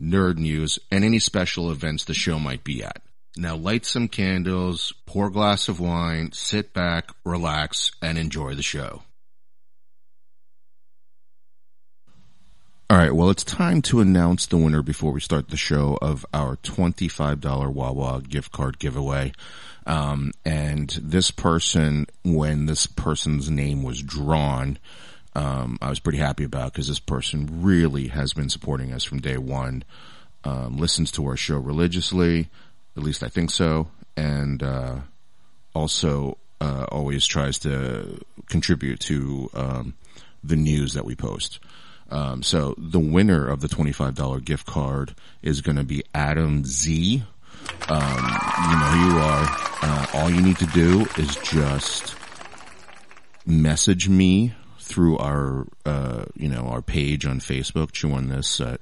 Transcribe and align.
nerd 0.00 0.38
news, 0.38 0.78
and 0.90 1.04
any 1.04 1.18
special 1.18 1.70
events 1.70 2.04
the 2.04 2.14
show 2.14 2.38
might 2.38 2.64
be 2.64 2.82
at. 2.82 3.02
Now 3.36 3.56
light 3.56 3.84
some 3.84 4.08
candles, 4.08 4.92
pour 5.06 5.28
a 5.28 5.32
glass 5.32 5.68
of 5.68 5.78
wine, 5.78 6.32
sit 6.32 6.72
back, 6.72 7.10
relax, 7.24 7.92
and 8.02 8.18
enjoy 8.18 8.54
the 8.54 8.62
show. 8.62 9.02
All 12.90 12.96
right, 12.96 13.14
well, 13.14 13.30
it's 13.30 13.44
time 13.44 13.82
to 13.82 14.00
announce 14.00 14.46
the 14.46 14.56
winner 14.56 14.82
before 14.82 15.12
we 15.12 15.20
start 15.20 15.48
the 15.48 15.56
show 15.56 15.96
of 16.02 16.26
our 16.34 16.56
$25 16.56 17.72
Wawa 17.72 18.20
gift 18.20 18.50
card 18.50 18.80
giveaway. 18.80 19.30
Um, 19.86 20.32
and 20.44 20.90
this 21.00 21.30
person, 21.30 22.08
when 22.24 22.66
this 22.66 22.88
person's 22.88 23.48
name 23.48 23.84
was 23.84 24.02
drawn, 24.02 24.76
um, 25.34 25.78
I 25.80 25.88
was 25.88 26.00
pretty 26.00 26.18
happy 26.18 26.44
about 26.44 26.72
because 26.72 26.88
this 26.88 27.00
person 27.00 27.62
really 27.62 28.08
has 28.08 28.32
been 28.32 28.48
supporting 28.48 28.92
us 28.92 29.04
from 29.04 29.20
day 29.20 29.36
one, 29.36 29.84
um, 30.44 30.76
listens 30.76 31.12
to 31.12 31.26
our 31.26 31.36
show 31.36 31.56
religiously, 31.56 32.48
at 32.96 33.02
least 33.02 33.22
I 33.22 33.28
think 33.28 33.50
so, 33.50 33.88
and 34.16 34.62
uh, 34.62 34.96
also 35.74 36.38
uh, 36.60 36.86
always 36.90 37.26
tries 37.26 37.58
to 37.60 38.20
contribute 38.48 39.00
to 39.00 39.50
um, 39.54 39.94
the 40.42 40.56
news 40.56 40.94
that 40.94 41.04
we 41.04 41.14
post. 41.14 41.60
Um, 42.10 42.42
so 42.42 42.74
the 42.76 42.98
winner 42.98 43.46
of 43.46 43.60
the 43.60 43.68
$25 43.68 44.44
gift 44.44 44.66
card 44.66 45.14
is 45.42 45.60
going 45.60 45.76
to 45.76 45.84
be 45.84 46.02
Adam 46.12 46.64
Z. 46.64 47.22
Um, 47.88 48.00
you 48.00 48.78
know 48.78 48.86
who 48.86 49.10
you 49.10 49.18
are. 49.18 49.46
Uh, 49.82 50.06
all 50.14 50.30
you 50.30 50.42
need 50.42 50.58
to 50.58 50.66
do 50.66 51.06
is 51.16 51.36
just 51.36 52.16
message 53.46 54.08
me 54.08 54.54
through 54.90 55.16
our, 55.18 55.68
uh, 55.86 56.24
you 56.34 56.48
know, 56.48 56.62
our 56.62 56.82
page 56.82 57.24
on 57.24 57.38
Facebook, 57.38 57.92
Chew 57.92 58.12
on 58.12 58.28
This, 58.28 58.60
uh, 58.60 58.76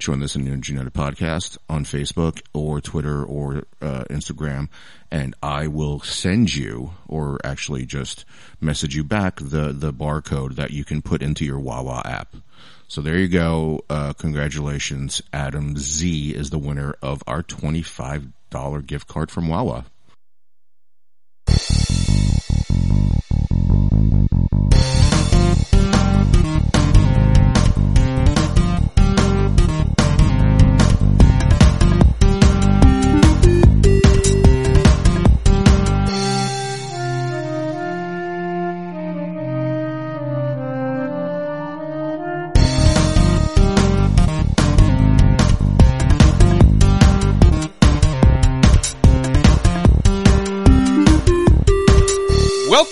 Chew 0.00 0.12
on 0.12 0.18
This 0.18 0.34
and 0.34 0.44
United 0.68 0.92
Podcast 0.92 1.58
on 1.68 1.84
Facebook 1.84 2.42
or 2.52 2.80
Twitter 2.80 3.24
or, 3.24 3.62
uh, 3.80 4.02
Instagram. 4.10 4.68
And 5.12 5.36
I 5.42 5.68
will 5.68 6.00
send 6.00 6.54
you 6.56 6.90
or 7.06 7.38
actually 7.44 7.86
just 7.86 8.24
message 8.60 8.96
you 8.96 9.04
back 9.04 9.36
the, 9.36 9.72
the 9.72 9.92
barcode 9.92 10.56
that 10.56 10.72
you 10.72 10.84
can 10.84 11.02
put 11.02 11.22
into 11.22 11.44
your 11.44 11.60
Wawa 11.60 12.02
app. 12.04 12.34
So 12.88 13.00
there 13.00 13.16
you 13.16 13.28
go. 13.28 13.84
Uh, 13.88 14.12
congratulations. 14.12 15.22
Adam 15.32 15.76
Z 15.76 16.34
is 16.34 16.50
the 16.50 16.58
winner 16.58 16.96
of 17.00 17.22
our 17.28 17.44
$25 17.44 18.86
gift 18.86 19.06
card 19.06 19.30
from 19.30 19.48
Wawa. 19.48 19.86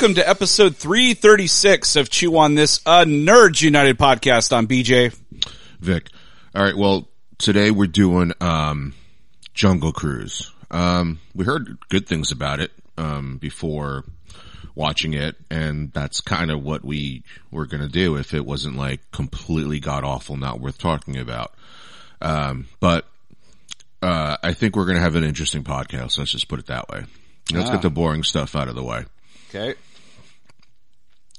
Welcome 0.03 0.17
to 0.17 0.29
episode 0.29 0.77
336 0.79 1.95
of 1.95 2.11
Chew 2.11 2.37
on 2.37 2.57
This, 2.57 2.81
a 2.85 3.05
Nerds 3.05 3.63
United 3.63 3.99
podcast. 3.99 4.53
I'm 4.53 4.67
BJ. 4.67 5.15
Vic. 5.79 6.09
All 6.57 6.65
right. 6.65 6.77
Well, 6.77 7.09
today 7.39 7.71
we're 7.71 7.87
doing, 7.87 8.33
um, 8.41 8.95
Jungle 9.55 9.93
Cruise. 9.93 10.51
Um, 10.73 11.21
we 11.37 11.45
heard 11.45 11.79
good 11.89 12.09
things 12.09 12.33
about 12.33 12.59
it, 12.59 12.73
um, 12.99 13.37
before 13.39 14.03
watching 14.75 15.15
it. 15.15 15.37
And 15.53 15.93
that's 15.93 16.21
kind 16.21 16.51
of 16.51 16.65
what 16.65 16.84
we 16.84 17.23
were 17.53 17.67
going 17.67 17.84
to 17.84 17.89
do 17.89 18.17
if 18.17 18.34
it 18.34 18.45
wasn't 18.45 18.75
like 18.77 19.09
completely 19.13 19.79
god 19.79 20.03
awful, 20.03 20.37
not 20.37 20.59
worth 20.59 20.79
talking 20.79 21.17
about. 21.17 21.55
Um, 22.21 22.67
but, 22.81 23.07
uh, 24.03 24.37
I 24.43 24.53
think 24.53 24.75
we're 24.75 24.87
going 24.87 24.97
to 24.97 25.03
have 25.03 25.15
an 25.15 25.23
interesting 25.23 25.63
podcast. 25.63 26.19
Let's 26.19 26.33
just 26.33 26.49
put 26.49 26.59
it 26.59 26.67
that 26.67 26.89
way. 26.89 27.05
Let's 27.53 27.71
Ah. 27.71 27.75
get 27.75 27.83
the 27.83 27.91
boring 27.91 28.25
stuff 28.25 28.57
out 28.57 28.67
of 28.67 28.75
the 28.75 28.83
way. 28.83 29.05
Okay. 29.49 29.77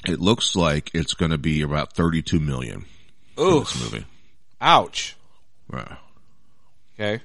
It 0.05 0.19
looks 0.19 0.55
like 0.55 0.91
it's 0.93 1.13
going 1.13 1.31
to 1.31 1.37
be 1.37 1.61
about 1.61 1.93
32 1.93 2.39
million 2.39 2.85
Ooh, 3.39 3.61
this 3.61 3.79
movie. 3.81 4.05
ouch. 4.59 5.15
Wow. 5.71 5.97
Okay. 6.99 7.23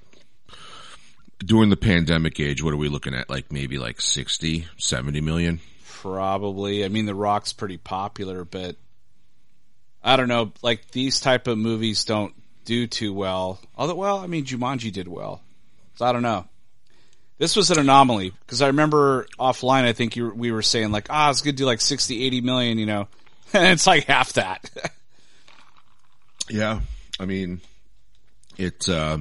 During 1.38 1.70
the 1.70 1.76
pandemic 1.76 2.40
age, 2.40 2.62
what 2.62 2.72
are 2.72 2.78
we 2.78 2.88
looking 2.88 3.14
at? 3.14 3.28
Like 3.30 3.52
maybe 3.52 3.78
like 3.78 4.00
60, 4.00 4.66
70 4.76 5.20
million? 5.20 5.60
Probably. 5.86 6.84
I 6.84 6.88
mean, 6.88 7.06
The 7.06 7.14
Rock's 7.14 7.52
pretty 7.52 7.76
popular, 7.76 8.44
but 8.44 8.76
I 10.02 10.16
don't 10.16 10.28
know. 10.28 10.52
Like 10.62 10.90
these 10.92 11.20
type 11.20 11.46
of 11.46 11.58
movies 11.58 12.04
don't 12.04 12.32
do 12.64 12.86
too 12.86 13.12
well. 13.12 13.60
Although, 13.76 13.96
well, 13.96 14.18
I 14.18 14.26
mean, 14.26 14.44
Jumanji 14.44 14.92
did 14.92 15.08
well. 15.08 15.42
So 15.96 16.06
I 16.06 16.12
don't 16.12 16.22
know. 16.22 16.46
This 17.38 17.54
was 17.54 17.70
an 17.70 17.78
anomaly 17.78 18.32
because 18.40 18.62
I 18.62 18.66
remember 18.66 19.26
offline. 19.38 19.84
I 19.84 19.92
think 19.92 20.16
you, 20.16 20.28
we 20.30 20.50
were 20.50 20.62
saying 20.62 20.90
like, 20.90 21.06
ah, 21.08 21.30
it's 21.30 21.40
gonna 21.40 21.52
do 21.52 21.66
like 21.66 21.80
60, 21.80 22.24
80 22.24 22.40
million, 22.40 22.78
you 22.78 22.86
know, 22.86 23.08
and 23.52 23.66
it's 23.66 23.86
like 23.86 24.04
half 24.04 24.34
that. 24.34 24.70
Yeah. 26.50 26.80
I 27.20 27.26
mean, 27.26 27.60
it, 28.56 28.88
uh, 28.88 29.18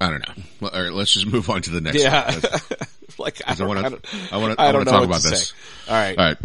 I 0.00 0.10
don't 0.10 0.28
know. 0.28 0.68
All 0.68 0.82
right, 0.82 0.92
let's 0.92 1.12
just 1.12 1.26
move 1.26 1.48
on 1.50 1.62
to 1.62 1.70
the 1.70 1.80
next 1.80 2.02
yeah. 2.02 2.32
one. 2.32 2.60
Like 3.18 3.42
I 3.46 3.54
want 3.64 3.80
to, 3.80 4.08
I 4.32 4.38
want 4.38 4.56
to, 4.56 4.62
I 4.62 4.68
I 4.68 4.72
don't 4.72 4.78
want 4.78 4.88
to 4.88 4.92
know 4.92 4.98
talk 4.98 5.04
about 5.04 5.22
this. 5.22 5.48
say. 5.48 5.92
All 5.92 5.94
right. 5.94 6.18
All 6.18 6.24
right. 6.24 6.38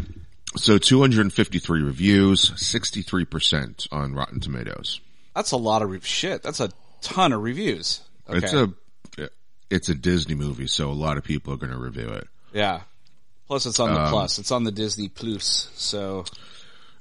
So 0.58 0.78
253 0.78 1.84
reviews, 1.84 2.52
63% 2.52 3.88
on 3.94 4.14
Rotten 4.14 4.42
Tomatoes. 4.42 5.00
That's 5.34 5.52
a 5.52 5.58
lot 5.58 5.84
of 5.84 5.90
re- 5.90 6.02
shit. 6.02 6.44
That's 6.44 6.60
a 6.60 6.72
ton 7.02 7.32
of 7.32 7.44
reviews. 7.44 8.02
Okay. 8.28 8.40
It's 8.40 8.52
a, 8.52 8.74
it's 9.70 9.90
a 9.90 9.96
Disney 9.96 10.36
movie, 10.36 10.68
so 10.68 10.90
a 10.92 10.94
lot 10.94 11.18
of 11.18 11.24
people 11.24 11.54
are 11.54 11.58
going 11.58 11.72
to 11.72 11.78
review 11.78 12.10
it. 12.10 12.28
yeah. 12.54 12.82
Plus, 13.48 13.68
it's 13.68 13.80
on 13.80 13.90
Um, 13.92 13.96
the 13.96 14.10
plus. 14.10 14.40
It's 14.40 14.52
on 14.52 14.64
the 14.64 14.72
Disney 14.72 15.08
Plus. 15.08 15.70
So 15.76 16.26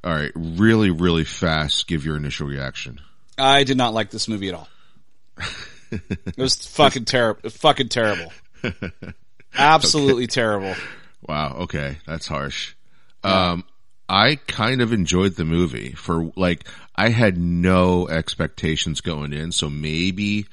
All 0.05 0.13
right. 0.13 0.31
Really, 0.35 0.91
really 0.91 1.25
fast. 1.25 1.87
Give 1.87 2.05
your 2.05 2.19
initial 2.19 2.47
reaction. 2.47 3.01
I 3.39 3.65
did 3.65 3.79
not 3.79 3.95
like 3.95 4.11
this 4.11 4.29
movie 4.29 4.51
at 4.51 4.55
all. 4.55 4.69
it 5.91 6.37
was 6.37 6.55
fucking 6.67 7.07
terrible. 7.07 7.49
Fucking 7.49 7.89
terrible. 7.89 8.31
Absolutely 9.57 10.27
terrible. 10.27 10.75
Wow. 11.27 11.57
Okay. 11.61 11.99
That's 12.07 12.27
harsh. 12.27 12.75
Um, 13.23 13.65
I 14.09 14.37
kind 14.47 14.83
of 14.83 14.93
enjoyed 14.93 15.37
the 15.37 15.45
movie 15.47 15.93
for 15.93 16.31
like, 16.37 16.67
I 16.95 17.09
had 17.09 17.39
no 17.39 18.07
expectations 18.09 19.01
going 19.01 19.33
in. 19.33 19.51
So 19.53 19.71
maybe 19.71 20.47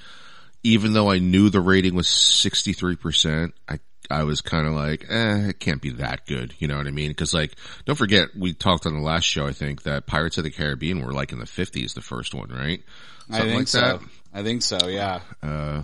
even 0.64 0.94
though 0.94 1.10
I 1.10 1.20
knew 1.20 1.50
the 1.50 1.62
rating 1.62 1.96
was 1.96 2.08
63%, 2.08 3.52
I, 3.68 3.80
I 4.10 4.24
was 4.24 4.42
kind 4.42 4.68
of 4.68 4.74
like, 4.74 5.06
eh, 5.10 5.50
it 5.50 5.60
can't 5.60 5.82
be 5.82 5.92
that 5.92 6.26
good. 6.28 6.54
You 6.60 6.68
know 6.68 6.78
what 6.78 6.88
I 6.88 6.92
mean? 6.92 7.14
Cause 7.14 7.34
like, 7.34 7.56
don't 7.86 7.96
forget, 7.96 8.30
we 8.36 8.54
talked 8.54 8.86
on 8.86 8.94
the 8.94 9.02
last 9.02 9.24
show, 9.24 9.48
I 9.48 9.54
think 9.54 9.84
that 9.84 10.06
Pirates 10.06 10.38
of 10.38 10.44
the 10.44 10.52
Caribbean 10.52 11.04
were 11.04 11.14
like 11.14 11.32
in 11.32 11.40
the 11.40 11.46
50s, 11.46 11.94
the 11.94 12.02
first 12.02 12.34
one, 12.34 12.50
right? 12.50 12.84
I 13.30 13.42
think 13.42 13.56
like 13.56 13.68
so. 13.68 13.80
that. 13.80 14.02
I 14.34 14.44
think 14.44 14.62
so. 14.62 14.88
Yeah. 14.88 15.22
Uh, 15.42 15.84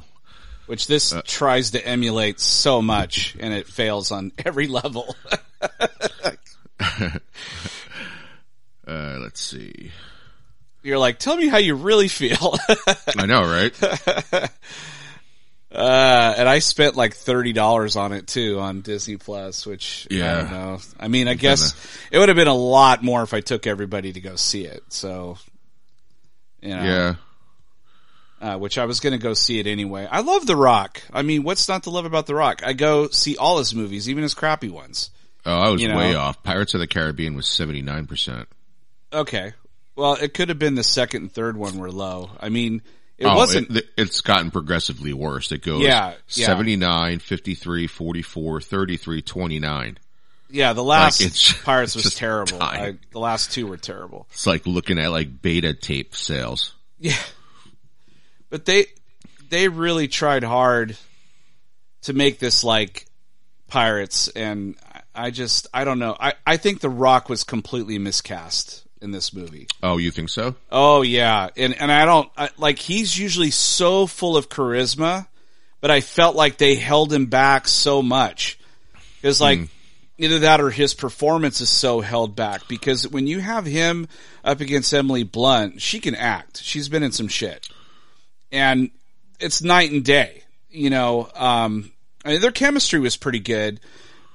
Which 0.66 0.88
this 0.88 1.14
tries 1.26 1.72
to 1.72 1.86
emulate 1.86 2.40
so 2.40 2.82
much, 2.82 3.36
and 3.40 3.54
it 3.54 3.68
fails 3.68 4.12
on 4.12 4.32
every 4.46 4.68
level. 4.68 5.16
uh, 6.80 7.10
let's 8.88 9.42
see. 9.42 9.92
You're 10.88 10.98
like, 10.98 11.20
tell 11.20 11.36
me 11.36 11.48
how 11.50 11.58
you 11.58 11.76
really 11.76 12.08
feel. 12.08 12.56
I 13.18 13.26
know, 13.26 13.42
right? 13.44 14.50
Uh, 15.70 16.34
and 16.38 16.48
I 16.48 16.60
spent 16.60 16.96
like 16.96 17.14
thirty 17.14 17.52
dollars 17.52 17.98
on 17.98 18.14
it 18.14 18.26
too 18.26 18.58
on 18.60 18.80
Disney 18.82 19.18
Plus, 19.18 19.66
which 19.66 20.08
I 20.10 20.14
Yeah. 20.16 20.36
don't 20.42 20.52
know. 20.52 20.80
I 20.98 21.10
mean, 21.10 21.28
I 21.28 21.34
guess 21.34 21.76
it 22.10 22.18
would 22.18 22.30
have 22.30 22.38
been 22.38 22.48
a 22.48 22.54
lot 22.54 23.04
more 23.04 23.22
if 23.22 23.34
I 23.34 23.42
took 23.42 23.68
everybody 23.68 24.14
to 24.14 24.20
go 24.22 24.38
see 24.38 24.64
it. 24.64 24.82
So, 24.88 25.38
you 26.62 26.70
know, 26.70 26.84
Yeah. 28.42 28.54
uh, 28.54 28.58
which 28.58 28.78
I 28.78 28.86
was 28.86 29.02
going 29.02 29.12
to 29.12 29.20
go 29.20 29.34
see 29.34 29.60
it 29.60 29.68
anyway. 29.68 30.08
I 30.10 30.22
love 30.22 30.48
The 30.48 30.56
Rock. 30.56 31.02
I 31.12 31.22
mean, 31.22 31.44
what's 31.44 31.68
not 31.68 31.84
to 31.84 31.90
love 31.90 32.06
about 32.06 32.28
The 32.28 32.34
Rock? 32.36 32.62
I 32.66 32.72
go 32.72 33.10
see 33.10 33.36
all 33.36 33.58
his 33.58 33.76
movies, 33.76 34.10
even 34.10 34.24
his 34.24 34.34
crappy 34.34 34.70
ones. 34.70 35.12
Oh, 35.46 35.54
I 35.60 35.70
was 35.70 35.82
You 35.82 35.90
know? 35.90 35.98
way 35.98 36.16
off. 36.16 36.42
Pirates 36.44 36.76
of 36.76 36.80
the 36.80 36.88
Caribbean 36.88 37.36
was 37.36 37.46
79%. 37.46 38.46
Okay. 39.12 39.52
Well, 39.98 40.14
it 40.14 40.36
could 40.36 40.50
have 40.50 40.60
been 40.60 40.76
the 40.76 40.84
second 40.84 41.24
and 41.24 41.32
third 41.32 41.58
one 41.58 41.80
were 41.80 41.92
low. 41.92 42.30
I 42.40 42.50
mean, 42.50 42.84
it 43.18 43.26
oh, 43.26 43.36
wasn't. 43.36 43.76
It, 43.76 43.90
it's 43.98 44.22
gotten 44.22 44.52
progressively 44.52 45.12
worse. 45.12 45.52
It 45.52 45.64
goes 45.64 45.82
Yeah, 45.82 46.14
yeah. 46.30 46.46
79, 46.46 47.18
53, 47.18 47.88
44, 47.88 48.62
33, 48.62 49.22
29. 49.24 49.98
yeah, 50.52 50.74
the 50.74 50.84
last 50.84 51.20
like, 51.20 51.32
it's 51.32 51.52
Pirates 51.64 51.96
was 51.96 52.14
terrible. 52.14 52.62
I, 52.62 52.98
the 53.12 53.20
last 53.20 53.52
two 53.52 53.66
were 53.66 53.78
terrible. 53.78 54.28
It's 54.32 54.46
like 54.46 54.68
looking 54.68 55.00
at 55.00 55.10
like 55.10 55.42
beta 55.42 55.74
tape 55.74 56.16
sales. 56.16 56.76
Yeah. 57.00 57.18
But 58.50 58.66
they 58.66 58.86
they 59.50 59.68
really 59.68 60.08
tried 60.08 60.44
hard 60.44 60.96
to 62.04 62.14
make 62.14 62.38
this 62.38 62.64
like 62.64 63.08
Pirates 63.68 64.28
and 64.30 64.76
I- 64.94 65.02
I 65.16 65.32
just 65.32 65.68
I 65.74 65.84
don't 65.84 65.98
know. 65.98 66.16
I, 66.20 66.34
I 66.46 66.58
think 66.58 66.80
The 66.80 66.90
Rock 66.90 67.28
was 67.28 67.44
completely 67.44 67.98
miscast 67.98 68.84
in 69.02 69.12
this 69.12 69.34
movie. 69.34 69.68
Oh, 69.84 69.98
you 69.98 70.12
think 70.12 70.30
so? 70.30 70.56
Oh 70.72 71.02
yeah. 71.02 71.50
And 71.56 71.80
and 71.80 71.92
I 71.92 72.06
don't 72.06 72.30
I, 72.38 72.50
like 72.58 72.80
he's 72.80 73.18
usually 73.18 73.52
so 73.52 74.08
full 74.08 74.38
of 74.38 74.50
charisma, 74.50 75.28
but 75.82 75.92
I 75.92 76.02
felt 76.02 76.36
like 76.36 76.58
they 76.58 76.76
held 76.76 77.12
him 77.12 77.28
back 77.28 77.68
so 77.68 78.02
much. 78.02 78.60
It's 79.24 79.42
like 79.42 79.60
either 80.18 80.40
that 80.40 80.62
or 80.62 80.70
his 80.70 80.94
performance 80.94 81.62
is 81.62 81.70
so 81.70 82.02
held 82.02 82.36
back 82.36 82.68
because 82.68 83.08
when 83.08 83.28
you 83.28 83.40
have 83.40 83.66
him 83.66 84.08
up 84.44 84.62
against 84.62 84.94
Emily 84.94 85.24
Blunt, 85.24 85.82
she 85.82 86.00
can 86.00 86.16
act. 86.16 86.62
She's 86.62 86.90
been 86.90 87.04
in 87.04 87.12
some 87.12 87.28
shit. 87.28 87.68
And 88.52 88.92
it's 89.40 89.62
night 89.62 89.92
and 89.92 90.04
day, 90.04 90.44
you 90.70 90.90
know, 90.90 91.30
um 91.36 91.92
I 92.26 92.32
mean, 92.32 92.42
their 92.42 92.52
chemistry 92.52 93.00
was 93.00 93.16
pretty 93.16 93.40
good, 93.40 93.80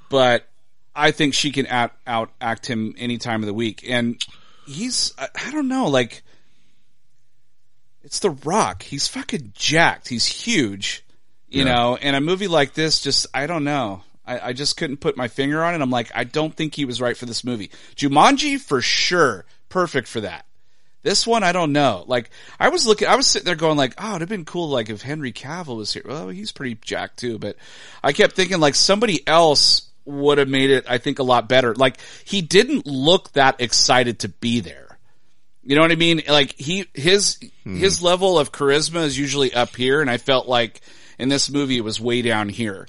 but 0.09 0.49
I 0.95 1.11
think 1.11 1.35
she 1.35 1.53
can 1.53 1.67
out, 1.67 1.93
out 2.07 2.31
act 2.41 2.67
him 2.67 2.95
any 2.99 3.19
time 3.19 3.43
of 3.43 3.47
the 3.47 3.55
week. 3.55 3.85
And 3.89 4.23
he's, 4.67 5.13
I, 5.19 5.29
I 5.47 5.51
don't 5.51 5.69
know, 5.69 5.87
like, 5.89 6.23
it's 8.03 8.19
The 8.21 8.31
Rock. 8.31 8.83
He's 8.83 9.09
fucking 9.09 9.53
jacked. 9.55 10.09
He's 10.09 10.27
huge, 10.27 11.05
you 11.49 11.65
Yeah. 11.65 11.73
know, 11.73 11.97
and 11.97 12.17
a 12.17 12.21
movie 12.21 12.49
like 12.49 12.75
this 12.75 13.01
just, 13.01 13.27
I 13.33 13.47
don't 13.47 13.65
know. 13.65 14.03
I, 14.27 14.49
I 14.49 14.53
just 14.53 14.77
couldn't 14.77 14.99
put 14.99 15.17
my 15.17 15.29
finger 15.29 15.63
on 15.65 15.75
it. 15.75 15.81
I'm 15.81 15.91
like, 15.91 16.11
I 16.15 16.25
don't 16.25 16.55
think 16.55 16.75
he 16.75 16.85
was 16.85 17.01
right 17.01 17.17
for 17.17 17.27
this 17.27 17.43
movie. 17.45 17.71
Jumanji, 17.97 18.59
for 18.61 18.81
sure, 18.81 19.45
perfect 19.69 20.09
for 20.09 20.21
that. 20.21 20.47
This 21.03 21.27
one, 21.27 21.43
I 21.43 21.51
don't 21.51 21.73
know. 21.73 22.05
Like, 22.07 22.31
I 22.61 22.69
was 22.69 22.87
looking, 22.87 23.09
I 23.09 23.17
was 23.17 23.27
sitting 23.27 23.47
there 23.47 23.57
going 23.57 23.77
like, 23.77 23.95
oh, 23.99 24.11
it'd 24.11 24.21
have 24.23 24.29
been 24.29 24.45
cool, 24.45 24.69
like, 24.69 24.89
if 24.89 25.03
Henry 25.03 25.33
Cavill 25.33 25.77
was 25.77 25.93
here. 25.93 26.05
Well, 26.07 26.29
he's 26.29 26.53
pretty 26.53 26.77
jacked 26.81 27.19
too, 27.19 27.39
but 27.39 27.57
I 28.05 28.13
kept 28.13 28.37
thinking 28.37 28.61
like 28.61 28.77
somebody 28.77 29.27
else 29.27 29.89
would 30.05 30.39
have 30.39 30.49
made 30.49 30.71
it, 30.71 30.85
I 30.89 30.99
think, 30.99 31.19
a 31.19 31.23
lot 31.23 31.49
better. 31.49 31.75
Like, 31.75 31.99
he 32.25 32.43
didn't 32.43 32.87
look 32.87 33.33
that 33.33 33.61
excited 33.61 34.21
to 34.21 34.29
be 34.29 34.61
there. 34.61 34.99
You 35.65 35.77
know 35.77 35.83
what 35.83 35.93
I 35.93 35.97
mean? 35.97 36.23
Like, 36.29 36.55
he, 36.59 36.87
his, 36.95 37.39
his 37.65 38.03
level 38.03 38.39
of 38.39 38.51
charisma 38.51 39.05
is 39.05 39.17
usually 39.17 39.55
up 39.55 39.77
here, 39.77 40.01
and 40.01 40.11
I 40.11 40.17
felt 40.19 40.49
like 40.49 40.81
in 41.19 41.29
this 41.29 41.51
movie 41.51 41.77
it 41.77 41.85
was 41.85 42.01
way 42.01 42.23
down 42.23 42.49
here. 42.49 42.89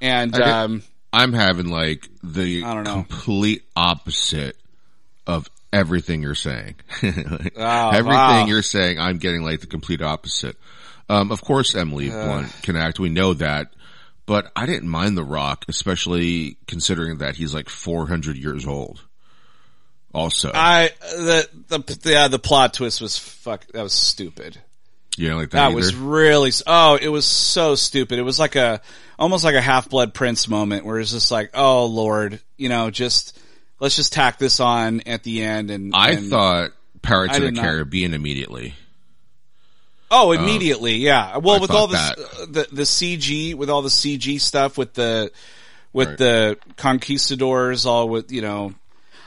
And, 0.00 0.32
did- 0.32 0.42
um, 0.42 0.82
I'm 1.12 1.32
having 1.32 1.66
like 1.68 2.08
the 2.22 2.62
I 2.64 2.74
don't 2.74 2.84
know. 2.84 2.94
complete 3.08 3.62
opposite 3.76 4.56
of 5.26 5.48
everything 5.72 6.22
you're 6.22 6.34
saying. 6.34 6.76
Like, 7.02 7.54
Oh, 7.56 7.90
everything 7.90 8.06
wow. 8.16 8.46
you're 8.46 8.62
saying, 8.62 8.98
I'm 8.98 9.18
getting 9.18 9.42
like 9.42 9.60
the 9.60 9.66
complete 9.66 10.02
opposite. 10.02 10.56
Um, 11.08 11.30
of 11.32 11.42
course, 11.42 11.74
Emily 11.74 12.08
Blunt 12.08 12.52
can 12.62 12.76
act. 12.76 12.98
We 13.00 13.08
know 13.08 13.34
that, 13.34 13.72
but 14.30 14.52
I 14.54 14.64
didn't 14.64 14.88
mind 14.88 15.16
The 15.16 15.24
Rock, 15.24 15.64
especially 15.66 16.56
considering 16.68 17.18
that 17.18 17.34
he's 17.34 17.52
like 17.52 17.68
400 17.68 18.36
years 18.36 18.64
old. 18.64 19.02
Also, 20.14 20.52
I, 20.54 20.90
the, 21.00 21.48
the, 21.66 22.10
yeah, 22.12 22.28
the 22.28 22.38
plot 22.38 22.72
twist 22.74 23.00
was 23.00 23.18
fuck, 23.18 23.66
that 23.72 23.82
was 23.82 23.92
stupid. 23.92 24.56
Yeah, 25.16 25.34
like 25.34 25.50
that, 25.50 25.56
That 25.58 25.66
either. 25.70 25.74
was 25.76 25.94
really 25.96 26.52
oh, 26.68 26.96
it 27.02 27.08
was 27.08 27.26
so 27.26 27.74
stupid. 27.74 28.20
It 28.20 28.22
was 28.22 28.38
like 28.38 28.54
a 28.54 28.80
almost 29.18 29.42
like 29.42 29.56
a 29.56 29.60
Half 29.60 29.90
Blood 29.90 30.14
Prince 30.14 30.46
moment 30.46 30.84
where 30.84 31.00
it's 31.00 31.10
just 31.10 31.32
like, 31.32 31.50
oh 31.54 31.86
lord, 31.86 32.38
you 32.56 32.68
know, 32.68 32.88
just 32.90 33.36
let's 33.80 33.96
just 33.96 34.12
tack 34.12 34.38
this 34.38 34.60
on 34.60 35.00
at 35.06 35.24
the 35.24 35.42
end. 35.42 35.72
And 35.72 35.92
I 35.92 36.10
and- 36.12 36.30
thought 36.30 36.70
Pirates 37.02 37.32
I 37.34 37.36
of 37.38 37.42
the 37.42 37.48
did 37.48 37.56
not- 37.56 37.64
Caribbean 37.64 38.14
immediately. 38.14 38.74
Oh, 40.10 40.32
immediately, 40.32 40.94
yeah. 40.96 41.36
Well, 41.36 41.56
I 41.56 41.60
with 41.60 41.70
all 41.70 41.86
this, 41.86 42.00
uh, 42.00 42.46
the 42.48 42.66
the 42.72 42.82
CG, 42.82 43.54
with 43.54 43.70
all 43.70 43.82
the 43.82 43.88
CG 43.90 44.40
stuff, 44.40 44.76
with 44.76 44.94
the 44.94 45.30
with 45.92 46.08
Right. 46.08 46.18
the 46.18 46.58
conquistadors, 46.76 47.86
all 47.86 48.08
with 48.08 48.30
you 48.32 48.42
know, 48.42 48.74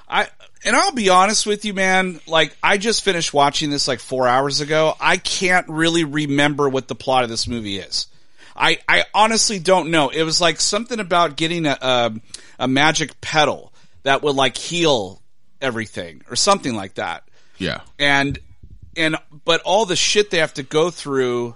I 0.09 0.27
and 0.65 0.75
I'll 0.75 0.91
be 0.91 1.09
honest 1.09 1.45
with 1.45 1.65
you, 1.65 1.73
man. 1.73 2.19
Like 2.27 2.55
I 2.61 2.77
just 2.77 3.03
finished 3.03 3.33
watching 3.33 3.69
this 3.69 3.87
like 3.87 3.99
four 3.99 4.27
hours 4.27 4.61
ago. 4.61 4.95
I 4.99 5.17
can't 5.17 5.67
really 5.69 6.03
remember 6.03 6.69
what 6.69 6.87
the 6.87 6.95
plot 6.95 7.23
of 7.23 7.29
this 7.29 7.47
movie 7.47 7.79
is. 7.79 8.07
I 8.55 8.79
I 8.87 9.05
honestly 9.13 9.59
don't 9.59 9.89
know. 9.89 10.09
It 10.09 10.23
was 10.23 10.39
like 10.41 10.59
something 10.59 10.99
about 10.99 11.37
getting 11.37 11.65
a 11.65 11.77
a, 11.81 12.11
a 12.59 12.67
magic 12.67 13.19
petal 13.21 13.73
that 14.03 14.21
would 14.21 14.35
like 14.35 14.57
heal 14.57 15.21
everything 15.61 16.21
or 16.29 16.35
something 16.35 16.75
like 16.75 16.95
that 16.95 17.23
Yeah. 17.57 17.79
and 17.97 18.37
and 18.97 19.15
but 19.45 19.61
all 19.61 19.85
the 19.85 19.95
shit 19.95 20.29
they 20.31 20.37
have 20.39 20.53
to 20.55 20.63
go 20.63 20.89
through 20.91 21.55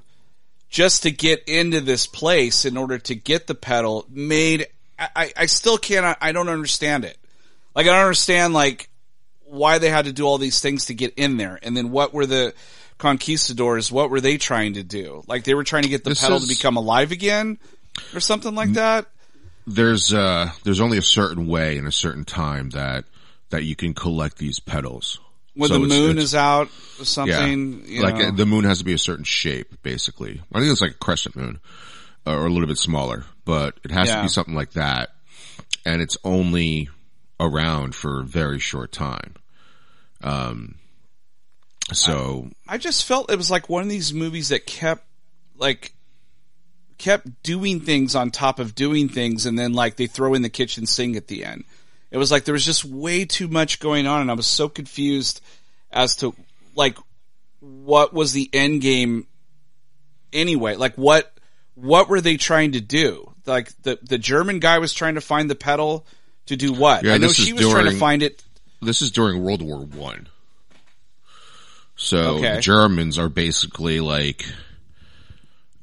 just 0.70 1.04
to 1.04 1.12
get 1.12 1.44
into 1.48 1.80
this 1.82 2.08
place 2.08 2.66
in 2.66 2.76
order 2.78 2.98
to 2.98 3.16
get 3.16 3.48
the 3.48 3.56
petal 3.56 4.06
made 4.10 4.68
I, 5.00 5.32
I- 5.38 5.46
still 5.46 5.78
can't 5.78 6.18
I 6.20 6.32
don't 6.32 6.50
understand 6.50 7.06
it. 7.06 7.18
Like 7.76 7.86
I 7.86 7.92
don't 7.92 8.02
understand 8.02 8.54
like 8.54 8.90
why 9.46 9.78
they 9.78 9.90
had 9.90 10.06
to 10.06 10.12
do 10.14 10.26
all 10.26 10.38
these 10.38 10.60
things 10.60 10.86
to 10.88 10.94
get 10.94 11.14
in 11.16 11.38
there 11.38 11.58
and 11.62 11.76
then 11.78 11.92
what 11.92 12.14
were 12.14 12.26
the 12.26 12.54
conquistadors 12.98 13.92
what 13.92 14.10
were 14.10 14.20
they 14.22 14.38
trying 14.38 14.74
to 14.74 14.84
do? 14.84 15.24
Like 15.28 15.44
they 15.44 15.54
were 15.54 15.64
trying 15.64 15.84
to 15.84 15.90
get 15.90 16.04
the 16.04 16.10
This 16.12 16.22
petal 16.22 16.38
is- 16.38 16.44
to 16.48 16.50
become 16.54 16.76
alive 16.78 17.12
again 17.12 17.58
or 18.14 18.20
something 18.20 18.56
like 18.56 18.74
that? 18.74 19.06
there's 19.70 20.14
uh 20.14 20.50
there's 20.64 20.80
only 20.82 20.98
a 20.98 21.02
certain 21.02 21.46
way 21.48 21.78
and 21.78 21.88
a 21.88 21.92
certain 21.92 22.24
time 22.26 22.70
that 22.72 23.04
that 23.50 23.64
you 23.64 23.76
can 23.76 23.94
collect 23.94 24.38
these 24.38 24.60
petals. 24.60 25.20
When 25.58 25.70
So 25.70 25.80
the 25.80 25.88
moon 25.88 26.12
it's- 26.12 26.24
is 26.26 26.36
out 26.36 26.68
or 26.68 27.00
yeah, 27.00 27.04
something, 27.06 27.84
you 27.88 28.04
like 28.04 28.16
know. 28.16 28.32
the 28.32 28.46
moon 28.46 28.64
has 28.64 28.78
to 28.80 28.86
be 28.86 28.94
a 28.94 28.98
certain 28.98 29.24
shape, 29.26 29.82
basically. 29.84 30.42
I 30.54 30.60
think 30.60 30.72
it's 30.72 30.82
like 30.82 30.92
a 30.92 30.94
crescent 30.96 31.36
moon, 31.36 31.60
uh, 32.26 32.32
or 32.36 32.46
a 32.46 32.50
little 32.50 32.68
bit 32.68 32.78
smaller, 32.78 33.26
but 33.44 33.80
it 33.84 33.92
has 33.92 34.08
to 34.10 34.22
be 34.22 34.28
something 34.28 34.54
like 34.56 34.74
that, 34.74 35.10
and 35.84 36.02
it's 36.02 36.18
only 36.24 36.90
around 37.40 37.96
for 37.96 38.22
a 38.22 38.24
very 38.24 38.60
short 38.60 38.92
time. 38.92 39.34
Um, 40.22 40.76
so 41.94 42.50
I 42.68 42.78
just 42.78 43.06
felt 43.06 43.32
it 43.32 43.38
was 43.38 43.50
like 43.52 43.70
one 43.70 43.84
of 43.84 43.90
these 43.90 44.14
movies 44.14 44.50
that 44.50 44.66
kept 44.66 45.06
like 45.58 45.94
kept 46.98 47.44
doing 47.44 47.80
things 47.80 48.16
on 48.16 48.32
top 48.32 48.60
of 48.60 48.74
doing 48.76 49.08
things 49.08 49.46
and 49.46 49.58
then 49.58 49.74
like 49.74 49.96
they 49.98 50.08
throw 50.08 50.34
in 50.34 50.42
the 50.42 50.50
kitchen 50.50 50.86
sink 50.86 51.16
at 51.16 51.28
the 51.28 51.46
end. 51.46 51.64
It 52.12 52.18
was 52.18 52.32
like 52.32 52.46
there 52.46 52.54
was 52.54 52.66
just 52.66 52.86
way 52.86 53.26
too 53.26 53.48
much 53.48 53.80
going 53.80 54.08
on 54.08 54.22
and 54.22 54.32
I 54.32 54.34
was 54.34 54.48
so 54.48 54.70
confused 54.70 55.42
as 55.92 56.16
to 56.18 56.34
like 56.76 56.98
what 57.60 58.14
was 58.14 58.34
the 58.34 58.50
end 58.54 58.82
game 58.82 59.28
anyway? 60.32 60.76
Like 60.76 60.96
what 60.96 61.34
what 61.76 62.10
were 62.10 62.22
they 62.22 62.38
trying 62.38 62.74
to 62.74 62.82
do? 62.82 63.34
Like 63.46 63.72
the 63.84 64.00
the 64.02 64.18
German 64.18 64.60
guy 64.60 64.80
was 64.80 64.94
trying 64.94 65.16
to 65.16 65.22
find 65.22 65.50
the 65.50 65.56
petal 65.56 66.06
to 66.48 66.56
do 66.56 66.74
what? 66.74 67.04
Yeah, 67.04 67.14
I 67.14 67.18
know 67.18 67.28
she 67.34 67.54
was 67.54 67.70
trying 67.70 67.92
to 67.92 67.98
find 67.98 68.24
it 68.24 68.44
this 68.82 69.02
is 69.02 69.12
during 69.12 69.44
World 69.44 69.62
War 69.62 69.80
One. 69.80 70.28
So 71.96 72.36
Okay. 72.38 72.56
the 72.56 72.62
Germans 72.62 73.18
are 73.18 73.30
basically 73.30 74.00
like 74.00 74.46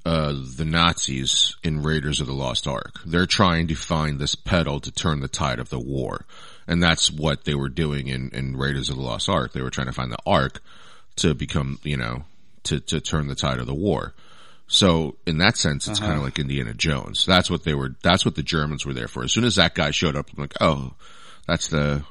uh, 0.04 0.34
the 0.56 0.64
Nazis 0.64 1.56
in 1.62 1.82
Raiders 1.82 2.20
of 2.20 2.26
the 2.26 2.34
Lost 2.34 2.66
Ark. 2.66 3.00
They're 3.06 3.26
trying 3.26 3.68
to 3.68 3.74
find 3.74 4.18
this 4.18 4.34
petal 4.34 4.80
to 4.80 4.92
turn 4.92 5.20
the 5.20 5.28
tide 5.28 5.58
of 5.58 5.70
the 5.70 5.78
war, 5.78 6.26
and 6.66 6.82
that's 6.82 7.10
what 7.10 7.44
they 7.44 7.54
were 7.54 7.68
doing 7.68 8.08
in, 8.08 8.30
in 8.30 8.56
Raiders 8.56 8.90
of 8.90 8.96
the 8.96 9.02
Lost 9.02 9.28
Ark. 9.28 9.52
They 9.52 9.62
were 9.62 9.70
trying 9.70 9.86
to 9.86 9.92
find 9.92 10.12
the 10.12 10.18
Ark 10.26 10.60
to 11.16 11.34
become, 11.34 11.78
you 11.82 11.96
know, 11.96 12.24
to 12.64 12.80
to 12.80 13.00
turn 13.00 13.28
the 13.28 13.34
tide 13.34 13.58
of 13.58 13.66
the 13.66 13.74
war. 13.74 14.14
So 14.66 15.16
in 15.26 15.38
that 15.38 15.56
sense, 15.56 15.88
it's 15.88 16.00
kind 16.00 16.16
of 16.16 16.22
like 16.22 16.38
Indiana 16.38 16.72
Jones. 16.72 17.26
That's 17.26 17.50
what 17.50 17.64
they 17.64 17.74
were. 17.74 17.94
That's 18.02 18.24
what 18.24 18.34
the 18.34 18.42
Germans 18.42 18.86
were 18.86 18.94
there 18.94 19.08
for. 19.08 19.22
As 19.22 19.32
soon 19.32 19.44
as 19.44 19.56
that 19.56 19.74
guy 19.74 19.90
showed 19.90 20.16
up, 20.16 20.28
I'm 20.34 20.40
like, 20.42 20.54
oh, 20.60 20.94
that's 21.46 21.68
the 21.68 22.02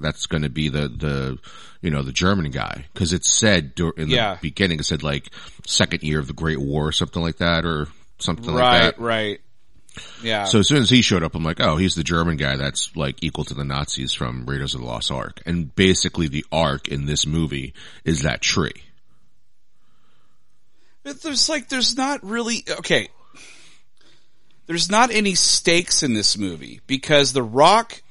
that's 0.00 0.26
going 0.26 0.42
to 0.42 0.48
be 0.48 0.68
the 0.68 0.88
the 0.88 1.38
you 1.80 1.90
know 1.90 2.02
the 2.02 2.12
German 2.12 2.50
guy 2.50 2.86
because 2.92 3.12
it 3.12 3.24
said 3.24 3.72
in 3.96 4.08
Yeah. 4.08 4.34
the 4.34 4.40
beginning 4.40 4.78
it 4.80 4.84
said 4.84 5.02
like 5.02 5.28
second 5.66 6.02
year 6.02 6.18
of 6.18 6.26
the 6.26 6.32
Great 6.32 6.60
War 6.60 6.88
or 6.88 6.92
something 6.92 7.22
like 7.22 7.36
that 7.38 7.64
or 7.64 7.88
something 8.18 8.46
like 8.52 8.60
right, 8.62 8.78
that. 8.80 8.98
right. 8.98 9.06
Right. 9.28 9.40
Yeah. 10.22 10.44
So 10.44 10.60
as 10.60 10.68
soon 10.68 10.78
as 10.82 10.90
he 10.90 11.02
showed 11.02 11.24
up, 11.24 11.34
I'm 11.34 11.42
like, 11.42 11.60
oh, 11.60 11.76
he's 11.76 11.96
the 11.96 12.04
German 12.04 12.36
guy 12.36 12.56
that's 12.56 12.94
like 12.94 13.16
equal 13.22 13.44
to 13.46 13.54
the 13.54 13.64
Nazis 13.64 14.12
from 14.12 14.46
Raiders 14.46 14.74
of 14.74 14.80
the 14.80 14.86
Lost 14.86 15.10
Ark, 15.10 15.42
and 15.44 15.74
basically 15.74 16.28
the 16.28 16.44
Ark 16.52 16.86
in 16.88 17.06
this 17.06 17.26
movie 17.26 17.74
is 18.04 18.22
that 18.22 18.40
tree. 18.40 18.84
But 21.02 21.22
there's 21.22 21.48
like, 21.48 21.68
there's 21.68 21.96
not 21.96 22.22
really, 22.22 22.64
okay. 22.80 23.08
There's 24.66 24.90
not 24.90 25.10
any 25.10 25.34
stakes 25.34 26.02
in 26.02 26.12
this 26.14 26.36
movie 26.36 26.80
because 26.86 27.32
The 27.32 27.42
Rock, 27.42 28.02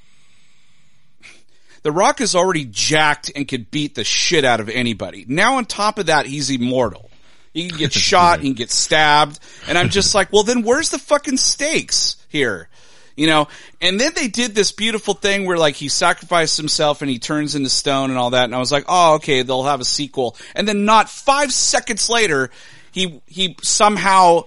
The 1.88 1.94
Rock 1.94 2.20
is 2.20 2.36
already 2.36 2.66
jacked 2.66 3.32
and 3.34 3.48
could 3.48 3.72
beat 3.72 3.96
the 3.96 4.04
shit 4.04 4.44
out 4.44 4.60
of 4.60 4.68
anybody. 4.68 5.24
Now 5.26 5.56
on 5.56 5.64
top 5.64 6.00
of 6.00 6.08
that, 6.08 6.26
he's 6.26 6.50
immortal. 6.50 7.10
He 7.54 7.70
can 7.70 7.78
get 7.78 7.94
shot, 8.10 8.42
he 8.42 8.50
can 8.50 8.56
get 8.56 8.72
stabbed, 8.72 9.40
and 9.70 9.78
I'm 9.78 9.88
just 9.88 10.14
like, 10.14 10.34
well 10.34 10.44
then 10.44 10.64
where's 10.64 10.90
the 10.90 11.00
fucking 11.00 11.38
stakes 11.38 12.18
here? 12.28 12.68
You 13.16 13.28
know, 13.28 13.48
and 13.80 13.98
then 13.98 14.12
they 14.16 14.28
did 14.28 14.54
this 14.54 14.74
beautiful 14.74 15.14
thing 15.14 15.46
where 15.46 15.58
like 15.58 15.76
he 15.76 15.88
sacrificed 15.88 16.58
himself 16.58 17.02
and 17.02 17.10
he 17.10 17.20
turns 17.20 17.56
into 17.56 17.70
stone 17.70 18.10
and 18.10 18.20
all 18.20 18.32
that. 18.32 18.44
And 18.44 18.54
I 18.54 18.60
was 18.60 18.74
like, 18.74 18.84
oh, 18.90 19.14
okay, 19.16 19.44
they'll 19.44 19.64
have 19.64 19.80
a 19.80 19.86
sequel. 19.86 20.36
And 20.56 20.68
then 20.68 20.84
not 20.84 21.10
five 21.10 21.54
seconds 21.54 22.10
later, 22.10 22.50
he, 22.92 23.22
he 23.28 23.56
somehow 23.62 24.42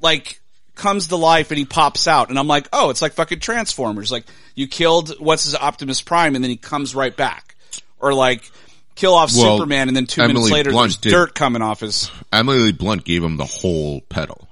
like 0.00 0.40
comes 0.76 1.08
to 1.08 1.16
life 1.16 1.50
and 1.50 1.58
he 1.58 1.64
pops 1.64 2.06
out. 2.06 2.30
And 2.30 2.38
I'm 2.38 2.46
like, 2.46 2.68
oh, 2.72 2.90
it's 2.90 3.02
like 3.02 3.14
fucking 3.14 3.40
Transformers. 3.40 4.12
Like 4.12 4.24
you 4.54 4.68
killed 4.68 5.18
what's 5.18 5.44
his 5.44 5.56
Optimus 5.56 6.00
Prime 6.02 6.34
and 6.36 6.44
then 6.44 6.50
he 6.50 6.56
comes 6.56 6.94
right 6.94 7.16
back. 7.16 7.56
Or 7.98 8.14
like, 8.14 8.48
kill 8.94 9.14
off 9.14 9.32
Well, 9.34 9.56
Superman 9.58 9.88
and 9.88 9.96
then 9.96 10.06
two 10.06 10.20
Emily 10.22 10.34
minutes 10.34 10.52
later 10.52 10.70
Blunt 10.70 10.90
there's 10.92 10.96
did- 10.98 11.10
dirt 11.10 11.34
coming 11.34 11.62
off 11.62 11.80
his. 11.80 12.10
Emily 12.32 12.72
Blunt 12.72 13.04
gave 13.04 13.24
him 13.24 13.36
the 13.36 13.44
whole 13.46 14.00
petal. 14.02 14.46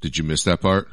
Did 0.00 0.16
you 0.18 0.24
miss 0.24 0.44
that 0.44 0.60
part? 0.60 0.88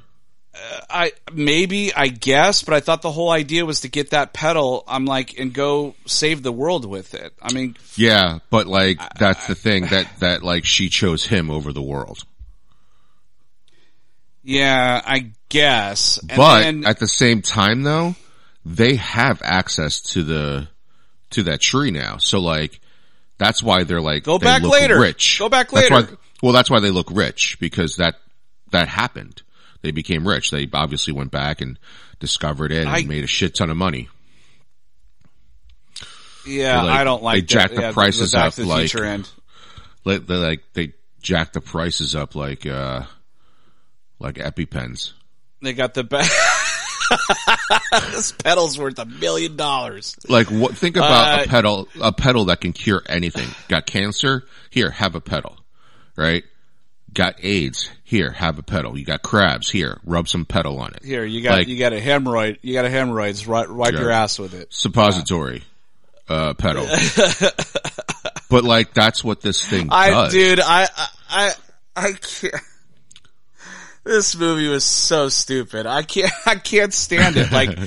Uh, 0.53 0.79
I 0.89 1.11
maybe 1.33 1.93
I 1.93 2.07
guess, 2.07 2.63
but 2.63 2.73
I 2.73 2.79
thought 2.81 3.01
the 3.01 3.11
whole 3.11 3.29
idea 3.29 3.65
was 3.65 3.81
to 3.81 3.89
get 3.89 4.09
that 4.11 4.33
petal. 4.33 4.83
I'm 4.87 5.05
like, 5.05 5.37
and 5.39 5.53
go 5.53 5.95
save 6.05 6.43
the 6.43 6.51
world 6.51 6.85
with 6.85 7.13
it. 7.13 7.33
I 7.41 7.53
mean, 7.53 7.77
Yeah, 7.95 8.39
but 8.49 8.67
like 8.67 8.99
that's 9.17 9.47
the 9.47 9.55
thing 9.55 9.85
that 9.87 10.07
that 10.19 10.43
like 10.43 10.65
she 10.65 10.89
chose 10.89 11.25
him 11.25 11.49
over 11.49 11.71
the 11.73 11.81
world. 11.81 12.23
Yeah, 14.43 15.01
I 15.05 15.31
guess. 15.49 16.17
And 16.17 16.37
but 16.37 16.59
then, 16.61 16.85
at 16.85 16.99
the 16.99 17.07
same 17.07 17.41
time 17.41 17.83
though, 17.83 18.15
they 18.65 18.95
have 18.95 19.41
access 19.43 20.01
to 20.13 20.23
the 20.23 20.67
to 21.31 21.43
that 21.43 21.61
tree 21.61 21.91
now. 21.91 22.17
So 22.17 22.39
like 22.39 22.79
that's 23.37 23.61
why 23.63 23.83
they're 23.83 24.01
like 24.01 24.23
Go 24.23 24.37
they 24.37 24.45
back 24.45 24.61
look 24.61 24.73
later. 24.73 24.99
Rich. 24.99 25.39
Go 25.39 25.49
back 25.49 25.69
That's 25.71 25.89
later. 25.91 26.07
why- 26.11 26.17
well, 26.43 26.53
that's 26.53 26.69
why 26.71 26.79
they 26.79 26.89
look 26.89 27.09
rich 27.11 27.57
because 27.59 27.97
that 27.97 28.15
that 28.71 28.87
happened. 28.87 29.41
They 29.81 29.91
became 29.91 30.27
rich. 30.27 30.49
They 30.51 30.67
obviously 30.73 31.13
went 31.13 31.31
back 31.31 31.61
and 31.61 31.77
discovered 32.19 32.71
it 32.71 32.81
and 32.81 32.89
I- 32.89 33.03
made 33.03 33.23
a 33.23 33.27
shit 33.27 33.55
ton 33.55 33.69
of 33.69 33.77
money. 33.77 34.09
yeah, 36.45 36.81
like, 36.81 36.99
I 36.99 37.03
don't 37.03 37.21
like 37.23 37.35
they 37.35 37.41
that. 37.41 37.47
jack 37.47 37.69
the 37.75 37.81
Yeah, 37.81 37.91
prices 37.91 38.31
Back 38.33 38.45
up, 38.47 38.53
the 38.55 38.65
like- 38.65 38.95
end. 38.95 39.29
Like 40.03 40.25
they 40.25 40.35
like 40.35 40.61
they 40.73 40.93
jacked 41.21 41.53
the 41.53 41.61
prices 41.61 42.15
up 42.15 42.33
like 42.35 42.65
uh 42.65 43.03
like 44.21 44.35
EpiPens. 44.35 45.13
They 45.61 45.73
got 45.73 45.93
the 45.93 46.03
best. 46.03 46.31
this 48.11 48.31
petal's 48.31 48.77
worth 48.79 48.97
a 48.99 49.05
million 49.05 49.55
dollars. 49.57 50.15
Like 50.29 50.47
what? 50.47 50.75
Think 50.77 50.95
about 50.97 51.39
Uh, 51.39 51.43
a 51.43 51.47
petal, 51.47 51.87
a 52.01 52.11
petal 52.13 52.45
that 52.45 52.61
can 52.61 52.73
cure 52.73 53.01
anything. 53.07 53.47
Got 53.67 53.85
cancer? 53.85 54.43
Here, 54.69 54.89
have 54.89 55.15
a 55.15 55.21
petal. 55.21 55.57
Right? 56.15 56.43
Got 57.13 57.35
AIDS? 57.43 57.89
Here, 58.03 58.31
have 58.31 58.57
a 58.59 58.63
petal. 58.63 58.97
You 58.97 59.03
got 59.05 59.21
crabs? 59.21 59.69
Here, 59.69 59.99
rub 60.05 60.27
some 60.29 60.45
petal 60.45 60.79
on 60.79 60.93
it. 60.93 61.03
Here, 61.03 61.25
you 61.25 61.41
got 61.41 61.59
Like- 61.59 61.67
you 61.67 61.77
got 61.77 61.91
a 61.93 61.99
hemorrhoid. 61.99 62.59
You 62.61 62.73
got 62.73 62.85
a 62.85 62.89
hemorrhoids. 62.89 63.45
Wipe, 63.45 63.69
wipe 63.69 63.93
Yeah. 63.93 63.99
your 63.99 64.11
ass 64.11 64.39
with 64.39 64.53
it. 64.53 64.73
Suppository, 64.73 65.63
uh, 66.29 66.53
petal. 66.53 66.85
but 68.49 68.63
like, 68.63 68.93
that's 68.93 69.23
what 69.23 69.41
this 69.41 69.63
thing 69.65 69.89
I, 69.91 70.09
does. 70.09 70.31
dude, 70.33 70.59
I, 70.61 70.87
I, 70.95 71.07
I, 71.29 71.51
I 71.97 72.11
can't. 72.13 72.53
This 74.03 74.35
movie 74.35 74.67
was 74.67 74.83
so 74.83 75.29
stupid. 75.29 75.85
I 75.85 76.03
can't, 76.03 76.31
I 76.45 76.55
can't 76.55 76.93
stand 76.93 77.37
it. 77.37 77.51
Like, 77.51 77.77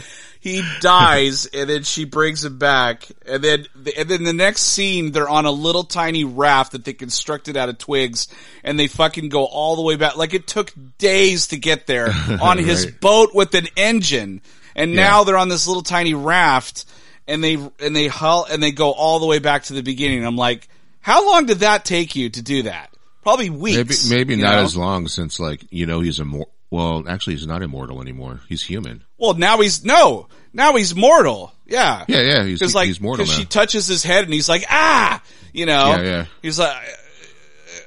he 0.40 0.62
dies 0.80 1.46
and 1.46 1.70
then 1.70 1.84
she 1.84 2.04
brings 2.04 2.44
him 2.44 2.58
back 2.58 3.08
and 3.26 3.42
then, 3.42 3.66
and 3.96 4.08
then 4.08 4.24
the 4.24 4.32
next 4.34 4.60
scene, 4.60 5.10
they're 5.10 5.28
on 5.28 5.46
a 5.46 5.50
little 5.50 5.84
tiny 5.84 6.24
raft 6.24 6.72
that 6.72 6.84
they 6.84 6.92
constructed 6.92 7.56
out 7.56 7.70
of 7.70 7.78
twigs 7.78 8.28
and 8.62 8.78
they 8.78 8.86
fucking 8.86 9.30
go 9.30 9.46
all 9.46 9.74
the 9.74 9.82
way 9.82 9.96
back. 9.96 10.16
Like 10.16 10.34
it 10.34 10.46
took 10.46 10.70
days 10.98 11.46
to 11.48 11.56
get 11.56 11.86
there 11.86 12.08
on 12.42 12.58
his 12.58 12.84
Right. 12.84 13.00
boat 13.00 13.30
with 13.34 13.54
an 13.54 13.68
engine. 13.76 14.42
And 14.76 14.94
now 14.94 15.24
they're 15.24 15.38
on 15.38 15.48
this 15.48 15.66
little 15.66 15.82
tiny 15.82 16.12
raft 16.14 16.84
and 17.26 17.42
they, 17.42 17.54
and 17.54 17.96
they 17.96 18.06
hull, 18.08 18.46
and 18.50 18.62
they 18.62 18.70
go 18.72 18.92
all 18.92 19.18
the 19.20 19.26
way 19.26 19.38
back 19.38 19.62
to 19.64 19.72
the 19.72 19.82
beginning. 19.82 20.26
I'm 20.26 20.36
like, 20.36 20.68
how 21.00 21.26
long 21.26 21.46
did 21.46 21.60
that 21.60 21.86
take 21.86 22.14
you 22.16 22.28
to 22.28 22.42
do 22.42 22.64
that? 22.64 22.93
Probably 23.24 23.50
maybe, 23.50 23.60
weeks. 23.82 24.08
maybe 24.08 24.36
you 24.36 24.42
not 24.42 24.56
know? 24.56 24.62
as 24.62 24.76
long 24.76 25.08
since 25.08 25.40
like, 25.40 25.64
you 25.70 25.86
know, 25.86 26.00
he's 26.00 26.20
a 26.20 26.22
immortal. 26.22 26.52
Well, 26.70 27.04
actually, 27.08 27.34
he's 27.34 27.46
not 27.46 27.62
immortal 27.62 28.00
anymore. 28.00 28.40
He's 28.48 28.62
human. 28.62 29.02
Well, 29.18 29.34
now 29.34 29.60
he's, 29.60 29.84
no, 29.84 30.28
now 30.52 30.74
he's 30.76 30.94
mortal. 30.94 31.52
Yeah. 31.66 32.04
Yeah, 32.08 32.20
yeah, 32.20 32.44
he's, 32.44 32.60
Cause 32.60 32.74
like, 32.74 32.86
he's 32.86 33.00
mortal 33.00 33.24
cause 33.26 33.34
now. 33.34 33.40
she 33.40 33.44
touches 33.46 33.86
his 33.86 34.02
head 34.02 34.24
and 34.24 34.32
he's 34.32 34.48
like, 34.48 34.64
ah, 34.68 35.22
you 35.52 35.66
know, 35.66 35.90
Yeah, 35.96 36.02
yeah. 36.02 36.26
he's 36.42 36.58
like, 36.58 36.76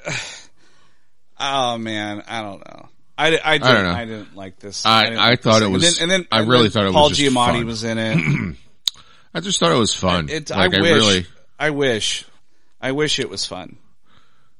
oh 1.40 1.78
man, 1.78 2.22
I 2.26 2.42
don't 2.42 2.58
know. 2.66 2.88
I, 3.16 3.26
I, 3.44 3.58
didn't, 3.58 3.62
don't 3.74 3.82
know. 3.84 3.90
I 3.90 4.04
didn't 4.04 4.36
like 4.36 4.58
this. 4.60 4.86
I- 4.86 5.04
didn't 5.04 5.18
I 5.18 5.28
like 5.30 5.42
thought 5.42 5.58
this 5.60 5.68
it 5.68 5.70
was- 5.70 6.00
and 6.00 6.10
then, 6.10 6.20
and 6.20 6.22
then 6.24 6.28
I 6.32 6.40
really 6.48 6.62
then 6.68 6.70
thought 6.70 6.82
it 6.84 6.86
was 6.86 6.94
Paul 6.94 7.10
Giamatti 7.10 7.56
fun. 7.58 7.66
was 7.66 7.84
in 7.84 7.98
it. 7.98 8.56
I 9.34 9.40
just 9.40 9.58
thought 9.60 9.72
it 9.72 9.78
was 9.78 9.94
fun. 9.94 10.28
It, 10.30 10.50
like, 10.50 10.74
I 10.74 10.80
wish, 10.80 10.90
really, 10.92 11.26
I 11.58 11.70
wish, 11.70 12.24
I 12.80 12.92
wish 12.92 13.18
it 13.18 13.28
was 13.28 13.44
fun. 13.44 13.76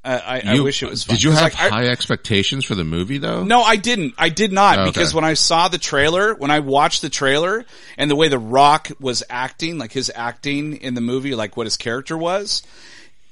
I, 0.04 0.16
I, 0.18 0.42
I 0.46 0.54
You- 0.54 0.64
wish 0.64 0.82
it 0.82 0.88
was 0.88 1.04
fun. 1.04 1.16
Did 1.16 1.22
you 1.24 1.30
have 1.32 1.42
like, 1.42 1.54
I- 1.56 1.68
high 1.68 1.86
expectations 1.88 2.64
for 2.64 2.74
the 2.74 2.84
movie 2.84 3.18
though? 3.18 3.42
No, 3.44 3.62
I 3.62 3.76
didn't. 3.76 4.14
I 4.16 4.28
did 4.28 4.52
not 4.52 4.78
Okay. 4.78 4.90
because 4.90 5.12
when 5.12 5.24
I 5.24 5.34
saw 5.34 5.68
the 5.68 5.78
trailer, 5.78 6.34
when 6.34 6.50
I 6.50 6.60
watched 6.60 7.02
the 7.02 7.10
trailer 7.10 7.64
and 7.96 8.10
the 8.10 8.16
way 8.16 8.28
The 8.28 8.38
Rock 8.38 8.90
was 9.00 9.22
acting, 9.28 9.76
like 9.78 9.92
his 9.92 10.10
acting 10.14 10.76
in 10.76 10.94
the 10.94 11.00
movie, 11.00 11.34
like 11.34 11.56
what 11.56 11.66
his 11.66 11.76
character 11.76 12.16
was, 12.16 12.62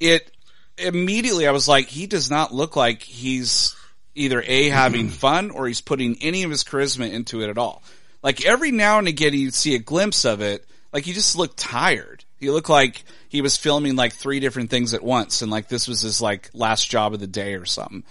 it 0.00 0.30
immediately 0.78 1.46
I 1.46 1.52
was 1.52 1.68
like, 1.68 1.86
he 1.88 2.06
does 2.06 2.30
not 2.30 2.52
look 2.52 2.76
like 2.76 3.02
he's 3.02 3.74
either 4.14 4.42
A 4.46 4.68
having 4.70 5.08
fun 5.08 5.50
or 5.50 5.66
he's 5.66 5.80
putting 5.80 6.18
any 6.22 6.42
of 6.42 6.50
his 6.50 6.64
charisma 6.64 7.10
into 7.10 7.42
it 7.42 7.48
at 7.48 7.58
all. 7.58 7.82
Like 8.22 8.44
every 8.44 8.72
now 8.72 8.98
and 8.98 9.08
again 9.08 9.34
you 9.34 9.50
see 9.50 9.74
a 9.76 9.78
glimpse 9.78 10.24
of 10.24 10.40
it, 10.40 10.66
like 10.92 11.04
he 11.04 11.12
just 11.12 11.36
looked 11.36 11.56
tired. 11.58 12.15
He 12.38 12.50
looked 12.50 12.68
like 12.68 13.02
he 13.28 13.40
was 13.40 13.56
filming 13.56 13.96
like 13.96 14.12
three 14.12 14.40
different 14.40 14.70
things 14.70 14.92
at 14.94 15.02
once 15.02 15.42
and 15.42 15.50
like 15.50 15.68
this 15.68 15.88
was 15.88 16.02
his 16.02 16.20
like 16.20 16.50
last 16.52 16.90
job 16.90 17.14
of 17.14 17.20
the 17.20 17.26
day 17.26 17.54
or 17.54 17.64
something. 17.64 18.02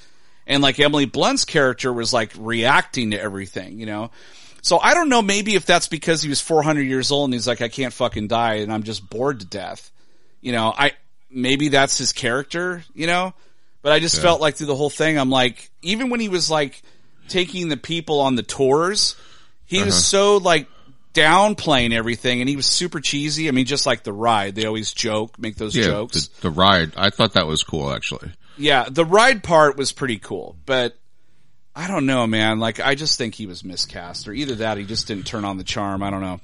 And 0.48 0.62
like 0.64 0.80
Emily 0.80 1.06
Blunt's 1.06 1.46
character 1.46 1.92
was 1.94 2.12
like 2.14 2.32
reacting 2.38 3.12
to 3.12 3.20
everything, 3.22 3.80
you 3.80 3.86
know? 3.86 4.12
So 4.62 4.80
I 4.80 4.94
don't 4.96 5.10
know 5.10 5.22
maybe 5.22 5.56
if 5.56 5.66
that's 5.66 5.88
because 5.88 6.22
he 6.24 6.30
was 6.30 6.42
400 6.42 6.82
years 6.82 7.12
old 7.12 7.26
and 7.28 7.34
he's 7.34 7.48
like, 7.48 7.62
I 7.62 7.68
can't 7.70 7.94
fucking 7.94 8.28
die 8.28 8.56
and 8.56 8.74
I'm 8.74 8.84
just 8.84 9.08
bored 9.10 9.40
to 9.42 9.46
death. 9.46 9.92
You 10.42 10.52
know, 10.54 10.74
I, 10.76 10.94
maybe 11.30 11.68
that's 11.70 11.98
his 11.98 12.14
character, 12.14 12.84
you 12.94 13.06
know? 13.08 13.34
But 13.84 13.92
I 13.92 14.00
just 14.00 14.20
felt 14.24 14.42
like 14.42 14.56
through 14.56 14.68
the 14.68 14.76
whole 14.76 14.90
thing, 14.90 15.20
I'm 15.20 15.30
like, 15.30 15.70
even 15.84 16.10
when 16.10 16.20
he 16.20 16.30
was 16.30 16.50
like 16.50 16.82
taking 17.28 17.70
the 17.70 17.78
people 17.78 18.20
on 18.22 18.36
the 18.36 18.42
tours, 18.44 19.16
he 19.66 19.78
Uh-huh. 19.78 19.86
was 19.86 20.04
so 20.06 20.38
like 20.38 20.68
downplaying 21.16 21.94
everything 21.94 22.42
and 22.42 22.48
he 22.50 22.56
was 22.56 22.68
super 22.68 23.00
cheesy. 23.00 23.48
I 23.48 23.52
mean, 23.52 23.66
just 23.66 23.86
like 23.88 24.04
the 24.04 24.14
ride, 24.14 24.54
they 24.54 24.66
always 24.66 24.94
joke, 24.94 25.40
make 25.40 25.56
those 25.56 25.76
yeah, 25.76 25.86
jokes. 25.86 26.28
the, 26.28 26.42
the 26.42 26.50
ride. 26.52 26.92
I 26.96 27.10
thought 27.10 27.34
that 27.34 27.48
was 27.48 27.64
cool 27.64 27.92
actually. 27.92 28.32
Yeah, 28.58 28.86
the 28.90 29.04
ride 29.06 29.44
part 29.44 29.78
was 29.78 29.92
pretty 29.92 30.20
cool, 30.20 30.56
but 30.66 30.96
I 31.76 31.88
don't 31.88 32.06
know, 32.06 32.26
man. 32.26 32.60
Like, 32.60 32.80
I 32.80 32.96
just 32.96 33.18
think 33.18 33.36
he 33.36 33.48
was 33.48 33.66
miscast, 33.66 34.30
or 34.30 34.34
either 34.34 34.56
that, 34.56 34.78
he 34.78 34.86
just 34.86 35.08
didn't 35.08 35.26
turn 35.26 35.44
on 35.44 35.58
the 35.58 35.66
charm. 35.66 36.04
I 36.04 36.10
don't 36.10 36.22
know. 36.22 36.40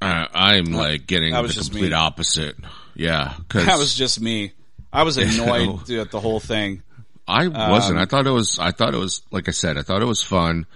Uh, 0.00 0.26
I'm 0.32 0.66
like 0.66 1.06
getting 1.08 1.32
the 1.32 1.52
complete 1.52 1.90
me. 1.90 1.92
opposite. 1.92 2.54
Yeah, 2.94 3.34
because 3.36 3.66
That 3.66 3.78
was 3.78 3.94
just 3.94 4.20
me. 4.20 4.52
I 4.92 5.02
was 5.02 5.18
annoyed 5.18 5.90
at 5.90 6.12
the 6.12 6.20
whole 6.20 6.38
thing. 6.38 6.82
I 7.26 7.48
wasn't. 7.48 7.98
um, 7.98 8.02
I 8.02 8.06
thought 8.06 8.26
it 8.26 8.30
was. 8.30 8.58
I 8.58 8.70
thought 8.70 8.94
it 8.94 8.98
was. 8.98 9.22
Like 9.30 9.48
I 9.48 9.50
said, 9.50 9.76
I 9.76 9.82
thought 9.82 10.00
it 10.00 10.06
was 10.06 10.22
fun. 10.22 10.66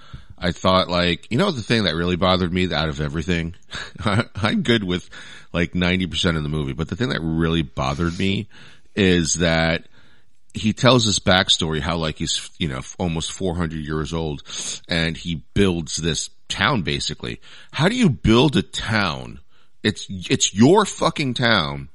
I 0.43 0.53
thought 0.53 0.89
like 0.89 1.31
you 1.31 1.39
know 1.39 1.51
the 1.51 1.63
thing 1.63 1.85
that 1.85 1.95
really 1.95 2.17
bothered 2.17 2.53
me 2.53 2.73
out 2.73 2.89
of 2.89 3.01
everything. 3.01 3.55
I'm 4.05 4.63
good 4.63 4.85
with 4.85 5.09
like 5.53 5.75
ninety 5.75 6.07
percent 6.07 6.37
of 6.37 6.43
the 6.43 6.49
movie, 6.49 6.73
but 6.73 6.89
the 6.89 6.97
thing 6.97 7.11
that 7.11 7.21
really 7.23 7.63
bothered 7.63 8.19
me 8.19 8.49
is 8.95 9.35
that 9.35 9.87
he 10.55 10.73
tells 10.75 11.05
his 11.07 11.19
backstory 11.19 11.81
how 11.81 11.97
like 11.97 12.19
he's 12.19 12.51
you 12.59 12.69
know 12.69 12.81
almost 12.99 13.33
400 13.33 13.73
years 13.73 14.13
old 14.13 14.43
and 14.89 15.17
he 15.17 15.37
builds 15.55 15.97
this 15.97 16.29
town 16.51 16.83
basically 16.83 17.41
how 17.71 17.89
do 17.89 17.95
you 17.97 18.11
build 18.11 18.55
a 18.59 18.63
town 18.63 19.41
it's 19.83 20.07
it's 20.11 20.53
your 20.55 20.85
fucking 20.85 21.33
town 21.33 21.89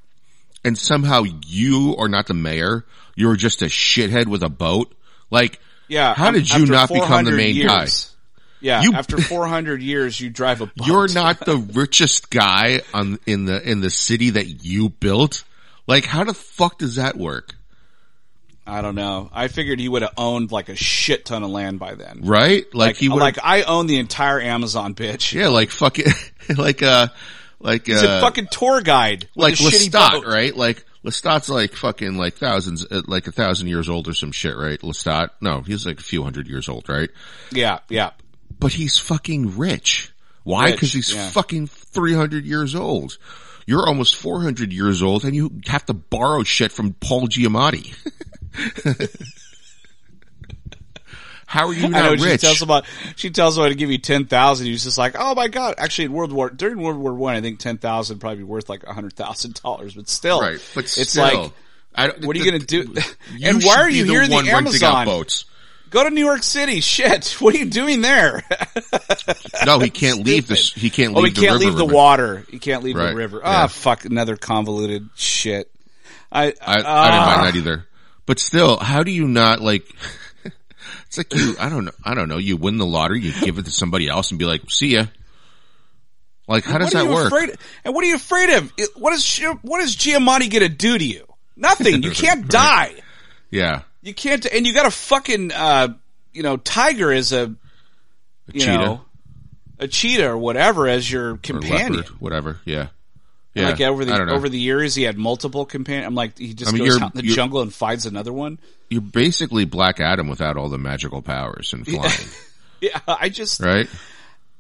and 0.66 0.76
somehow 0.76 1.22
you 1.46 1.96
are 2.00 2.10
not 2.10 2.26
the 2.26 2.34
mayor 2.34 2.84
you're 3.16 3.36
just 3.36 3.62
a 3.62 3.66
shithead 3.66 4.26
with 4.26 4.42
a 4.42 4.50
boat 4.50 4.92
like 5.30 5.60
Yeah. 5.88 6.16
how 6.16 6.30
um, 6.30 6.34
did 6.34 6.50
you 6.50 6.66
not 6.66 6.90
become 6.90 7.26
the 7.26 7.32
400 7.32 7.38
main 7.38 7.68
guy 7.68 7.82
years- 7.82 8.16
Yeah. 8.62 8.82
You- 8.82 8.94
after 8.94 9.18
400 9.22 9.82
years, 9.82 10.20
you 10.20 10.30
drive 10.30 10.62
a 10.62 10.66
boat. 10.68 10.88
you're 10.88 11.08
not 11.14 11.40
the 11.46 11.58
richest 11.58 12.30
guy 12.30 12.82
on 12.94 13.20
in 13.26 13.46
the 13.46 13.62
in 13.70 13.82
the 13.82 13.90
city 13.90 14.32
that 14.32 14.64
you 14.66 14.90
built 14.90 15.44
like 15.88 16.06
how 16.06 16.24
the 16.24 16.34
fuck 16.34 16.78
does 16.80 16.96
that 16.96 17.16
work 17.18 17.54
I 18.70 18.82
don't 18.82 18.96
know. 18.96 19.30
I 19.32 19.48
figured 19.48 19.80
he 19.80 19.88
would 19.88 20.02
have 20.02 20.12
owned 20.18 20.52
like 20.52 20.68
a 20.68 20.76
shit 20.76 21.24
ton 21.24 21.42
of 21.44 21.50
land 21.50 21.80
by 21.80 21.96
then. 21.96 22.20
right? 22.24 22.66
Like, 22.74 22.88
Like, 22.90 22.96
he 22.98 23.08
would, 23.08 23.20
like 23.20 23.38
I 23.42 23.62
own 23.62 23.88
the 23.88 23.98
entire 23.98 24.42
Amazon 24.42 24.94
bitch. 24.94 25.32
yeah, 25.34 25.48
like 25.48 25.70
fucking, 25.70 26.08
like 26.58 26.84
uh, 26.84 27.08
like 27.62 27.86
He's 27.86 28.04
uh, 28.04 28.18
a 28.18 28.22
fucking 28.22 28.48
tour 28.52 28.82
guide 28.82 29.30
like 29.38 29.54
Lestat, 29.54 30.26
right? 30.26 30.54
Like 30.54 30.84
Lestat's 31.06 31.48
like 31.48 31.76
fucking 31.76 32.18
like 32.18 32.34
thousands, 32.36 32.86
uh, 32.92 33.04
like 33.08 33.28
a 33.28 33.32
thousand 33.32 33.70
years 33.70 33.88
old 33.88 34.10
or 34.10 34.14
some 34.14 34.34
shit, 34.34 34.58
right? 34.58 34.80
Lestat, 34.82 35.30
no, 35.40 35.62
he's 35.62 35.86
like 35.86 36.02
a 36.02 36.04
few 36.04 36.24
hundred 36.24 36.48
years 36.50 36.68
old, 36.68 36.90
right? 36.90 37.10
Yeah, 37.54 37.80
yeah. 37.88 38.12
But 38.60 38.74
he's 38.74 38.98
fucking 38.98 39.58
rich. 39.58 40.12
Why? 40.44 40.72
Because 40.72 40.94
he's 40.94 41.14
yeah. 41.14 41.30
fucking 41.30 41.68
three 41.68 42.14
hundred 42.14 42.46
years 42.46 42.74
old. 42.76 43.18
You're 43.66 43.86
almost 43.88 44.16
four 44.16 44.42
hundred 44.42 44.72
years 44.72 45.04
old, 45.04 45.26
and 45.26 45.36
you 45.36 45.60
have 45.68 45.86
to 45.88 45.94
borrow 45.94 46.44
shit 46.44 46.72
from 46.72 46.94
Paul 46.94 47.28
Giamatti. 47.28 47.94
How 51.46 51.68
are 51.68 51.74
you 51.74 51.86
I 51.86 51.90
know 51.90 52.10
not 52.10 52.20
she 52.20 52.26
rich? 52.26 52.42
tells 52.42 52.62
him 52.62 52.68
about 52.68 52.86
she 53.16 53.30
tells 53.30 53.58
him 53.58 53.64
how 53.64 53.70
to 53.70 53.76
give 53.76 53.90
you 53.90 54.00
ten 54.00 54.26
thousand. 54.26 54.68
He's 54.68 54.84
just 54.84 54.98
like, 54.98 55.16
oh 55.18 55.34
my 55.34 55.48
god! 55.48 55.76
Actually, 55.78 56.06
in 56.06 56.14
World 56.14 56.34
War 56.34 56.50
during 56.50 56.78
World 56.82 56.98
War 56.98 57.14
One, 57.14 57.36
I 57.36 57.42
think 57.42 57.60
ten 57.60 57.78
thousand 57.78 58.20
probably 58.20 58.40
be 58.40 58.44
worth 58.44 58.68
like 58.68 58.84
a 58.84 58.94
hundred 58.94 59.14
thousand 59.14 59.62
dollars. 59.62 59.94
But 59.94 60.10
still, 60.10 60.42
right, 60.42 60.60
but 60.76 60.84
it's 60.86 61.12
still, 61.12 61.24
like, 61.24 61.52
I 61.96 62.08
don't- 62.08 62.26
what 62.26 62.36
are 62.36 62.40
you 62.40 62.46
gonna 62.52 62.60
do? 62.60 62.94
And 63.42 63.64
why 63.64 63.78
are 63.78 63.90
you 63.90 64.04
the 64.04 64.12
here 64.12 64.24
in 64.24 64.30
the 64.30 64.38
Amazon? 64.38 65.06
boats? 65.06 65.46
Go 65.90 66.04
to 66.04 66.10
New 66.10 66.26
York 66.26 66.44
City. 66.44 66.82
Shit, 66.82 67.32
what 67.40 67.56
are 67.56 67.58
you 67.58 67.66
doing 67.66 68.02
there? 68.02 68.44
No, 69.66 69.80
he 69.80 69.90
can't 69.90 70.24
leave 70.26 70.48
this. 70.48 70.72
He 70.74 70.90
can't 70.90 71.14
leave 71.14 71.18
oh, 71.18 71.26
he 71.26 71.32
the 71.34 71.42
can't 71.42 71.54
river. 71.54 71.66
leave 71.66 71.76
the 71.76 71.86
River. 71.86 71.94
water. 71.94 72.46
He 72.50 72.58
can't 72.60 72.84
leave 72.84 72.96
Right, 72.96 73.10
the 73.10 73.16
river. 73.16 73.38
yeah. 73.44 73.64
Ah, 73.64 73.68
fuck, 73.68 74.06
another 74.06 74.38
convoluted 74.38 75.10
shit. 75.16 75.70
I, 76.32 76.46
I, 76.46 76.48
I 76.48 76.76
didn't 76.78 76.86
ah. 76.86 77.34
mind 77.36 77.48
that 77.48 77.56
either. 77.58 77.86
But 78.26 78.40
still, 78.40 78.78
how 78.78 79.04
do 79.04 79.12
you 79.12 79.28
not 79.28 79.60
like? 79.60 79.84
it's 81.08 81.18
like 81.18 81.34
you. 81.34 81.56
I 81.60 81.68
don't 81.70 81.86
know. 81.86 81.92
I 82.04 82.14
don't 82.14 82.30
know. 82.30 82.38
You 82.38 82.56
win 82.56 82.78
the 82.78 82.86
lottery, 82.86 83.20
you 83.22 83.34
give 83.42 83.58
it 83.58 83.66
to 83.66 83.72
somebody 83.72 84.08
else, 84.08 84.30
and 84.32 84.40
be 84.40 84.46
like, 84.46 84.62
"See 84.70 84.94
ya." 84.94 85.08
Like, 86.48 86.64
how 86.64 86.78
does 86.78 86.92
that 86.92 87.08
work? 87.08 87.28
Afraid, 87.28 87.56
and 87.84 87.94
what 87.94 88.06
are 88.06 88.08
you 88.08 88.16
afraid 88.16 88.50
of? 88.52 88.72
What 88.96 89.12
is 89.14 89.38
what 89.64 89.82
is 89.82 89.96
Giamatti 89.98 90.50
gonna 90.52 90.70
do 90.70 90.98
to 90.98 91.06
you? 91.06 91.26
Nothing. 91.58 92.04
You 92.04 92.12
can't 92.12 92.48
die. 92.48 92.94
Yeah, 93.50 93.82
You 94.08 94.14
can't, 94.14 94.46
and 94.46 94.66
you 94.66 94.74
got 94.74 94.86
a 94.86 94.92
fucking, 94.92 95.52
uh, 95.52 95.90
you 96.32 96.42
know, 96.42 96.56
tiger 96.56 97.12
as 97.12 97.34
a, 97.34 97.54
you 98.54 98.62
cheetah. 98.62 98.78
know, 98.78 99.02
a 99.80 99.88
cheetah 99.90 100.30
or 100.30 100.38
whatever 100.38 100.88
as 100.88 101.12
your 101.12 101.36
companion. 101.38 101.94
leopard, 101.98 102.08
whatever. 102.22 102.60
Yeah, 102.64 102.88
yeah. 103.54 103.72
Like 103.72 103.82
over 103.82 104.06
the 104.06 104.32
over 104.32 104.48
the 104.48 104.60
years, 104.60 104.96
he 104.96 105.04
had 105.04 105.18
multiple 105.18 105.66
companions. 105.66 106.08
I'm 106.08 106.16
like, 106.16 106.38
he 106.38 106.54
just 106.54 106.74
I 106.74 106.78
mean, 106.78 106.86
goes 106.86 107.02
out 107.02 107.16
in 107.16 107.22
the 107.22 107.28
jungle 107.34 107.62
and 107.62 107.74
finds 107.74 108.06
another 108.06 108.32
one. 108.32 108.60
You're 108.90 109.02
basically 109.02 109.66
Black 109.66 110.00
Adam 110.00 110.30
without 110.30 110.56
all 110.56 110.70
the 110.70 110.78
magical 110.78 111.22
powers 111.22 111.74
and 111.74 111.86
flying, 111.88 112.14
Yeah, 112.80 113.00
I 113.08 113.28
just, 113.28 113.60
right? 113.60 113.90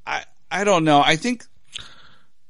I, 0.06 0.25
I 0.51 0.66
don't 0.66 0.84
know. 0.84 1.01
I 1.01 1.16
think. 1.16 1.46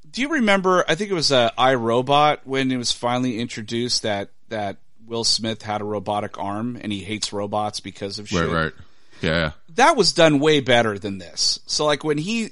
Do 0.10 0.22
you 0.22 0.30
remember? 0.30 0.84
I 0.88 0.96
think 0.96 1.12
it 1.12 1.14
was 1.14 1.32
uh, 1.32 1.52
iRobot 1.60 2.40
when 2.46 2.72
it 2.72 2.78
was 2.78 2.92
finally 2.92 3.40
introduced 3.40 4.02
that 4.02 4.32
that 4.50 4.78
Will 5.08 5.24
Smith 5.24 5.62
had 5.62 5.82
a 5.82 5.86
robotic 5.86 6.38
arm 6.38 6.78
and 6.82 6.92
he 6.92 7.00
hates 7.00 7.32
robots 7.34 7.80
because 7.80 8.20
of 8.20 8.28
shit. 8.30 8.42
Right, 8.48 8.64
right. 8.66 8.74
Yeah, 9.22 9.30
yeah. 9.32 9.52
That 9.76 9.96
was 9.96 10.14
done 10.14 10.40
way 10.40 10.60
better 10.60 11.00
than 11.00 11.18
this. 11.18 11.60
So 11.66 11.86
like 11.86 12.04
when 12.04 12.18
he, 12.20 12.50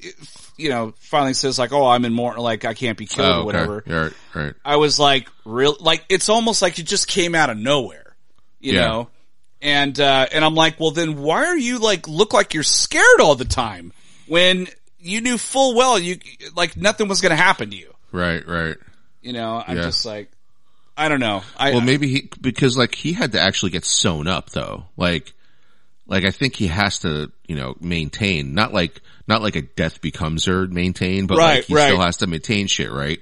you 0.57 0.69
know, 0.69 0.93
finally 0.97 1.33
says 1.35 1.59
like, 1.59 1.71
"Oh, 1.71 1.85
I'm 1.87 2.05
in 2.05 2.11
immortal," 2.13 2.43
like 2.43 2.65
I 2.65 2.73
can't 2.73 2.97
be 2.97 3.05
killed 3.05 3.27
Oh, 3.27 3.41
or 3.41 3.45
whatever. 3.45 3.83
Right, 3.85 4.13
right. 4.33 4.53
I 4.65 4.77
was 4.77 4.97
like, 4.99 5.27
real, 5.43 5.75
like 5.79 6.03
it's 6.09 6.27
almost 6.29 6.61
like 6.63 6.79
it 6.79 6.83
just 6.83 7.07
came 7.07 7.35
out 7.35 7.49
of 7.51 7.57
nowhere, 7.57 8.15
you 8.59 8.73
Yeah. 8.73 8.87
know. 8.87 9.09
And 9.61 9.99
uh, 9.99 10.27
and 10.31 10.43
I'm 10.45 10.55
like, 10.55 10.79
well, 10.79 10.91
then 10.91 11.21
why 11.21 11.45
are 11.45 11.57
you 11.57 11.77
like 11.79 12.07
look 12.07 12.33
like 12.33 12.53
you're 12.53 12.63
scared 12.63 13.19
all 13.21 13.35
the 13.35 13.45
time 13.45 13.93
when 14.27 14.67
you 14.99 15.21
knew 15.21 15.37
full 15.37 15.75
well 15.75 15.99
you 15.99 16.17
like 16.55 16.75
nothing 16.77 17.07
was 17.07 17.21
going 17.21 17.29
to 17.31 17.35
happen 17.35 17.69
to 17.69 17.75
you, 17.77 17.93
Right, 18.11 18.47
right. 18.47 18.75
you 19.21 19.33
know? 19.33 19.63
I'm 19.65 19.77
Yeah. 19.77 19.83
just 19.83 20.03
like, 20.05 20.31
I 20.97 21.09
don't 21.09 21.19
know. 21.19 21.43
I 21.57 21.71
Well, 21.71 21.81
maybe 21.81 22.07
he 22.07 22.29
because 22.39 22.77
like 22.77 22.95
he 22.95 23.13
had 23.13 23.33
to 23.33 23.39
actually 23.39 23.71
get 23.71 23.85
sewn 23.85 24.27
up 24.27 24.49
though. 24.51 24.85
Like, 24.95 25.33
like 26.07 26.23
I 26.23 26.31
think 26.31 26.55
he 26.55 26.67
has 26.67 26.99
to, 26.99 27.31
you 27.47 27.55
know, 27.55 27.75
maintain 27.81 28.53
not 28.53 28.73
like 28.73 29.01
not 29.27 29.41
like 29.41 29.55
a 29.55 29.61
death 29.61 30.01
becomes 30.01 30.45
her 30.45 30.67
maintain, 30.67 31.27
but 31.27 31.37
Right, 31.37 31.55
like 31.57 31.65
he 31.65 31.75
right. 31.75 31.87
still 31.87 32.01
has 32.01 32.17
to 32.17 32.27
maintain 32.27 32.67
shit, 32.67 32.91
right? 32.91 33.19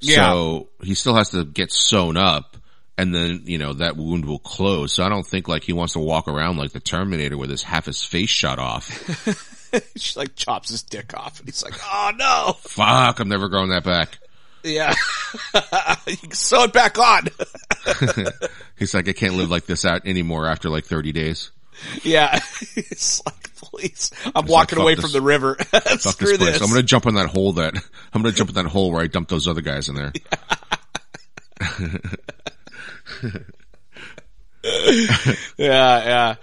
Yeah. 0.00 0.30
So 0.30 0.68
he 0.82 0.94
still 0.94 1.14
has 1.16 1.30
to 1.30 1.44
get 1.44 1.72
sewn 1.72 2.16
up, 2.16 2.56
and 2.96 3.14
then 3.14 3.42
you 3.44 3.58
know 3.58 3.72
that 3.74 3.96
wound 3.96 4.24
will 4.24 4.38
close. 4.38 4.92
So 4.92 5.04
I 5.04 5.08
don't 5.08 5.26
think 5.26 5.48
like 5.48 5.64
he 5.64 5.72
wants 5.72 5.94
to 5.94 5.98
walk 6.00 6.28
around 6.28 6.58
like 6.58 6.72
the 6.72 6.80
Terminator 6.80 7.36
with 7.36 7.50
his 7.50 7.62
half 7.62 7.86
his 7.86 8.02
face 8.04 8.30
shut 8.30 8.58
off. 8.58 8.88
she 9.96 10.18
like 10.18 10.36
chops 10.36 10.70
his 10.70 10.82
dick 10.82 11.12
off, 11.14 11.40
and 11.40 11.48
he's 11.48 11.62
like, 11.64 11.74
oh 11.84 12.12
no, 12.16 12.52
Fuck, 12.60 13.18
I'm 13.18 13.28
never 13.28 13.48
growing 13.48 13.70
that 13.70 13.84
back. 13.84 14.18
Yeah, 14.64 14.94
you 16.06 16.16
can 16.16 16.32
sew 16.32 16.64
it 16.64 16.72
back 16.72 16.98
on. 16.98 17.28
He's 18.78 18.94
like, 18.94 19.08
I 19.08 19.12
can't 19.12 19.34
live 19.34 19.50
like 19.50 19.66
this 19.66 19.84
out 19.84 20.06
anymore 20.06 20.46
after 20.46 20.68
like 20.70 20.84
30 20.84 21.12
days. 21.12 21.50
yeah, 22.02 22.38
it's 22.76 23.24
like, 23.24 23.54
please, 23.56 24.10
I'm 24.34 24.46
walking 24.46 24.76
fuck 24.76 24.82
away 24.82 24.94
this- 24.94 25.04
from 25.04 25.12
the 25.12 25.22
river. 25.22 25.56
Screw 25.98 26.36
this 26.36 26.38
this. 26.38 26.60
I'm 26.62 26.68
gonna 26.68 26.82
jump 26.82 27.06
in 27.06 27.14
that 27.14 27.28
hole 27.28 27.52
that 27.54 27.74
I'm 28.12 28.22
gonna 28.22 28.34
jump 28.34 28.50
in 28.50 28.56
that 28.56 28.66
hole 28.66 28.90
where 28.92 29.02
I 29.02 29.06
dumped 29.06 29.30
those 29.30 29.48
other 29.48 29.62
guys 29.62 29.88
in 29.88 29.94
there. 29.94 30.12
yeah, 34.62 36.04
yeah. 36.04 36.34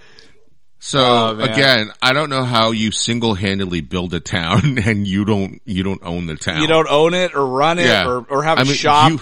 So 0.79 0.99
Oh, 0.99 1.39
again, 1.39 1.91
I 2.01 2.13
don't 2.13 2.29
know 2.29 2.43
how 2.43 2.71
you 2.71 2.91
single-handedly 2.91 3.81
build 3.81 4.13
a 4.13 4.19
town 4.19 4.77
and 4.85 5.07
you 5.07 5.25
don't 5.25 5.61
you 5.65 5.83
don't 5.83 6.01
own 6.03 6.27
the 6.27 6.35
town. 6.35 6.61
You 6.61 6.67
don't 6.67 6.87
own 6.89 7.13
it 7.13 7.35
or 7.35 7.45
run 7.45 7.79
it 7.79 8.05
or, 8.05 8.25
or 8.29 8.43
have 8.43 8.57
a 8.57 8.61
I 8.61 8.63
mean, 8.63 8.73
shop. 8.73 9.11
You, 9.11 9.19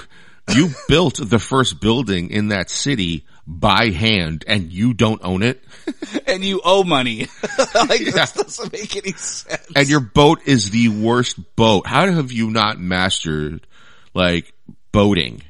you 0.53 0.69
built 0.87 1.19
the 1.21 1.39
first 1.39 1.79
building 1.79 2.29
in 2.29 2.49
that 2.49 2.69
city 2.69 3.25
by 3.47 3.89
hand 3.89 4.43
and 4.47 4.71
you 4.71 4.93
don't 4.93 5.21
own 5.23 5.43
it. 5.43 5.63
and 6.27 6.43
you 6.43 6.61
owe 6.63 6.83
money. 6.83 7.27
like 7.75 8.01
this 8.03 8.33
doesn't 8.33 8.73
make 8.73 8.95
any 8.97 9.13
sense. 9.13 9.67
And 9.75 9.87
your 9.87 10.01
boat 10.01 10.39
is 10.45 10.69
the 10.71 10.89
worst 10.89 11.55
boat. 11.55 11.87
How 11.87 12.11
have 12.11 12.31
you 12.31 12.51
not 12.51 12.79
mastered 12.79 13.65
like 14.13 14.53
boating 14.91 15.41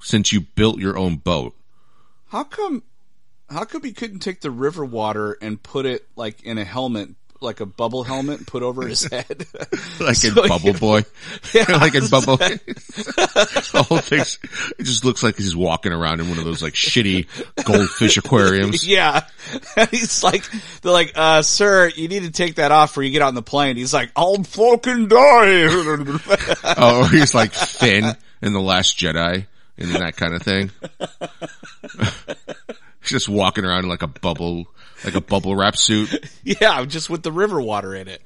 since 0.00 0.32
you 0.32 0.40
built 0.40 0.78
your 0.78 0.96
own 0.96 1.16
boat? 1.16 1.54
how 2.34 2.42
come? 2.42 2.82
How 3.54 3.64
come 3.64 3.84
you 3.86 3.94
couldn't 3.94 4.18
take 4.18 4.40
the 4.40 4.50
river 4.50 4.84
water 4.84 5.38
and 5.40 5.62
put 5.62 5.86
it 5.86 6.04
like 6.16 6.42
in 6.42 6.58
a 6.58 6.64
helmet, 6.64 7.10
like 7.40 7.60
a 7.60 7.66
bubble 7.66 8.02
helmet, 8.02 8.38
and 8.38 8.46
put 8.46 8.62
over 8.64 8.84
his 8.86 9.04
head? 9.12 9.46
Like 10.00 10.16
So 10.16 10.28
in 10.42 10.48
Bubble 10.48 10.72
Boy. 10.74 11.02
Yeah, 11.54 11.64
like 11.76 11.94
in 11.94 12.08
Bubble. 12.08 12.36
the 12.36 13.86
whole 13.88 13.98
thing's, 13.98 14.40
it 14.76 14.82
just 14.82 15.04
looks 15.04 15.22
like 15.22 15.36
he's 15.36 15.54
walking 15.54 15.92
around 15.92 16.20
in 16.20 16.28
one 16.28 16.38
of 16.38 16.44
those 16.44 16.62
like 16.62 16.72
shitty 16.72 17.26
goldfish 17.64 18.16
aquariums. 18.16 18.84
Yeah. 18.86 19.24
He's 19.92 20.24
like, 20.24 20.42
they're 20.82 20.90
like, 20.90 21.12
uh, 21.14 21.42
sir, 21.42 21.92
you 21.94 22.08
need 22.08 22.24
to 22.24 22.32
take 22.32 22.56
that 22.56 22.72
off 22.72 22.90
before 22.90 23.04
you 23.04 23.10
get 23.10 23.22
on 23.22 23.36
the 23.36 23.42
plane. 23.42 23.76
He's 23.76 23.94
like, 23.94 24.10
I'll 24.16 24.42
fucking 24.42 25.06
die. 25.08 25.68
Oh, 26.76 27.08
he's 27.10 27.34
like 27.34 27.52
Finn 27.52 28.16
in 28.42 28.52
The 28.52 28.60
Last 28.60 28.98
Jedi 28.98 29.46
and 29.78 29.90
that 29.90 30.16
kind 30.16 30.34
of 30.34 30.42
thing. 30.42 30.70
He's 33.04 33.10
just 33.12 33.28
walking 33.28 33.64
around 33.64 33.84
in 33.84 33.88
like 33.88 34.02
a 34.02 34.06
bubble, 34.08 34.66
like 35.04 35.14
a 35.14 35.20
bubble 35.20 35.54
wrap 35.54 35.76
suit. 35.76 36.12
yeah, 36.44 36.84
just 36.84 37.08
with 37.08 37.22
the 37.22 37.32
river 37.32 37.60
water 37.60 37.94
in 37.94 38.08
it. 38.08 38.22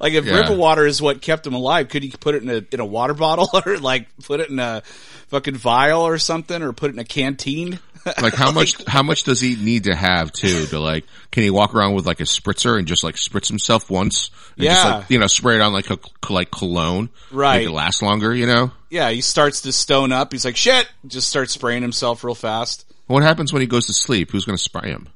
Like 0.00 0.14
if 0.14 0.24
Yeah. 0.24 0.36
river 0.40 0.56
water 0.56 0.86
is 0.86 1.02
what 1.02 1.20
kept 1.20 1.46
him 1.46 1.52
alive, 1.54 1.88
could 1.88 2.02
he 2.02 2.10
put 2.10 2.34
it 2.34 2.42
in 2.42 2.48
a, 2.48 2.64
in 2.72 2.80
a 2.80 2.86
water 2.86 3.14
bottle 3.14 3.48
or 3.66 3.76
like 3.78 4.06
put 4.24 4.40
it 4.40 4.48
in 4.50 4.58
a 4.58 4.82
fucking 5.28 5.56
vial 5.56 6.02
or 6.02 6.16
something 6.18 6.62
or 6.62 6.72
put 6.72 6.90
it 6.90 6.94
in 6.94 6.98
a 7.00 7.04
canteen? 7.04 7.78
Like 8.22 8.34
how 8.34 8.50
much, 8.50 8.82
how 8.86 9.02
much 9.02 9.24
does 9.24 9.40
he 9.40 9.56
need 9.56 9.84
to 9.84 9.94
have 9.94 10.32
too 10.32 10.66
to 10.66 10.78
like, 10.80 11.04
can 11.30 11.42
he 11.42 11.50
walk 11.50 11.74
around 11.74 11.94
with 11.94 12.06
like 12.06 12.20
a 12.20 12.24
spritzer 12.24 12.78
and 12.78 12.86
just 12.88 13.04
like 13.04 13.14
spritz 13.16 13.48
himself 13.48 13.90
once? 13.90 14.30
And 14.56 14.64
Just 14.66 14.84
Yeah. 14.84 14.94
like, 14.96 15.10
you 15.10 15.18
know, 15.18 15.26
spray 15.26 15.56
it 15.56 15.60
on 15.60 15.72
like 15.72 15.90
a, 15.90 15.98
like 16.30 16.50
cologne. 16.50 17.10
Right. 17.30 17.58
Make 17.58 17.68
it 17.68 17.72
last 17.72 18.02
longer, 18.02 18.34
you 18.34 18.46
know? 18.46 18.72
yeah, 18.90 19.10
he 19.10 19.20
starts 19.20 19.60
to 19.62 19.72
stone 19.72 20.12
up. 20.12 20.32
He's 20.32 20.44
like, 20.44 20.56
shit, 20.56 20.88
just 21.06 21.28
starts 21.28 21.52
spraying 21.52 21.82
himself 21.82 22.24
real 22.24 22.34
fast. 22.34 22.84
What 23.06 23.22
happens 23.22 23.52
when 23.52 23.60
he 23.60 23.66
goes 23.68 23.86
to 23.86 23.92
sleep? 23.92 24.30
Who's 24.30 24.44
going 24.44 24.56
to 24.56 24.62
spray 24.62 24.90
him? 24.90 25.08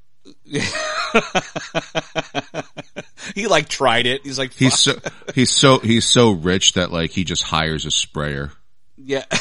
He 3.35 3.47
like 3.47 3.69
tried 3.69 4.07
it. 4.07 4.21
He's 4.25 4.39
like, 4.39 4.53
He's 4.53 4.79
so, 4.79 4.99
he's 5.35 5.51
so, 5.51 5.79
he's 5.79 6.05
so 6.05 6.31
rich 6.33 6.75
that 6.75 6.93
like 6.93 7.11
he 7.11 7.25
just 7.25 7.43
hires 7.43 7.87
a 7.87 7.91
sprayer. 7.91 8.53
yeah. 8.97 9.25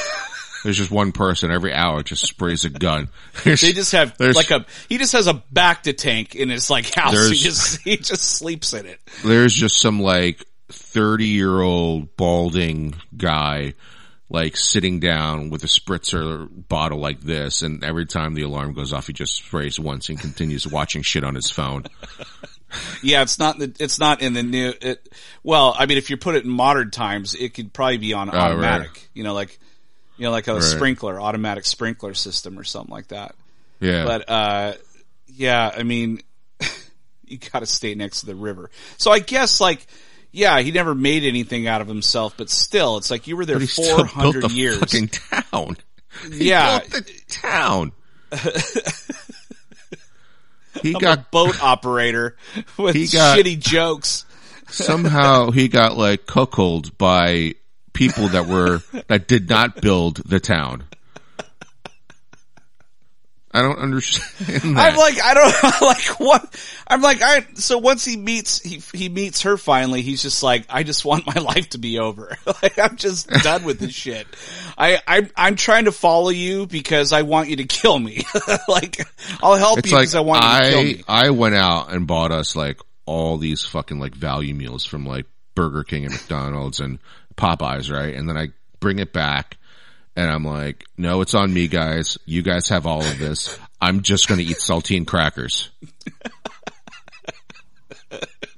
There's 0.64 0.78
just 0.78 0.92
one 0.92 1.12
person 1.12 1.52
every 1.52 1.74
hour 1.74 2.04
just 2.04 2.26
sprays 2.26 2.66
a 2.66 2.70
gun. 2.70 3.10
They 3.44 3.56
just 3.56 3.92
have 3.92 4.18
like 4.20 4.52
a, 4.52 4.66
he 4.88 4.98
just 4.98 5.12
has 5.14 5.28
a 5.28 5.34
back 5.34 5.84
to 5.84 5.94
tank 5.94 6.36
in 6.36 6.50
his 6.50 6.70
like 6.70 6.90
house. 6.94 7.30
He 7.30 7.36
just, 7.36 7.82
he 7.82 7.98
just 7.98 8.24
sleeps 8.24 8.74
in 8.74 8.86
it. 8.86 9.00
there's 9.24 9.54
just 9.54 9.80
some 9.80 10.02
like 10.02 10.44
30 10.72 11.28
year 11.28 11.62
old 11.62 12.16
balding 12.16 12.96
guy 13.16 13.74
like 14.30 14.58
sitting 14.58 15.00
down 15.00 15.52
with 15.52 15.64
a 15.64 15.68
spritzer 15.68 16.50
bottle 16.68 17.00
like 17.00 17.22
this, 17.22 17.62
and 17.62 17.84
every 17.84 18.06
time 18.06 18.34
the 18.34 18.42
alarm 18.42 18.74
goes 18.74 18.92
off, 18.92 19.08
he 19.08 19.14
just 19.14 19.36
sprays 19.36 19.80
once 19.80 20.10
and 20.10 20.20
continues 20.20 20.68
watching 20.68 21.04
shit 21.04 21.24
on 21.24 21.36
his 21.36 21.50
phone. 21.50 21.86
Yeah, 23.04 23.22
it's 23.22 23.38
not 23.38 23.60
the, 23.60 23.72
it's 23.80 24.00
not 24.00 24.24
in 24.24 24.34
the 24.34 24.42
new. 24.42 24.74
It, 24.82 25.08
well, 25.44 25.76
I 25.78 25.86
mean, 25.86 26.00
if 26.00 26.10
you 26.10 26.18
put 26.18 26.34
it 26.34 26.44
in 26.44 26.50
modern 26.50 26.90
times, 26.90 27.36
it 27.36 27.54
could 27.54 27.72
probably 27.72 27.98
be 27.98 28.14
on 28.14 28.30
oh, 28.30 28.38
automatic. 28.38 28.88
right. 28.88 29.10
You 29.14 29.24
know, 29.24 29.36
like 29.36 29.60
you 30.24 30.30
know, 30.30 30.32
like 30.32 30.48
a 30.48 30.54
Right. 30.54 30.64
sprinkler, 30.64 31.20
automatic 31.20 31.66
sprinkler 31.66 32.14
system 32.14 32.58
or 32.58 32.64
something 32.64 32.94
like 32.94 33.10
that. 33.10 33.36
Yeah, 33.82 34.06
But 34.06 34.30
uh, 34.30 34.74
yeah, 35.28 35.70
I 35.78 35.84
mean, 35.84 36.22
you 37.26 37.38
got 37.52 37.60
to 37.60 37.66
stay 37.66 37.94
next 37.94 38.22
to 38.22 38.28
the 38.28 38.36
river. 38.36 38.72
So 38.98 39.12
I 39.12 39.20
guess 39.20 39.60
like. 39.60 39.86
Yeah, 40.36 40.62
he 40.62 40.72
never 40.72 40.96
made 40.96 41.26
anything 41.26 41.68
out 41.68 41.82
of 41.82 41.88
himself, 41.88 42.34
but 42.38 42.50
still, 42.50 42.98
it's 42.98 43.12
like 43.12 43.28
you 43.28 43.38
were 43.38 43.46
there 43.46 43.58
but 43.58 43.62
he 43.62 43.68
still 43.68 44.04
built 44.18 44.42
the 44.42 44.50
years. 44.52 44.80
fucking 44.80 45.10
town. 45.10 45.78
He 46.32 46.50
Yeah. 46.50 46.80
the 46.80 47.06
town. 47.30 47.92
he 50.82 50.90
I'm 50.90 50.96
a 50.96 51.00
got 51.00 51.30
boat 51.32 51.62
operator 51.62 52.36
with 52.78 52.96
He 52.96 53.06
got- 53.08 53.38
shitty 53.38 53.60
jokes. 53.60 54.26
somehow 54.70 55.52
he 55.52 55.68
got 55.68 55.98
like 55.98 56.26
cuckolded 56.26 56.98
by 56.98 57.54
people 57.94 58.30
that 58.30 58.48
were 58.48 58.82
that 59.08 59.28
did 59.28 59.50
not 59.50 59.82
build 59.82 60.18
the 60.18 60.40
town. 60.40 60.84
I 63.56 63.62
don't 63.62 63.78
understand 63.78 64.76
that. 64.76 64.94
I'm 64.94 64.98
like, 64.98 65.22
I 65.22 65.34
don't 65.36 65.82
like 65.82 66.20
what 66.20 66.84
I'm 66.88 67.02
like. 67.02 67.22
I 67.22 67.46
so 67.54 67.78
once 67.78 68.04
he 68.04 68.18
meets 68.18 68.60
he 68.60 68.82
he 68.98 69.10
meets 69.10 69.44
her 69.44 69.58
finally, 69.58 70.02
he's 70.02 70.24
just 70.24 70.42
like, 70.42 70.66
I 70.70 70.82
just 70.82 71.06
want 71.06 71.28
my 71.28 71.34
life 71.42 71.70
to 71.70 71.78
be 71.78 72.00
over. 72.00 72.36
like 72.64 72.80
I'm 72.80 72.96
just 72.96 73.30
done 73.30 73.64
with 73.64 73.78
this 73.78 73.94
shit. 73.94 74.26
I 74.76 75.00
I'm 75.08 75.30
I'm 75.38 75.56
trying 75.56 75.86
to 75.86 75.92
follow 75.92 76.30
you 76.30 76.66
because 76.66 77.14
I 77.14 77.22
want 77.22 77.50
you 77.50 77.58
to 77.58 77.66
kill 77.66 78.00
me. 78.00 78.24
like 78.68 78.98
I'll 79.44 79.56
help 79.56 79.78
it's 79.78 79.92
you 79.92 79.98
like 79.98 80.04
because 80.04 80.16
I 80.16 80.22
want 80.22 80.44
you 80.44 80.50
to 80.50 80.72
kill 80.72 80.80
I 80.80 80.84
me. 80.84 81.04
I 81.08 81.30
went 81.30 81.56
out 81.56 81.94
and 81.94 82.08
bought 82.08 82.32
us 82.32 82.56
like 82.56 82.80
all 83.06 83.38
these 83.38 83.64
fucking 83.64 84.00
like 84.00 84.16
value 84.16 84.56
meals 84.56 84.84
from 84.84 85.06
like 85.06 85.28
Burger 85.54 85.84
King 85.84 86.06
and 86.06 86.14
McDonald's 86.14 86.80
and 86.80 86.98
Popeyes, 87.36 87.92
right? 87.92 88.16
And 88.16 88.28
then 88.28 88.38
I 88.38 88.50
bring 88.80 89.00
it 89.00 89.14
back 89.14 89.58
and 90.16 90.30
I'm 90.30 90.46
like, 90.46 90.86
no, 90.98 91.22
it's 91.22 91.34
on 91.34 91.54
me, 91.54 91.68
guys. 91.68 92.18
You 92.26 92.42
guys 92.44 92.70
have 92.70 92.86
all 92.86 93.04
of 93.04 93.18
this. 93.18 93.58
I'm 93.82 94.02
just 94.02 94.28
going 94.28 94.40
to 94.40 94.46
eat 94.46 94.58
saltine 94.58 95.08
crackers. 95.08 95.72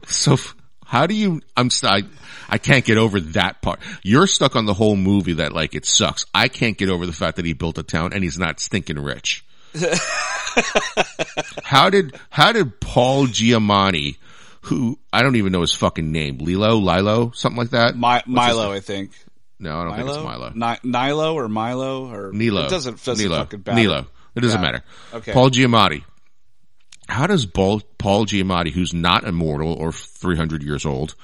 so 0.08 0.34
f- 0.34 0.56
how 0.86 1.08
do 1.08 1.16
you, 1.16 1.42
I'm, 1.56 1.70
I, 1.84 2.04
I 2.50 2.58
can't 2.58 2.84
get 2.84 2.98
over 2.98 3.20
that 3.20 3.62
part. 3.62 3.80
You're 4.04 4.28
stuck 4.28 4.56
on 4.56 4.66
the 4.66 4.74
whole 4.74 4.96
movie 4.96 5.34
that 5.34 5.54
like 5.54 5.76
it 5.76 5.86
sucks. 5.86 6.26
I 6.34 6.50
can't 6.50 6.78
get 6.78 6.90
over 6.90 7.06
the 7.06 7.14
fact 7.14 7.38
that 7.38 7.46
he 7.46 7.54
built 7.54 7.78
a 7.78 7.84
town 7.84 8.12
and 8.14 8.24
he's 8.24 8.38
not 8.38 8.60
stinking 8.60 9.00
rich. 9.00 9.46
how 11.64 11.90
did, 11.90 12.16
how 12.30 12.52
did 12.52 12.80
Paul 12.80 13.28
Giamatti, 13.28 14.18
who, 14.66 15.00
I 15.14 15.22
don't 15.22 15.36
even 15.36 15.52
know 15.52 15.62
his 15.62 15.74
fucking 15.74 16.12
name, 16.12 16.40
Lilo, 16.40 16.76
Lilo, 16.76 17.32
something 17.32 17.58
like 17.58 17.70
that? 17.72 17.94
His 17.94 18.28
Milo. 18.28 18.72
I 18.72 18.80
think. 18.80 19.12
No, 19.60 19.80
I 19.80 19.84
don't 19.84 19.96
think 19.96 20.10
it's 20.10 20.18
Milo. 20.18 20.52
Ni- 20.54 20.92
Nilo 20.92 21.34
or 21.36 21.48
Milo 21.48 22.12
or 22.12 22.32
Nilo. 22.34 22.66
It 22.66 22.70
doesn't 22.70 23.04
doesn't 23.04 23.24
Nilo. 23.26 23.40
fucking 23.40 23.64
matter. 23.66 23.76
Nilo. 23.80 24.08
It 24.36 24.42
doesn't 24.42 24.62
matter. 24.62 24.82
Okay. 25.14 25.32
Paul 25.32 25.50
Giamatti. 25.50 26.04
How 27.08 27.28
does 27.28 27.46
Paul, 27.46 27.82
Paul 27.98 28.26
Giamatti, 28.26 28.72
who's 28.72 28.94
not 28.94 29.24
immortal 29.24 29.74
or 29.74 29.92
300 29.92 30.64
years 30.64 30.86
old, 30.86 31.16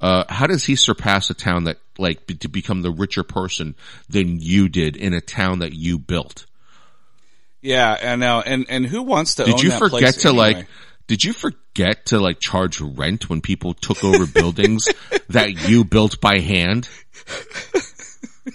uh, 0.00 0.24
how 0.28 0.46
does 0.46 0.64
he 0.64 0.76
surpass 0.76 1.28
a 1.28 1.34
town 1.34 1.64
that, 1.64 1.78
like, 1.98 2.26
be, 2.26 2.34
to 2.36 2.48
become 2.48 2.82
the 2.82 2.92
richer 2.92 3.24
person 3.24 3.74
than 4.08 4.38
you 4.40 4.68
did 4.68 4.96
in 4.96 5.12
a 5.12 5.20
town 5.20 5.58
that 5.58 5.72
you 5.72 5.98
built? 5.98 6.46
Yeah, 7.60 7.96
and 8.00 8.20
now 8.20 8.42
and 8.42 8.66
and 8.68 8.84
who 8.84 9.02
wants 9.02 9.36
to? 9.36 9.44
Did 9.44 9.62
you 9.62 9.70
forget 9.70 10.14
to 10.16 10.28
anyway? 10.28 10.54
like, 10.54 10.66
did 11.06 11.24
you 11.24 11.32
forget 11.32 12.06
to 12.06 12.18
like 12.20 12.40
charge 12.40 12.80
rent 12.80 13.28
when 13.28 13.40
people 13.40 13.74
took 13.74 14.02
over 14.04 14.26
buildings 14.26 14.88
that 15.28 15.68
you 15.68 15.84
built 15.84 16.20
by 16.20 16.38
hand? 16.40 16.88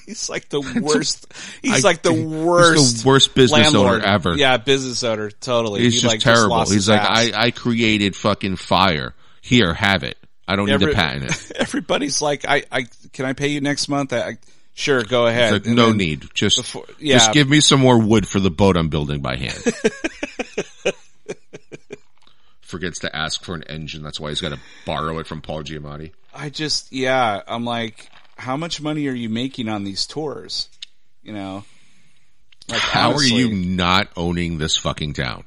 He's 0.06 0.30
like 0.30 0.50
the 0.50 0.62
worst. 0.82 1.32
He's 1.62 1.84
I- 1.84 1.88
like 1.88 2.02
the 2.04 2.14
he's 2.14 2.26
worst. 2.26 3.04
the 3.04 3.08
worst 3.08 3.36
business 3.36 3.74
owner 3.74 4.00
ever. 4.04 4.36
Yeah, 4.36 4.58
business 4.58 5.04
owner. 5.04 5.32
Totally. 5.32 5.82
He's 5.82 5.94
He, 5.96 6.00
just 6.02 6.12
like, 6.14 6.20
terrible. 6.22 6.50
lost 6.58 6.72
He's 6.72 6.88
like, 6.90 7.02
ass. 7.02 7.32
I, 7.34 7.42
I 7.46 7.52
created 7.52 8.16
fucking 8.16 8.56
fire. 8.58 9.14
Here, 9.42 9.74
have 9.74 10.04
it. 10.04 10.18
I 10.48 10.56
don't 10.56 10.66
need 10.68 10.74
Every- 10.74 10.88
to 10.92 10.96
patent 10.96 11.24
it. 11.32 11.52
Everybody's 11.56 12.22
like, 12.22 12.46
I, 12.48 12.64
I, 12.72 12.86
can 13.14 13.26
I 13.26 13.34
pay 13.34 13.48
you 13.48 13.62
next 13.62 13.88
month? 13.90 14.14
I, 14.14 14.20
I 14.20 14.38
sure, 14.74 15.04
go 15.04 15.26
ahead. 15.28 15.54
Like, 15.54 15.66
no 15.66 15.88
then- 15.88 15.98
need. 15.98 16.26
Just, 16.34 16.58
before- 16.58 16.86
yeah. 17.00 17.16
just 17.16 17.34
give 17.34 17.48
me 17.50 17.60
some 17.62 17.80
more 17.80 18.00
wood 18.00 18.28
for 18.28 18.40
the 18.40 18.52
boat 18.52 18.78
I'm 18.78 18.90
building 18.90 19.22
by 19.22 19.38
hand. 19.38 19.64
Forgets 22.70 23.00
to 23.00 23.16
ask 23.16 23.44
for 23.44 23.56
an 23.56 23.64
engine. 23.64 24.04
That's 24.04 24.20
why 24.20 24.30
he's 24.30 24.42
got 24.42 24.50
to 24.50 24.60
borrow 24.86 25.18
it 25.18 25.26
from 25.26 25.42
Paul 25.42 25.64
Giamatti. 25.64 26.12
I 26.36 26.50
just, 26.50 26.94
yeah, 26.94 27.42
I'm 27.48 27.66
like, 27.66 28.10
how 28.38 28.56
much 28.58 28.80
money 28.80 29.08
are 29.08 29.14
you 29.14 29.28
making 29.28 29.68
on 29.68 29.84
these 29.84 30.06
tours? 30.06 30.70
You 31.24 31.34
know, 31.34 31.64
like 32.68 32.80
How 32.80 33.10
honestly. 33.10 33.44
are 33.44 33.48
you 33.48 33.56
not 33.76 34.10
owning 34.16 34.60
this 34.60 34.78
fucking 34.78 35.14
town? 35.14 35.46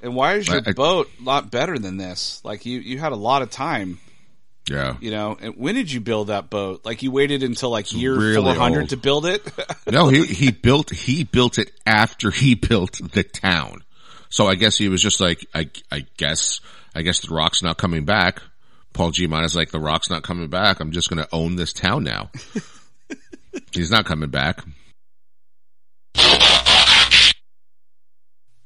And 0.00 0.14
why 0.14 0.34
is 0.36 0.48
your 0.48 0.62
I- 0.66 0.72
boat 0.72 1.10
a 1.20 1.24
lot 1.24 1.50
better 1.50 1.78
than 1.78 1.98
this? 1.98 2.40
Like 2.42 2.64
you, 2.64 2.80
you 2.80 2.98
had 2.98 3.12
a 3.12 3.16
lot 3.16 3.42
of 3.42 3.50
time. 3.50 3.98
Yeah. 4.68 4.96
You 5.00 5.10
know, 5.10 5.36
and 5.40 5.56
when 5.56 5.74
did 5.74 5.92
you 5.92 6.00
build 6.00 6.28
that 6.28 6.48
boat? 6.50 6.84
Like 6.86 7.02
you 7.02 7.10
waited 7.12 7.42
until 7.42 7.68
like 7.70 7.92
year 7.92 8.14
really 8.18 8.54
400 8.54 8.80
old. 8.80 8.88
to 8.90 8.96
build 8.96 9.26
it? 9.26 9.46
No, 9.92 10.08
he, 10.08 10.24
he 10.26 10.50
built, 10.50 10.90
he 10.90 11.22
built 11.22 11.58
it 11.58 11.70
after 11.86 12.30
he 12.32 12.54
built 12.70 12.98
the 13.12 13.22
town. 13.22 13.82
So 14.28 14.46
I 14.46 14.54
guess 14.54 14.76
he 14.76 14.88
was 14.88 15.02
just 15.02 15.20
like, 15.20 15.46
I, 15.54 15.70
I 15.90 16.06
guess, 16.16 16.60
I 16.94 17.02
guess 17.02 17.20
the 17.20 17.34
rock's 17.34 17.62
not 17.62 17.78
coming 17.78 18.04
back. 18.04 18.42
Paul 18.92 19.12
Giamatti's 19.12 19.54
like, 19.54 19.70
the 19.70 19.80
rock's 19.80 20.10
not 20.10 20.22
coming 20.22 20.48
back. 20.48 20.80
I'm 20.80 20.92
just 20.92 21.10
going 21.10 21.22
to 21.22 21.28
own 21.32 21.56
this 21.56 21.72
town 21.72 22.04
now. 22.04 22.30
He's 23.72 23.90
not 23.90 24.06
coming 24.06 24.30
back. 24.30 24.60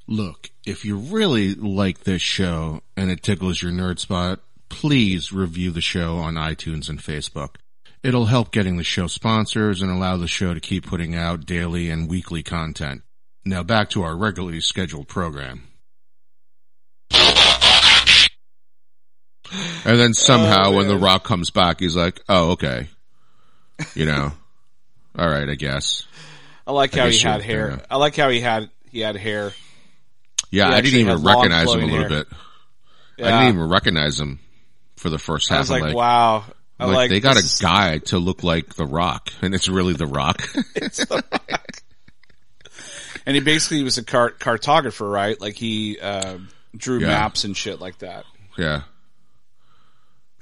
Look, 0.06 0.50
if 0.66 0.84
you 0.84 0.96
really 0.96 1.54
like 1.54 2.00
this 2.00 2.22
show 2.22 2.82
and 2.96 3.10
it 3.10 3.22
tickles 3.22 3.62
your 3.62 3.70
nerd 3.70 4.00
spot, 4.00 4.40
please 4.68 5.32
review 5.32 5.70
the 5.70 5.80
show 5.80 6.16
on 6.16 6.34
iTunes 6.34 6.88
and 6.88 6.98
Facebook. 6.98 7.56
It'll 8.02 8.26
help 8.26 8.50
getting 8.50 8.76
the 8.76 8.84
show 8.84 9.06
sponsors 9.06 9.82
and 9.82 9.90
allow 9.90 10.16
the 10.16 10.26
show 10.26 10.54
to 10.54 10.60
keep 10.60 10.86
putting 10.86 11.14
out 11.14 11.46
daily 11.46 11.90
and 11.90 12.08
weekly 12.08 12.42
content. 12.42 13.02
Now 13.44 13.62
back 13.62 13.90
to 13.90 14.02
our 14.02 14.16
regularly 14.16 14.60
scheduled 14.60 15.08
program. 15.08 15.62
And 19.84 19.98
then 19.98 20.14
somehow 20.14 20.66
Oh, 20.66 20.76
when 20.76 20.88
The. 20.88 20.96
Rock 20.96 21.24
comes 21.24 21.50
back, 21.50 21.80
he's 21.80 21.96
like, 21.96 22.20
oh, 22.28 22.50
okay. 22.52 22.88
You 23.94 24.06
know, 24.06 24.32
all 25.18 25.28
right, 25.28 25.48
I 25.48 25.54
guess. 25.54 26.06
I 26.66 26.72
like 26.72 26.94
how 26.94 27.08
he 27.08 27.18
had 27.18 27.42
hair. 27.42 27.80
I 27.90 27.96
like 27.96 28.14
how 28.14 28.28
he 28.28 28.40
had 28.40 28.70
he 28.90 29.00
had 29.00 29.16
hair. 29.16 29.52
Yeah, 30.50 30.68
He 30.68 30.74
I 30.74 30.80
didn't 30.82 31.00
even 31.00 31.22
long 31.22 31.36
recognize 31.36 31.72
him 31.74 31.80
a 31.80 31.84
little 31.86 31.98
hair. 32.00 32.08
bit. 32.08 32.26
Yeah. 33.18 33.26
I 33.26 33.40
didn't 33.44 33.56
even 33.56 33.68
recognize 33.70 34.20
him 34.20 34.38
for 34.96 35.08
the 35.10 35.18
first 35.18 35.48
half. 35.48 35.56
I 35.56 35.60
was 35.60 35.70
I'm 35.70 35.80
like, 35.80 35.94
wow. 35.96 36.44
I 36.78 36.84
like, 36.86 36.94
like 36.96 37.10
they 37.10 37.20
got 37.20 37.36
a 37.36 37.40
is- 37.40 37.58
guy 37.60 37.98
to 37.98 38.18
look 38.18 38.42
like 38.44 38.74
The 38.74 38.86
Rock, 38.86 39.30
and 39.42 39.54
it's 39.54 39.68
really 39.68 39.94
The 39.94 40.06
Rock. 40.06 40.42
and 43.26 43.34
he 43.36 43.40
basically 43.40 43.82
was 43.82 43.98
a 43.98 44.04
car- 44.04 44.32
cartographer, 44.32 45.10
right? 45.10 45.40
Like 45.40 45.54
he 45.56 45.98
uh, 46.00 46.38
drew 46.76 47.00
Yeah. 47.00 47.08
maps 47.08 47.44
and 47.44 47.56
shit 47.56 47.80
like 47.80 47.98
that. 47.98 48.24
yeah. 48.58 48.82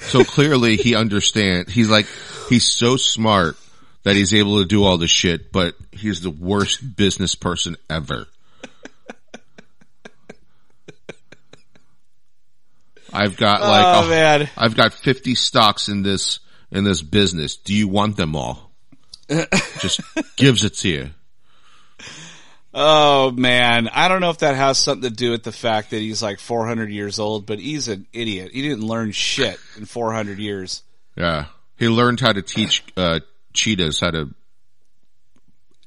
So 0.01 0.23
clearly 0.23 0.77
he 0.77 0.95
understands. 0.95 1.73
He's 1.73 1.91
like, 1.91 2.07
he's 2.49 2.65
so 2.65 2.97
smart 2.97 3.57
that 4.05 4.15
he's 4.15 4.33
able 4.33 4.61
to 4.61 4.65
do 4.65 4.85
all 4.85 4.97
this 4.97 5.11
shit, 5.11 5.51
but 5.51 5.75
he's 5.91 6.21
the 6.21 6.31
worst 6.31 6.95
business 6.97 7.35
person 7.35 7.77
ever. 7.91 8.27
I've 13.13 13.37
got 13.37 13.61
like, 13.63 13.97
oh 14.03 14.07
a- 14.07 14.11
man, 14.11 14.51
I've 14.57 14.77
got 14.77 14.93
50 14.93 15.35
stocks 15.35 15.89
in 15.89 16.03
this, 16.03 16.41
in 16.71 16.85
this 16.85 17.03
business. 17.03 17.57
Do 17.57 17.75
you 17.75 17.89
want 17.89 18.17
them 18.17 18.37
all? 18.37 18.71
Just 19.81 20.01
gives 20.37 20.65
it 20.65 20.75
to 20.77 20.89
you. 20.89 21.11
Oh 22.79 23.31
man. 23.33 23.89
I 23.89 24.09
don't 24.09 24.21
know 24.21 24.31
if 24.31 24.39
that 24.39 24.55
has 24.55 24.79
something 24.79 25.11
to 25.11 25.15
do 25.15 25.33
with 25.33 25.43
the 25.43 25.53
fact 25.53 25.91
that 25.91 25.99
he's 25.99 26.23
like 26.23 26.39
400 26.39 26.91
years 26.91 27.19
old, 27.19 27.45
but 27.45 27.59
he's 27.59 27.89
an 27.89 28.07
idiot. 28.13 28.53
He 28.53 28.63
didn't 28.63 28.87
learn 28.87 29.13
shit 29.13 29.59
in 29.77 29.85
400 29.85 30.39
years. 30.39 30.83
Yeah. 31.17 31.47
He 31.77 31.89
learned 31.89 32.21
how 32.21 32.33
to 32.33 32.43
teach, 32.43 32.85
uh, 32.97 33.21
cheetahs 33.53 34.01
how 34.01 34.13
to 34.13 34.35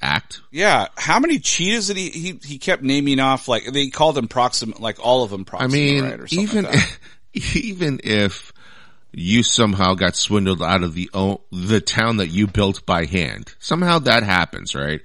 act. 0.02 0.42
Yeah, 0.52 0.88
how 0.98 1.20
many 1.20 1.40
cheetahs 1.40 1.88
did 1.88 1.98
he? 1.98 2.10
He 2.10 2.40
he 2.44 2.58
kept 2.58 2.84
naming 2.84 3.20
off 3.20 3.48
like 3.48 3.66
they 3.66 3.88
called 3.90 4.16
them 4.16 4.28
proximate, 4.28 4.80
like 4.80 4.98
all 5.00 5.24
of 5.24 5.30
them 5.30 5.46
I 5.54 5.68
mean, 5.68 6.04
right, 6.04 6.20
or 6.20 6.28
something 6.28 6.44
even, 6.44 6.64
like 6.66 7.00
even 7.56 8.02
if 8.04 8.52
you 9.14 9.44
somehow 9.44 9.94
got 9.94 10.16
swindled 10.16 10.62
out 10.62 10.84
of 10.84 10.94
the 10.94 11.10
the 11.52 11.82
town 11.82 12.18
that 12.18 12.30
you 12.30 12.48
built 12.48 12.86
by 12.86 13.06
hand. 13.06 13.54
Somehow 13.60 14.00
that 14.00 14.24
happens, 14.24 14.76
right? 14.76 15.02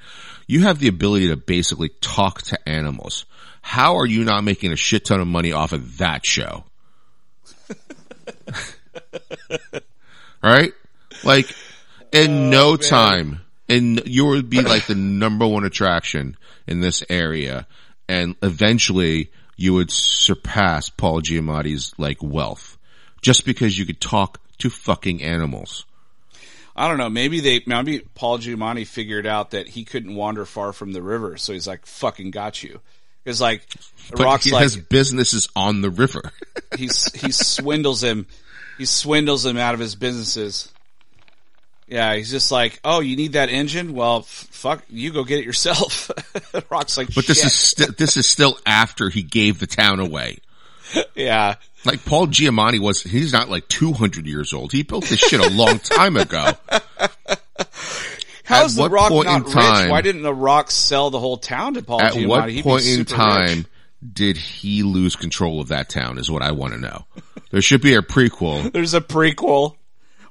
You 0.46 0.62
have 0.62 0.78
the 0.78 0.88
ability 0.88 1.28
to 1.28 1.36
basically 1.36 1.90
talk 2.00 2.42
to 2.42 2.68
animals. 2.68 3.26
How 3.62 3.96
are 3.96 4.06
you 4.06 4.24
not 4.24 4.44
making 4.44 4.72
a 4.72 4.76
shit 4.76 5.06
ton 5.06 5.20
of 5.20 5.26
money 5.26 5.52
off 5.52 5.72
of 5.72 5.98
that 5.98 6.24
show? 6.24 6.64
right? 10.42 10.72
Like 11.24 11.52
in 12.12 12.30
oh, 12.30 12.50
no 12.50 12.76
time, 12.76 13.40
and 13.68 14.06
you 14.06 14.26
would 14.26 14.48
be 14.48 14.62
like 14.62 14.86
the 14.86 14.94
number 14.94 15.46
one 15.46 15.64
attraction 15.64 16.36
in 16.68 16.80
this 16.80 17.02
area, 17.08 17.66
and 18.08 18.36
eventually 18.40 19.32
you 19.56 19.74
would 19.74 19.90
surpass 19.90 20.90
Paul 20.90 21.22
Giamatti's 21.22 21.92
like 21.98 22.22
wealth 22.22 22.75
just 23.26 23.44
because 23.44 23.76
you 23.76 23.84
could 23.84 24.00
talk 24.00 24.40
to 24.56 24.70
fucking 24.70 25.20
animals. 25.20 25.84
I 26.76 26.86
don't 26.86 26.96
know. 26.96 27.10
Maybe 27.10 27.40
they, 27.40 27.60
maybe 27.66 28.02
Paul 28.14 28.38
Giamatti 28.38 28.86
figured 28.86 29.26
out 29.26 29.50
that 29.50 29.66
he 29.66 29.84
couldn't 29.84 30.14
wander 30.14 30.44
far 30.44 30.72
from 30.72 30.92
the 30.92 31.02
river, 31.02 31.36
so 31.36 31.52
he's 31.52 31.66
like, 31.66 31.86
"Fucking 31.86 32.30
got 32.30 32.62
you." 32.62 32.80
Because 33.24 33.40
like, 33.40 33.62
But 34.10 34.20
Rock's 34.20 34.44
he 34.44 34.52
like, 34.52 34.62
has 34.62 34.76
businesses 34.76 35.48
on 35.56 35.80
the 35.80 35.90
river. 35.90 36.30
he's 36.78 37.12
he 37.20 37.32
swindles 37.32 38.00
him, 38.00 38.28
he 38.78 38.84
swindles 38.84 39.44
him 39.44 39.56
out 39.56 39.74
of 39.74 39.80
his 39.80 39.96
businesses. 39.96 40.70
Yeah, 41.88 42.14
he's 42.14 42.30
just 42.30 42.52
like, 42.52 42.78
"Oh, 42.84 43.00
you 43.00 43.16
need 43.16 43.32
that 43.32 43.48
engine? 43.48 43.92
Well, 43.92 44.18
f- 44.18 44.46
fuck, 44.52 44.84
you 44.88 45.12
go 45.12 45.24
get 45.24 45.40
it 45.40 45.44
yourself." 45.44 46.12
Rock's 46.70 46.96
like, 46.96 47.12
But 47.12 47.26
this 47.26 47.44
is 47.44 47.52
st- 47.52 47.98
this 47.98 48.16
is 48.16 48.28
still 48.28 48.56
after 48.64 49.10
he 49.10 49.24
gave 49.24 49.58
the 49.58 49.66
town 49.66 49.98
away. 49.98 50.38
yeah. 51.16 51.56
Like 51.86 52.04
Paul 52.04 52.26
Giamatti 52.26 52.78
was, 52.80 53.02
he's 53.02 53.32
not 53.32 53.48
like 53.48 53.66
200 53.68 54.26
years 54.26 54.52
old. 54.52 54.72
He 54.72 54.82
built 54.82 55.04
this 55.06 55.20
shit 55.20 55.40
a 55.40 55.50
long 55.50 55.78
time 55.78 56.16
ago. 56.16 56.52
How's 58.44 58.78
At 58.78 58.82
the 58.84 58.90
Rock 58.90 59.10
not 59.24 59.44
rich? 59.44 59.52
time- 59.52 59.90
Why 59.90 60.02
didn't 60.02 60.22
the 60.22 60.34
Rock 60.34 60.70
sell 60.70 61.10
the 61.10 61.18
whole 61.18 61.36
town 61.36 61.74
to 61.74 61.82
Paul 61.82 62.00
At 62.00 62.12
Giamatti? 62.14 62.26
what 62.26 62.48
He'd 62.50 62.62
point 62.62 62.86
in 62.86 63.04
time 63.04 63.56
rich. 63.58 63.66
did 64.12 64.36
he 64.36 64.82
lose 64.84 65.16
control 65.16 65.60
of 65.60 65.68
that 65.68 65.88
town 65.88 66.18
is 66.18 66.30
what 66.30 66.42
I 66.42 66.52
want 66.52 66.74
to 66.74 66.80
know. 66.80 67.04
There 67.50 67.60
should 67.62 67.82
be 67.82 67.94
a 67.94 68.02
prequel 68.02 68.70
There's 68.74 68.94
a 68.94 69.00
prequel 69.00 69.76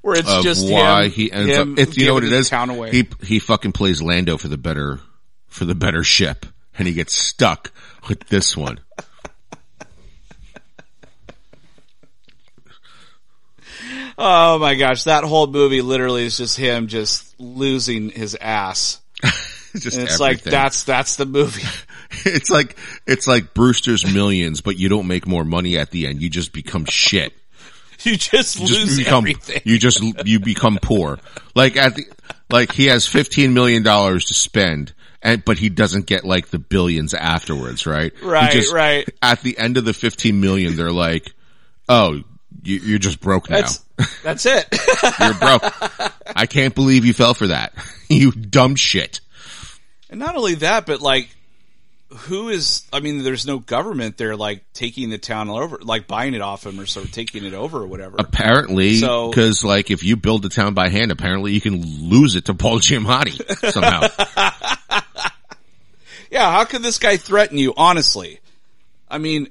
where 0.01 0.17
it's 0.17 0.43
just 0.43 0.69
why 0.71 1.05
him, 1.05 1.11
he 1.11 1.31
ends 1.31 1.57
up, 1.57 1.67
if 1.77 1.97
you 1.97 2.05
know 2.05 2.13
what 2.13 2.23
it 2.23 2.31
is, 2.31 2.47
the 2.49 2.55
Town 2.55 2.69
away. 2.69 2.91
he, 2.91 3.07
he 3.25 3.39
fucking 3.39 3.71
plays 3.73 4.01
Lando 4.01 4.37
for 4.37 4.47
the 4.47 4.57
better, 4.57 4.99
for 5.47 5.65
the 5.65 5.75
better 5.75 6.03
ship 6.03 6.45
and 6.77 6.87
he 6.87 6.93
gets 6.93 7.13
stuck 7.15 7.71
with 8.07 8.19
this 8.27 8.55
one. 8.55 8.79
Oh 14.17 14.59
my 14.59 14.75
gosh, 14.75 15.03
that 15.03 15.23
whole 15.23 15.47
movie 15.47 15.81
literally 15.81 16.25
is 16.25 16.37
just 16.37 16.57
him 16.57 16.87
just 16.87 17.39
losing 17.39 18.09
his 18.09 18.35
ass. 18.39 18.99
Just 19.77 19.97
And 19.97 20.07
it's 20.07 20.21
like 20.21 20.41
that's 20.41 20.85
that's 20.85 21.17
the 21.17 21.25
movie. 21.25 21.61
It's 22.23 22.49
like 22.49 22.77
it's 23.05 23.27
like 23.27 23.53
Brewster's 23.53 24.05
Millions, 24.13 24.61
but 24.61 24.77
you 24.77 24.87
don't 24.87 25.05
make 25.07 25.27
more 25.27 25.43
money 25.43 25.77
at 25.77 25.91
the 25.91 26.07
end. 26.07 26.21
You 26.21 26.29
just 26.29 26.53
become 26.53 26.85
shit. 26.85 27.33
You 28.03 28.15
just 28.15 28.57
You 28.57 28.67
lose 28.67 28.97
become 28.97 29.25
everything. 29.25 29.61
you 29.65 29.77
just 29.77 30.01
you 30.25 30.39
become 30.39 30.79
poor. 30.81 31.19
Like 31.55 31.75
at 31.75 31.95
the 31.95 32.05
like 32.49 32.71
he 32.71 32.85
has 32.85 33.05
fifteen 33.05 33.53
million 33.53 33.83
dollars 33.83 34.25
to 34.25 34.33
spend, 34.33 34.93
and 35.21 35.43
but 35.43 35.57
he 35.57 35.67
doesn't 35.67 36.05
get 36.05 36.23
like 36.23 36.47
the 36.47 36.59
billions 36.59 37.13
afterwards, 37.13 37.85
right? 37.85 38.13
Right, 38.23 38.53
just- 38.53 38.71
right. 38.73 39.09
At 39.21 39.41
the 39.41 39.57
end 39.57 39.75
of 39.75 39.83
the 39.83 39.93
fifteen 39.93 40.39
million, 40.39 40.77
they're 40.77 40.91
like, 40.91 41.33
"Oh, 41.89 42.21
you, 42.63 42.77
you're 42.77 42.99
just 42.99 43.19
broke 43.19 43.49
now. 43.49 43.57
That's 43.57 43.83
that's 44.23 44.45
it. 44.45 44.67
You're 45.19 45.33
broke. 45.35 45.63
I 46.35 46.45
can't 46.45 46.75
believe 46.75 47.05
you 47.05 47.13
fell 47.13 47.33
for 47.33 47.47
that. 47.47 47.73
you 48.09 48.31
dumb 48.31 48.75
shit." 48.75 49.21
and 50.09 50.19
not 50.19 50.35
only 50.35 50.55
that, 50.55 50.85
but 50.85 51.01
like 51.01 51.29
who 52.09 52.49
is 52.49 52.83
I 52.93 52.99
mean, 52.99 53.23
there's 53.23 53.45
no 53.45 53.59
government 53.59 54.17
there 54.17 54.35
like 54.35 54.61
taking 54.73 55.09
the 55.09 55.17
town 55.17 55.49
over 55.49 55.79
like 55.81 56.07
buying 56.07 56.33
it 56.33 56.41
off 56.41 56.65
him 56.65 56.79
or 56.79 56.85
sort 56.85 57.05
of 57.07 57.11
taking 57.11 57.43
it 57.43 57.53
over 57.53 57.79
or 57.79 57.87
whatever. 57.87 58.15
Apparently, 58.19 58.95
So- 58.97 59.29
because 59.29 59.63
like 59.63 59.89
if 59.91 60.03
you 60.03 60.15
build 60.15 60.45
a 60.45 60.49
town 60.49 60.73
by 60.73 60.89
hand, 60.89 61.11
apparently 61.11 61.53
you 61.53 61.61
can 61.61 61.81
lose 62.09 62.35
it 62.35 62.45
to 62.45 62.53
Paul 62.53 62.79
Giamatti 62.79 63.71
somehow. 63.71 64.07
Yeah, 66.31 66.51
how 66.51 66.65
could 66.65 66.83
this 66.83 66.97
guy 66.99 67.17
threaten 67.17 67.57
you, 67.57 67.73
honestly? 67.77 68.39
I 69.09 69.17
mean 69.19 69.49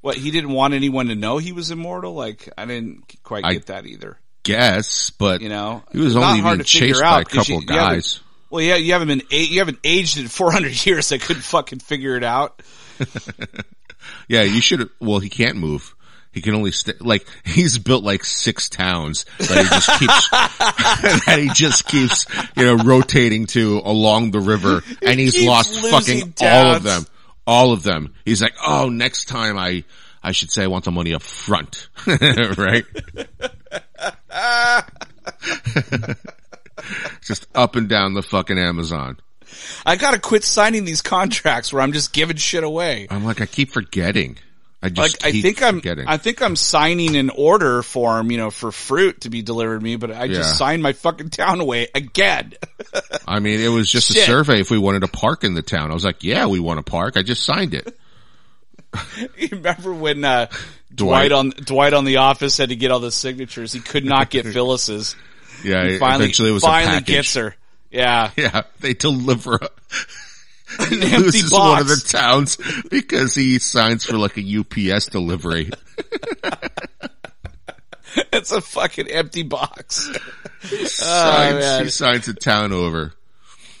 what, 0.00 0.16
he 0.16 0.30
didn't 0.30 0.50
want 0.50 0.74
anyone 0.74 1.06
to 1.08 1.14
know 1.14 1.38
he 1.38 1.52
was 1.52 1.70
immortal? 1.70 2.14
Like 2.14 2.48
I 2.58 2.64
didn't 2.66 3.16
quite 3.22 3.44
I- 3.44 3.52
get 3.54 3.66
that 3.66 3.86
either. 3.86 4.18
Guess, 4.42 5.10
but 5.10 5.42
You 5.42 5.50
know? 5.50 5.82
he 5.92 5.98
was 6.00 6.16
only 6.16 6.40
being 6.40 6.62
chased 6.64 7.00
by 7.02 7.20
a 7.20 7.24
couple 7.24 7.56
you- 7.56 7.60
you 7.60 7.66
guys. 7.66 8.20
Well, 8.48 8.62
yeah, 8.62 8.76
you 8.76 8.94
haven't 8.94 9.08
been 9.08 9.22
you 9.30 9.58
haven't 9.60 9.78
aged 9.84 10.18
in 10.18 10.26
400 10.28 10.86
years. 10.86 11.12
I 11.12 11.18
couldn't 11.18 11.42
fucking 11.42 11.78
figure 11.80 12.16
it 12.16 12.24
out. 12.24 12.60
Yeah, 14.28 14.42
you 14.42 14.60
should. 14.60 14.88
Well, 14.98 15.18
he 15.18 15.28
can't 15.28 15.56
move. 15.56 15.94
He 16.32 16.40
can 16.40 16.54
only 16.54 16.70
stay. 16.70 16.92
Like 17.00 17.26
he's 17.44 17.78
built 17.78 18.02
like 18.04 18.24
six 18.24 18.68
towns 18.68 19.24
that 19.38 19.48
he 19.58 19.64
just 19.68 19.98
keeps 19.98 20.30
that 21.26 21.38
he 21.38 21.48
just 21.52 21.86
keeps 21.86 22.26
you 22.56 22.64
know 22.64 22.76
rotating 22.82 23.46
to 23.48 23.80
along 23.84 24.30
the 24.30 24.40
river, 24.40 24.82
and 25.02 25.18
he's 25.20 25.44
lost 25.44 25.74
fucking 25.90 26.34
all 26.40 26.74
of 26.76 26.82
them. 26.82 27.04
All 27.50 27.72
of 27.72 27.82
them. 27.82 28.14
He's 28.24 28.40
like, 28.40 28.54
oh, 28.64 28.88
next 28.90 29.24
time 29.24 29.58
I 29.58 29.82
I 30.22 30.30
should 30.30 30.52
say 30.52 30.62
I 30.62 30.68
want 30.68 30.84
the 30.84 30.92
money 30.92 31.12
up 31.14 31.22
front, 31.22 31.88
right? 32.06 32.84
just 37.22 37.48
up 37.52 37.74
and 37.74 37.88
down 37.88 38.14
the 38.14 38.22
fucking 38.22 38.56
Amazon. 38.56 39.18
I 39.84 39.96
gotta 39.96 40.20
quit 40.20 40.44
signing 40.44 40.84
these 40.84 41.02
contracts 41.02 41.72
where 41.72 41.82
I'm 41.82 41.92
just 41.92 42.12
giving 42.12 42.36
shit 42.36 42.62
away. 42.62 43.08
I'm 43.10 43.24
like, 43.24 43.40
I 43.40 43.46
keep 43.46 43.72
forgetting. 43.72 44.38
I 44.82 44.88
just 44.88 45.22
Like 45.22 45.34
I 45.34 45.40
think 45.40 45.62
I'm, 45.62 45.76
forgetting. 45.76 46.06
I 46.08 46.16
think 46.16 46.40
I'm 46.40 46.56
signing 46.56 47.14
an 47.16 47.28
order 47.30 47.82
form, 47.82 48.30
you 48.30 48.38
know, 48.38 48.50
for 48.50 48.72
fruit 48.72 49.20
to 49.22 49.30
be 49.30 49.42
delivered 49.42 49.78
to 49.80 49.84
me, 49.84 49.96
but 49.96 50.10
I 50.10 50.24
Yeah. 50.24 50.34
just 50.36 50.56
signed 50.56 50.82
my 50.82 50.94
fucking 50.94 51.28
town 51.30 51.60
away 51.60 51.88
again. 51.94 52.54
I 53.28 53.40
mean, 53.40 53.60
it 53.60 53.68
was 53.68 53.90
just 53.90 54.10
a 54.10 54.14
survey 54.14 54.60
if 54.60 54.70
we 54.70 54.78
wanted 54.78 55.02
a 55.02 55.08
park 55.08 55.44
in 55.44 55.52
the 55.54 55.60
town. 55.62 55.90
I 55.90 55.94
was 55.94 56.04
like, 56.04 56.24
yeah, 56.24 56.46
we 56.46 56.60
want 56.60 56.78
a 56.80 56.82
park. 56.82 57.16
I 57.18 57.22
just 57.22 57.44
signed 57.44 57.74
it. 57.74 57.98
you 59.38 59.48
remember 59.52 59.92
when 59.92 60.24
uh, 60.24 60.46
Dwight. 60.94 61.28
Dwight 61.28 61.32
on 61.32 61.50
Dwight 61.50 61.92
on 61.92 62.04
the 62.04 62.16
office 62.16 62.56
had 62.56 62.70
to 62.70 62.76
get 62.76 62.90
all 62.90 63.00
the 63.00 63.12
signatures? 63.12 63.72
He 63.72 63.80
could 63.80 64.04
not 64.04 64.30
get 64.30 64.46
Phyllis's. 64.52 65.14
Yeah, 65.62 65.86
He 65.86 65.98
finally, 65.98 66.24
eventually 66.24 66.50
it 66.50 66.52
was 66.54 66.62
finally 66.64 67.02
gets 67.02 67.34
her. 67.34 67.54
Yeah, 67.90 68.30
Yeah, 68.36 68.62
they 68.80 68.94
deliver 68.94 69.58
an 70.78 71.02
empty 71.02 71.38
is 71.38 71.52
one 71.52 71.80
of 71.80 71.88
the 71.88 72.02
towns 72.08 72.56
because 72.90 73.34
he 73.34 73.58
signs 73.58 74.04
for 74.04 74.16
like 74.18 74.36
a 74.38 74.58
UPS 74.60 75.06
delivery. 75.06 75.70
It's 78.32 78.50
a 78.50 78.60
fucking 78.60 79.06
empty 79.08 79.44
box. 79.44 80.10
Oh, 80.62 80.84
signs, 80.84 81.64
Oh, 81.64 81.84
he 81.84 81.90
signs 81.90 82.28
a 82.28 82.34
town 82.34 82.72
over. 82.72 83.14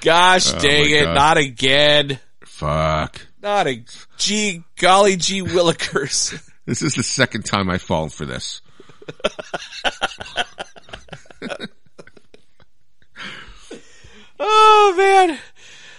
Gosh 0.00 0.52
dang 0.52 0.80
Oh 0.80 0.84
my 0.84 0.96
it! 0.96 1.04
God. 1.04 1.14
Not 1.14 1.36
again. 1.38 2.20
Fuck. 2.44 3.26
Not 3.42 3.66
a 3.66 3.82
gee 4.16 4.62
golly 4.76 5.16
gee 5.16 5.42
willikers. 5.42 6.40
This 6.66 6.82
is 6.82 6.94
the 6.94 7.02
second 7.02 7.44
time 7.44 7.70
I've 7.70 7.82
fallen 7.82 8.10
for 8.10 8.26
this. 8.26 8.60
Oh 14.40 14.94
man. 14.96 15.38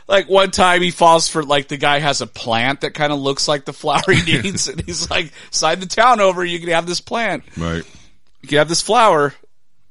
Like 0.08 0.30
one 0.30 0.50
time 0.52 0.82
he 0.82 0.92
falls 0.92 1.28
for 1.28 1.44
like 1.44 1.68
the 1.68 1.78
guy 1.78 2.00
has 2.00 2.22
a 2.22 2.28
plant 2.28 2.82
that 2.82 2.94
kind 2.94 3.12
of 3.14 3.20
looks 3.20 3.48
like 3.48 3.66
the 3.66 3.74
flower 3.74 4.02
he 4.12 4.42
needs 4.42 4.68
and 4.68 4.82
he's 4.82 5.10
like, 5.10 5.32
sign 5.52 5.80
the 5.80 5.86
town 5.86 6.20
over, 6.20 6.44
you 6.44 6.60
can 6.60 6.70
have 6.70 6.88
this 6.88 7.02
plant. 7.02 7.44
Right. 7.58 7.84
You 8.42 8.48
can 8.48 8.58
have 8.60 8.70
this 8.70 8.82
flower. 8.82 9.34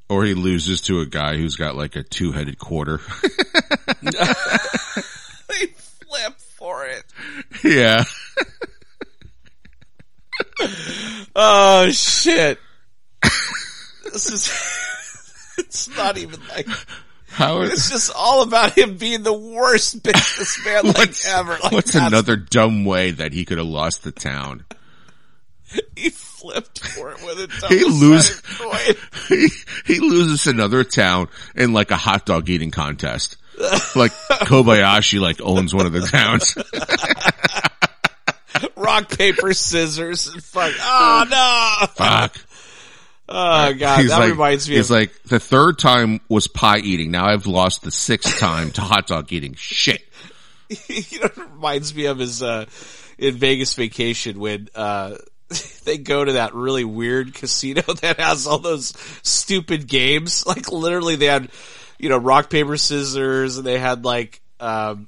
Or 0.09 0.25
he 0.25 0.33
loses 0.35 0.81
to 0.83 1.01
a 1.01 1.07
guy 1.07 1.37
who's 1.37 1.57
got 1.57 1.77
like 1.77 1.95
a 1.95 2.03
two-headed 2.03 2.59
quarter. 2.59 3.01
They 5.49 5.67
flip 5.67 6.35
for 6.39 6.85
it. 6.87 7.05
yeah. 7.65 8.05
Oh 11.35 11.91
shit. 11.91 12.59
this 14.05 14.31
is 14.31 14.49
it's 15.69 15.97
not 15.97 16.17
even 16.19 16.41
like 16.49 16.67
How 17.27 17.61
is, 17.61 17.73
it's 17.73 17.91
just 17.91 18.13
all 18.17 18.43
about 18.43 18.77
him 18.77 18.97
being 18.97 19.23
the 19.23 19.33
worst 19.33 20.03
businessman 20.03 20.87
like 20.87 21.13
ever. 21.27 21.59
Like 21.63 21.73
what's 21.73 21.95
another 21.95 22.37
dumb 22.37 22.85
way 22.85 23.11
that 23.11 23.33
he 23.35 23.45
could 23.45 23.59
have 23.59 23.67
lost 23.67 24.03
the 24.03 24.13
town? 24.13 24.65
He 25.95 26.09
flipped 26.09 26.83
for 26.83 27.11
it 27.13 27.19
with 27.23 27.39
a 27.41 27.67
He 27.69 27.81
double 27.81 27.95
lose- 27.99 28.43
sided 28.43 28.59
coin. 28.59 28.95
he, 29.29 29.49
he 29.95 30.01
loses 30.01 30.47
another 30.47 30.85
town 30.85 31.29
in 31.55 31.75
like 31.75 31.91
a 31.91 31.97
hot 31.97 32.25
dog 32.25 32.49
eating 32.49 32.71
contest. 32.71 33.37
like 33.95 34.13
Kobayashi 34.13 35.21
like 35.21 35.43
owns 35.43 35.75
one 35.75 35.85
of 35.85 35.93
the 35.93 36.01
towns. 36.01 36.57
Rock, 38.77 39.17
paper, 39.17 39.53
scissors, 39.53 40.27
and 40.29 40.43
fuck. 40.43 40.73
Oh 40.81 41.25
no! 41.29 41.87
Fuck. 41.95 42.37
Oh 43.29 43.73
god, 43.79 44.01
He's 44.01 44.11
that 44.11 44.21
like, 44.21 44.31
reminds 44.31 44.69
me 44.69 44.77
he's 44.77 44.91
of 44.91 44.97
like, 44.97 45.23
the 45.25 45.41
third 45.41 45.79
time 45.79 46.21
was 46.29 46.49
pie 46.49 46.79
eating. 46.79 47.11
Now 47.11 47.27
I've 47.27 47.47
lost 47.47 47.83
the 47.83 47.91
sixth 47.91 48.39
time 48.39 48.71
to 48.73 48.81
hot 48.81 49.07
dog 49.07 49.33
eating. 49.33 49.55
Shit. 49.55 50.03
you 50.69 51.21
know, 51.21 51.27
it 51.27 51.37
reminds 51.37 51.95
me 51.95 52.07
of 52.07 52.19
his 52.19 52.43
uh 52.43 52.67
in 53.19 53.37
Vegas 53.37 53.75
vacation 53.75 54.39
when 54.39 54.69
uh 54.75 55.17
they 55.85 55.99
go 55.99 56.25
to 56.25 56.33
that 56.33 56.55
really 56.55 56.85
weird 56.85 57.35
casino 57.35 57.83
that 57.83 58.19
has 58.21 58.47
all 58.47 58.59
those 58.59 58.93
stupid 59.23 59.87
games. 59.87 60.47
Like 60.47 60.71
literally 60.71 61.17
they 61.17 61.27
had, 61.27 61.51
you 61.99 62.09
know, 62.09 62.19
rock, 62.19 62.51
paper, 62.51 62.77
scissors 62.77 63.59
and 63.59 63.67
they 63.67 63.79
had 63.79 64.05
like 64.05 64.41
um 64.61 65.07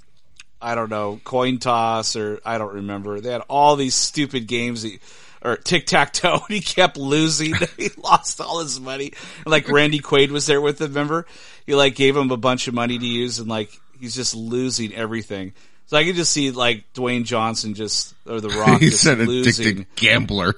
I 0.62 0.74
don't 0.74 0.90
know, 0.90 1.18
coin 1.24 1.58
toss 1.58 2.16
or 2.16 2.40
I 2.44 2.58
don't 2.58 2.74
remember. 2.74 3.20
They 3.20 3.32
had 3.32 3.42
all 3.48 3.76
these 3.76 3.94
stupid 3.94 4.46
games 4.46 4.82
that, 4.82 4.98
or 5.42 5.56
tic 5.56 5.86
tac 5.86 6.12
toe. 6.12 6.40
And 6.48 6.54
he 6.56 6.60
kept 6.60 6.96
losing. 6.96 7.54
he 7.76 7.90
lost 7.96 8.40
all 8.40 8.60
his 8.60 8.80
money. 8.80 9.12
And 9.44 9.46
like 9.52 9.68
Randy 9.68 10.00
Quaid 10.00 10.30
was 10.30 10.46
there 10.46 10.60
with 10.60 10.80
him. 10.80 10.88
Remember, 10.88 11.26
he 11.66 11.74
like 11.74 11.94
gave 11.94 12.16
him 12.16 12.30
a 12.30 12.36
bunch 12.36 12.68
of 12.68 12.74
money 12.74 12.98
to 12.98 13.06
use, 13.06 13.38
and 13.38 13.48
like 13.48 13.70
he's 13.98 14.14
just 14.14 14.34
losing 14.34 14.92
everything. 14.94 15.52
So 15.86 15.96
I 15.96 16.04
could 16.04 16.14
just 16.14 16.30
see 16.30 16.50
like 16.52 16.92
Dwayne 16.94 17.24
Johnson 17.24 17.74
just 17.74 18.14
or 18.24 18.40
The 18.40 18.48
Rock 18.50 18.80
He's 18.80 18.92
just 18.92 19.06
an 19.06 19.26
losing. 19.26 19.66
addicted 19.66 19.86
gambler. 19.96 20.54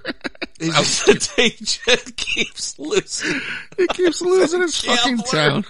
He 0.60 0.68
just, 0.70 1.30
he 1.36 1.50
just 1.50 2.16
keeps 2.16 2.78
losing. 2.78 3.40
he 3.78 3.86
keeps 3.88 4.20
losing 4.20 4.60
his 4.60 4.78
fucking 4.78 5.18
town. 5.18 5.64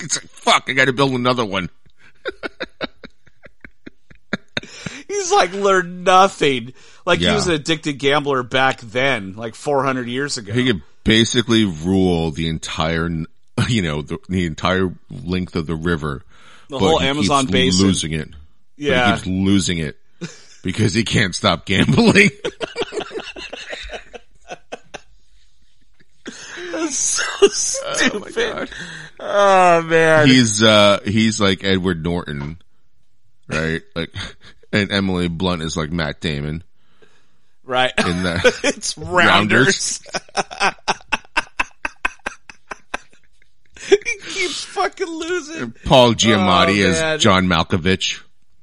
it's 0.00 0.16
like, 0.16 0.30
fuck, 0.30 0.64
I 0.68 0.72
gotta 0.72 0.94
build 0.94 1.12
another 1.12 1.44
one. 1.44 1.68
He's 5.14 5.30
like 5.32 5.52
learned 5.52 6.04
nothing. 6.04 6.72
Like 7.06 7.20
he 7.20 7.26
was 7.30 7.46
an 7.46 7.54
addicted 7.54 7.94
gambler 7.98 8.42
back 8.42 8.80
then, 8.80 9.34
like 9.34 9.54
400 9.54 10.08
years 10.08 10.38
ago. 10.38 10.52
He 10.52 10.64
could 10.66 10.82
basically 11.04 11.64
rule 11.64 12.30
the 12.30 12.48
entire, 12.48 13.08
you 13.68 13.82
know, 13.82 14.02
the, 14.02 14.18
the 14.28 14.46
entire 14.46 14.92
length 15.10 15.54
of 15.56 15.66
the 15.66 15.74
river. 15.76 16.22
The 16.68 16.78
but 16.78 16.80
whole 16.80 17.00
Amazon 17.00 17.46
basin. 17.46 17.86
losing 17.86 18.12
it. 18.12 18.30
But 18.30 18.38
Yeah. 18.76 19.06
he 19.06 19.12
keeps 19.16 19.26
losing 19.26 19.78
it 19.78 19.96
because 20.62 20.94
he 20.94 21.04
can't 21.04 21.34
stop 21.34 21.64
gambling. 21.66 22.30
so 26.88 27.22
Oh 27.42 27.48
stupid. 27.48 28.70
Oh, 29.20 29.82
man. 29.82 30.26
he's 30.26 30.62
uh 30.62 31.00
he's 31.04 31.40
like 31.40 31.62
Edward 31.64 32.02
Norton, 32.02 32.58
right? 33.48 33.82
Like, 33.94 34.10
and 34.74 34.90
Emily 34.90 35.28
Blunt 35.28 35.62
is 35.62 35.76
like 35.76 35.92
Matt 35.92 36.20
Damon 36.20 36.64
right. 37.62 37.92
in 37.96 38.24
that. 38.24 38.44
it's 38.64 38.98
rounders. 38.98 40.02
he 43.88 43.96
keeps 44.28 44.64
fucking 44.64 45.06
losing. 45.06 45.72
Paul 45.84 46.14
Giamatti 46.14 46.84
Oh, 46.84 46.90
man. 46.92 47.14
as 47.14 47.22
John 47.22 47.46
Malkovich. 47.46 48.20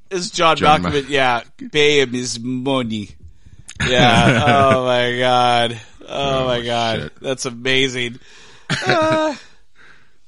Is 0.09 0.31
John, 0.31 0.57
John 0.57 0.83
Malkovich? 0.83 1.07
yeah, 1.07 1.43
him 1.57 2.09
his 2.09 2.37
money. 2.39 3.11
Yeah. 3.87 4.43
oh 4.45 4.85
my 4.91 5.17
god. 5.17 5.79
Oh, 6.07 6.45
my 6.45 6.61
god. 6.61 6.99
shit. 7.03 7.15
That's 7.21 7.45
amazing. 7.45 8.19
Uh, 8.85 9.33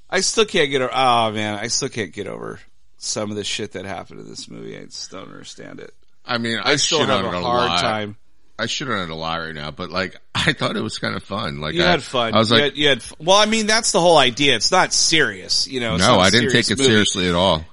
I 0.10 0.22
still 0.22 0.46
can't 0.46 0.72
get 0.72 0.82
over. 0.82 0.94
Oh 0.94 1.32
man, 1.32 1.60
I 1.60 1.68
still 1.68 1.90
can't 1.90 2.14
get 2.14 2.28
over 2.28 2.60
some 3.04 3.30
of 3.30 3.36
the 3.38 3.44
shit 3.44 3.74
that 3.74 3.86
happened 3.86 4.20
in 4.22 4.30
this 4.30 4.50
movie. 4.50 4.78
I 4.78 4.86
just 4.86 5.12
don't 5.12 5.24
understand 5.28 5.80
it. 5.80 5.94
I 6.26 6.38
mean, 6.38 6.58
I, 6.64 6.72
I 6.72 6.76
still 6.78 7.06
have 7.06 7.26
a 7.26 7.28
a 7.28 7.42
hard 7.42 7.70
lot. 7.70 7.82
time. 7.82 8.18
I 8.58 8.68
shit 8.68 8.88
on 8.90 9.00
it 9.00 9.10
a 9.10 9.16
lot 9.16 9.38
right 9.38 9.54
now, 9.54 9.72
but 9.72 9.90
like, 9.90 10.16
I 10.36 10.54
thought 10.54 10.78
it 10.78 10.82
was 10.82 11.00
kind 11.00 11.16
of 11.16 11.24
fun. 11.24 11.60
Like, 11.60 11.74
You 11.74 11.84
I, 11.84 11.88
had 11.92 12.04
fun. 12.04 12.34
I 12.34 12.38
was 12.38 12.50
you 12.50 12.56
like, 12.56 12.64
had, 12.64 12.78
you 12.78 12.88
had 12.90 13.04
well, 13.20 13.38
I 13.38 13.46
mean, 13.46 13.66
that's 13.68 13.92
the 13.92 14.00
whole 14.00 14.18
idea. 14.18 14.56
It's 14.56 14.72
not 14.72 14.94
serious, 14.94 15.68
you 15.68 15.80
know. 15.80 15.98
No, 15.98 16.20
I 16.20 16.30
didn't 16.30 16.52
take 16.52 16.70
it 16.70 16.78
movie. 16.78 16.90
seriously 16.90 17.28
at 17.28 17.36
all. 17.36 17.66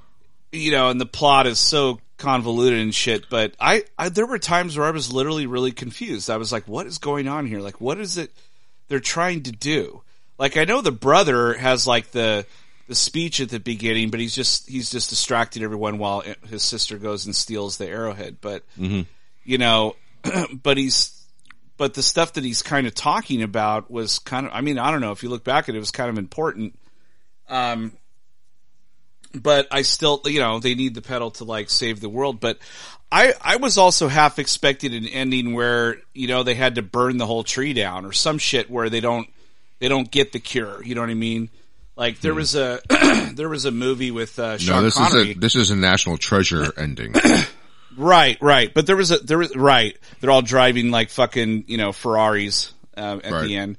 you 0.53 0.73
know, 0.73 0.89
and 0.89 1.01
the 1.01 1.07
plot 1.07 1.47
is 1.47 1.59
so 1.59 2.01
convoluted 2.19 2.81
and 2.81 2.95
shit. 2.95 3.29
But 3.31 3.55
I, 3.61 3.85
I, 3.99 4.09
there 4.09 4.27
were 4.27 4.39
times 4.39 4.77
where 4.77 4.87
I 4.87 4.91
was 4.91 5.13
literally 5.13 5.47
really 5.47 5.71
confused. 5.73 6.29
I 6.31 6.39
was 6.39 6.51
like, 6.51 6.67
what 6.67 6.87
is 6.87 6.99
going 6.99 7.29
on 7.29 7.47
here? 7.47 7.61
Like, 7.61 7.81
what 7.81 7.99
is 8.01 8.17
it 8.19 8.31
they're 8.89 9.01
trying 9.01 9.45
to 9.45 9.53
do? 9.53 10.03
Like, 10.39 10.57
I 10.57 10.65
know 10.65 10.81
the 10.81 10.91
brother 10.91 11.53
has 11.55 11.87
like 11.87 12.11
the, 12.13 12.47
the 12.91 12.97
speech 12.97 13.41
at 13.41 13.51
the 13.51 13.61
beginning, 13.61 14.11
but 14.11 14.19
he's 14.19 14.35
just, 14.35 14.69
he's 14.69 14.91
just 14.91 15.11
distracting 15.11 15.63
everyone 15.63 15.99
while 15.99 16.25
his 16.49 16.65
sister 16.65 16.99
goes 16.99 17.25
and 17.25 17.37
steals 17.37 17.77
the 17.77 17.87
arrowhead. 17.87 18.39
But, 18.41 18.65
you 19.45 19.59
know, 19.59 19.95
but 20.65 20.77
he's, 20.77 21.25
but 21.77 21.95
the 21.95 22.03
stuff 22.03 22.33
that 22.33 22.43
he's 22.43 22.63
kind 22.63 22.89
of 22.89 22.95
talking 22.97 23.45
about 23.45 23.93
was 23.93 24.19
kind 24.19 24.45
of, 24.45 24.51
I 24.53 24.61
mean, 24.61 24.77
I 24.77 24.91
don't 24.91 25.01
know 25.01 25.13
if 25.13 25.23
you 25.23 25.29
look 25.29 25.45
back 25.45 25.69
at 25.69 25.77
it, 25.77 25.79
it 25.79 25.79
was 25.79 25.93
kind 25.93 26.11
of 26.11 26.19
important. 26.19 26.77
Um, 27.49 27.93
but 29.33 29.69
I 29.71 29.83
still, 29.83 30.21
you 30.25 30.41
know, 30.41 30.59
they 30.59 30.75
need 30.75 30.97
the 30.97 31.01
petal 31.01 31.31
to 31.33 31.45
like 31.45 31.71
save 31.71 32.01
the 32.01 32.09
world. 32.09 32.41
But 32.41 32.59
I, 33.13 33.35
I 33.41 33.55
was 33.55 33.79
also 33.79 34.09
half 34.09 34.41
expecting 34.41 34.97
an 34.97 35.07
ending 35.07 35.55
where, 35.55 35.99
you 36.13 36.27
know, 36.27 36.43
they 36.43 36.55
had 36.55 36.75
to 36.75 36.83
burn 36.83 37.19
the 37.19 37.27
whole 37.27 37.45
tree 37.45 37.73
down 37.73 38.05
or 38.05 38.11
some 38.11 38.39
shit 38.39 38.69
where 38.69 38.91
they 38.91 39.01
don't, 39.01 39.29
they 39.79 39.87
don't 39.87 40.11
get 40.11 40.33
the 40.33 40.41
cure. 40.41 40.83
You 40.83 40.97
know 40.97 41.03
what 41.03 41.11
I 41.11 41.15
mean? 41.15 41.51
Like 42.01 42.21
there 42.21 42.33
was 42.35 42.55
a, 42.57 42.81
there 43.35 43.49
was 43.51 43.67
a 43.67 43.71
movie 43.71 44.11
with, 44.11 44.39
uh, 44.39 44.57
Sean 44.57 44.77
No, 44.77 44.83
this 44.83 44.97
Connery. 44.97 45.31
is 45.33 45.37
a 45.37 45.39
this 45.39 45.55
is 45.57 45.71
a 45.71 45.77
national 45.77 46.17
treasure 46.17 46.73
ending. 46.79 47.15
Right, 47.97 48.39
right. 48.41 48.73
But 48.73 48.87
there 48.87 48.97
was 48.97 49.11
a 49.11 49.19
there 49.19 49.37
was 49.39 49.55
right. 49.55 49.97
They're 50.21 50.31
all 50.31 50.41
driving 50.43 50.91
like 50.91 51.11
fucking 51.11 51.65
you 51.67 51.77
know 51.77 51.93
Ferraris 51.93 52.73
um, 52.97 53.21
at 53.23 53.33
Right. 53.33 53.47
the 53.47 53.57
end. 53.57 53.77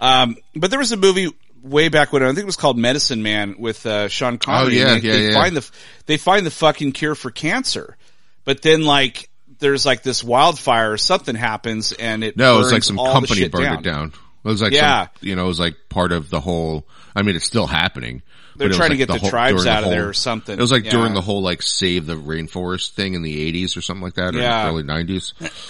Um, 0.00 0.36
but 0.54 0.70
there 0.70 0.78
was 0.78 0.92
a 0.92 0.96
movie 0.96 1.30
way 1.62 1.88
back 1.88 2.12
when 2.12 2.22
I 2.22 2.26
think 2.28 2.38
it 2.38 2.46
was 2.46 2.54
called 2.56 2.78
Medicine 2.78 3.22
Man 3.22 3.56
with 3.58 3.84
uh, 3.86 4.06
Sean 4.08 4.38
Connery. 4.38 4.80
Oh, 4.80 4.86
yeah, 4.86 4.94
they, 4.94 5.00
yeah, 5.00 5.12
they 5.14 5.28
yeah. 5.30 5.34
Find 5.34 5.56
the 5.56 5.70
they 6.06 6.16
find 6.16 6.46
the 6.46 6.50
fucking 6.52 6.92
cure 6.92 7.16
for 7.16 7.32
cancer, 7.32 7.96
but 8.44 8.62
then 8.62 8.82
like 8.84 9.28
there's 9.58 9.84
like 9.84 10.04
this 10.04 10.22
wildfire 10.22 10.92
or 10.92 10.98
something 10.98 11.34
happens 11.34 11.90
and 11.90 12.22
it 12.22 12.36
No, 12.36 12.54
it 12.56 12.58
was 12.58 12.72
like 12.72 12.84
some 12.84 13.00
all 13.00 13.12
company 13.12 13.48
burned 13.48 13.64
down. 13.64 13.78
it 13.78 13.82
down. 13.82 14.12
It 14.48 14.52
was 14.52 14.62
like, 14.62 14.72
Yeah. 14.72 15.04
some, 15.06 15.10
you 15.20 15.36
know, 15.36 15.44
it 15.44 15.48
was 15.48 15.60
like 15.60 15.76
part 15.88 16.12
of 16.12 16.30
the 16.30 16.40
whole. 16.40 16.86
I 17.14 17.22
mean, 17.22 17.36
it's 17.36 17.44
still 17.44 17.66
happening. 17.66 18.22
They're 18.56 18.70
it 18.70 18.74
trying 18.74 18.90
to 18.90 18.96
get 18.96 19.08
the 19.08 19.18
whole- 19.18 19.30
tribes 19.30 19.66
out 19.66 19.78
of 19.78 19.84
whole- 19.84 19.92
there 19.92 20.08
or 20.08 20.12
something. 20.14 20.58
It 20.58 20.60
was 20.60 20.72
like 20.72 20.84
Yeah. 20.84 20.90
during 20.92 21.14
the 21.14 21.20
whole 21.20 21.42
like 21.42 21.62
save 21.62 22.06
the 22.06 22.16
rainforest 22.16 22.90
thing 22.90 23.14
in 23.14 23.22
the 23.22 23.40
eighties 23.40 23.76
or 23.76 23.80
something 23.82 24.02
like 24.02 24.14
that, 24.14 24.34
or 24.34 24.38
Yeah. 24.40 24.66
early 24.68 24.82
nineties. 24.82 25.34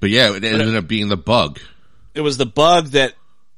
but 0.00 0.10
yeah, 0.10 0.34
it 0.34 0.44
ended 0.44 0.76
up 0.76 0.86
being 0.88 1.08
the 1.08 1.16
bug. 1.16 1.58
It 2.14 2.20
was 2.22 2.36
the 2.38 2.46
bug 2.46 2.88
that 2.88 3.14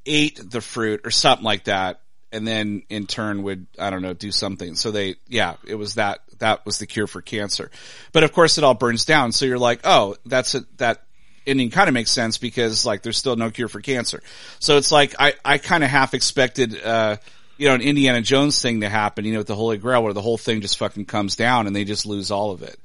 ate 0.06 0.40
the 0.50 0.60
fruit 0.60 1.02
or 1.04 1.10
something 1.10 1.44
like 1.44 1.64
that, 1.64 2.00
and 2.32 2.46
then 2.46 2.82
in 2.88 3.06
turn 3.06 3.42
would 3.44 3.66
I 3.78 3.90
don't 3.90 4.02
know 4.02 4.14
do 4.14 4.32
something. 4.32 4.74
So 4.74 4.90
they 4.90 5.16
yeah, 5.28 5.54
it 5.66 5.74
was 5.76 5.94
that 5.94 6.20
that 6.38 6.64
was 6.66 6.78
the 6.78 6.86
cure 6.86 7.06
for 7.06 7.20
cancer. 7.20 7.70
But 8.12 8.24
of 8.24 8.32
course, 8.32 8.58
it 8.58 8.64
all 8.64 8.74
burns 8.74 9.04
down. 9.04 9.32
So 9.32 9.44
you're 9.46 9.58
like, 9.58 9.80
oh, 9.84 10.16
that's 10.24 10.54
a, 10.54 10.64
that 10.78 11.02
ending 11.48 11.70
kind 11.70 11.88
of 11.88 11.94
makes 11.94 12.10
sense 12.10 12.38
because 12.38 12.86
like 12.86 13.02
there's 13.02 13.16
still 13.16 13.36
no 13.36 13.50
cure 13.50 13.68
for 13.68 13.80
cancer. 13.80 14.22
So 14.60 14.76
it's 14.76 14.92
like 14.92 15.14
I 15.18 15.34
I 15.44 15.58
kind 15.58 15.82
of 15.82 15.90
half 15.90 16.14
expected. 16.14 16.80
uh 16.82 17.16
you 17.58 17.66
know, 17.66 17.74
an 17.74 17.80
Indiana 17.80 18.22
Jones 18.22 18.62
thing 18.62 18.82
to 18.82 18.88
happen, 18.88 19.24
you 19.24 19.32
know, 19.32 19.38
with 19.38 19.48
the 19.48 19.54
Holy 19.56 19.78
Grail 19.78 20.04
where 20.04 20.12
the 20.12 20.22
whole 20.22 20.38
thing 20.38 20.60
just 20.60 20.78
fucking 20.78 21.06
comes 21.06 21.34
down 21.34 21.66
and 21.66 21.74
they 21.74 21.82
just 21.82 22.06
lose 22.06 22.30
all 22.30 22.52
of 22.52 22.62
it. 22.62 22.78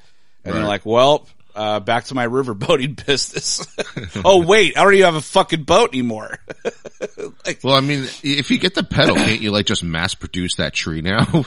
And 0.43 0.55
they're 0.55 0.65
like, 0.65 0.83
well, 0.83 1.27
uh, 1.55 1.79
back 1.79 2.05
to 2.05 2.15
my 2.15 2.23
river 2.23 2.53
boating 2.53 2.93
business. 3.05 3.65
oh 4.25 4.43
wait, 4.45 4.77
I 4.77 4.83
don't 4.83 4.93
even 4.95 5.05
have 5.05 5.15
a 5.15 5.21
fucking 5.21 5.63
boat 5.63 5.93
anymore. 5.93 6.39
like, 7.45 7.59
Well, 7.63 7.75
I 7.75 7.81
mean, 7.81 8.07
if 8.23 8.49
you 8.49 8.57
get 8.57 8.73
the 8.73 8.83
petal, 8.83 9.15
can't 9.15 9.41
you 9.41 9.51
like 9.51 9.67
just 9.67 9.83
mass 9.83 10.15
produce 10.15 10.55
that 10.55 10.73
tree 10.73 11.01
now? 11.01 11.45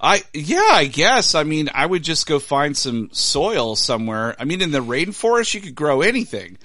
I, 0.00 0.22
yeah, 0.34 0.60
I 0.72 0.86
guess. 0.86 1.34
I 1.34 1.44
mean, 1.44 1.70
I 1.74 1.86
would 1.86 2.02
just 2.02 2.26
go 2.26 2.38
find 2.38 2.76
some 2.76 3.08
soil 3.12 3.76
somewhere. 3.76 4.36
I 4.38 4.44
mean, 4.44 4.60
in 4.60 4.70
the 4.70 4.80
rainforest, 4.82 5.54
you 5.54 5.60
could 5.60 5.74
grow 5.74 6.02
anything. 6.02 6.58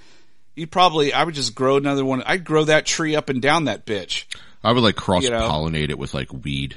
You 0.55 0.67
probably, 0.67 1.13
I 1.13 1.23
would 1.23 1.33
just 1.35 1.55
grow 1.55 1.77
another 1.77 2.03
one. 2.03 2.21
I'd 2.23 2.43
grow 2.43 2.65
that 2.65 2.85
tree 2.85 3.15
up 3.15 3.29
and 3.29 3.41
down 3.41 3.65
that 3.65 3.85
bitch. 3.85 4.25
I 4.63 4.73
would 4.73 4.83
like 4.83 4.95
cross 4.95 5.23
You 5.23 5.29
know? 5.31 5.39
pollinate 5.49 5.89
it 5.89 5.97
with 5.97 6.13
like 6.13 6.31
weed. 6.33 6.75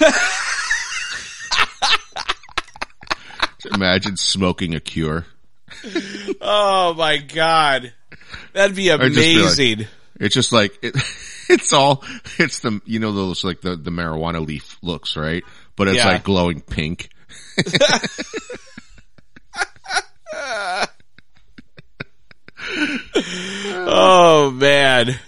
Imagine 3.74 4.16
smoking 4.16 4.74
a 4.74 4.80
cure. 4.80 5.24
Oh 6.40 6.94
my 6.94 7.18
god. 7.18 7.92
That'd 8.52 8.76
be 8.76 8.86
just 8.86 9.00
be 9.00 9.08
like- 9.08 9.12
amazing. 9.16 9.86
It's 10.20 10.34
just 10.34 10.52
like 10.52 10.78
it, 10.82 10.94
it's 11.48 11.72
all 11.72 12.04
it's 12.38 12.60
the 12.60 12.80
you 12.84 12.98
know 13.00 13.12
those 13.12 13.42
like 13.44 13.60
the 13.60 13.74
the 13.76 13.90
marijuana 13.90 14.46
leaf 14.46 14.78
looks 14.82 15.16
right, 15.16 15.42
but 15.76 15.88
it's 15.88 15.96
Yeah. 15.98 16.06
like 16.08 16.24
glowing 16.24 16.60
pink. 16.60 17.08
oh 23.74 24.50
man. 24.54 25.18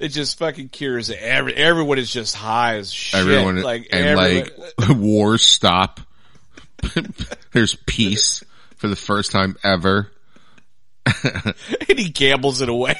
It 0.00 0.08
just 0.08 0.38
fucking 0.38 0.68
cures 0.70 1.08
it. 1.08 1.18
Every, 1.20 1.54
everyone 1.54 1.98
is 1.98 2.10
just 2.12 2.34
high 2.34 2.76
as 2.76 2.92
shit. 2.92 3.20
Everyone 3.20 3.60
like 3.62 3.88
and 3.92 4.06
everyone- 4.06 4.50
like 4.78 4.88
wars 4.96 5.46
stop. 5.46 6.00
There's 7.52 7.76
peace 7.86 8.42
for 8.76 8.88
the 8.88 8.96
first 8.96 9.30
time 9.30 9.56
ever. 9.64 10.10
and 11.24 11.98
he 11.98 12.08
gambles 12.10 12.60
it 12.60 12.68
away. 12.68 12.98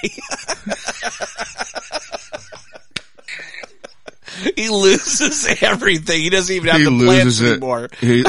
he 4.62 4.68
loses 4.68 5.46
everything. 5.62 6.20
He 6.20 6.30
doesn't 6.30 6.55
even 6.55 6.68
have 6.68 6.78
he 6.80 6.84
the 6.84 7.05
plants 7.05 7.40
it. 7.40 7.50
anymore. 7.52 7.88
He, 8.00 8.24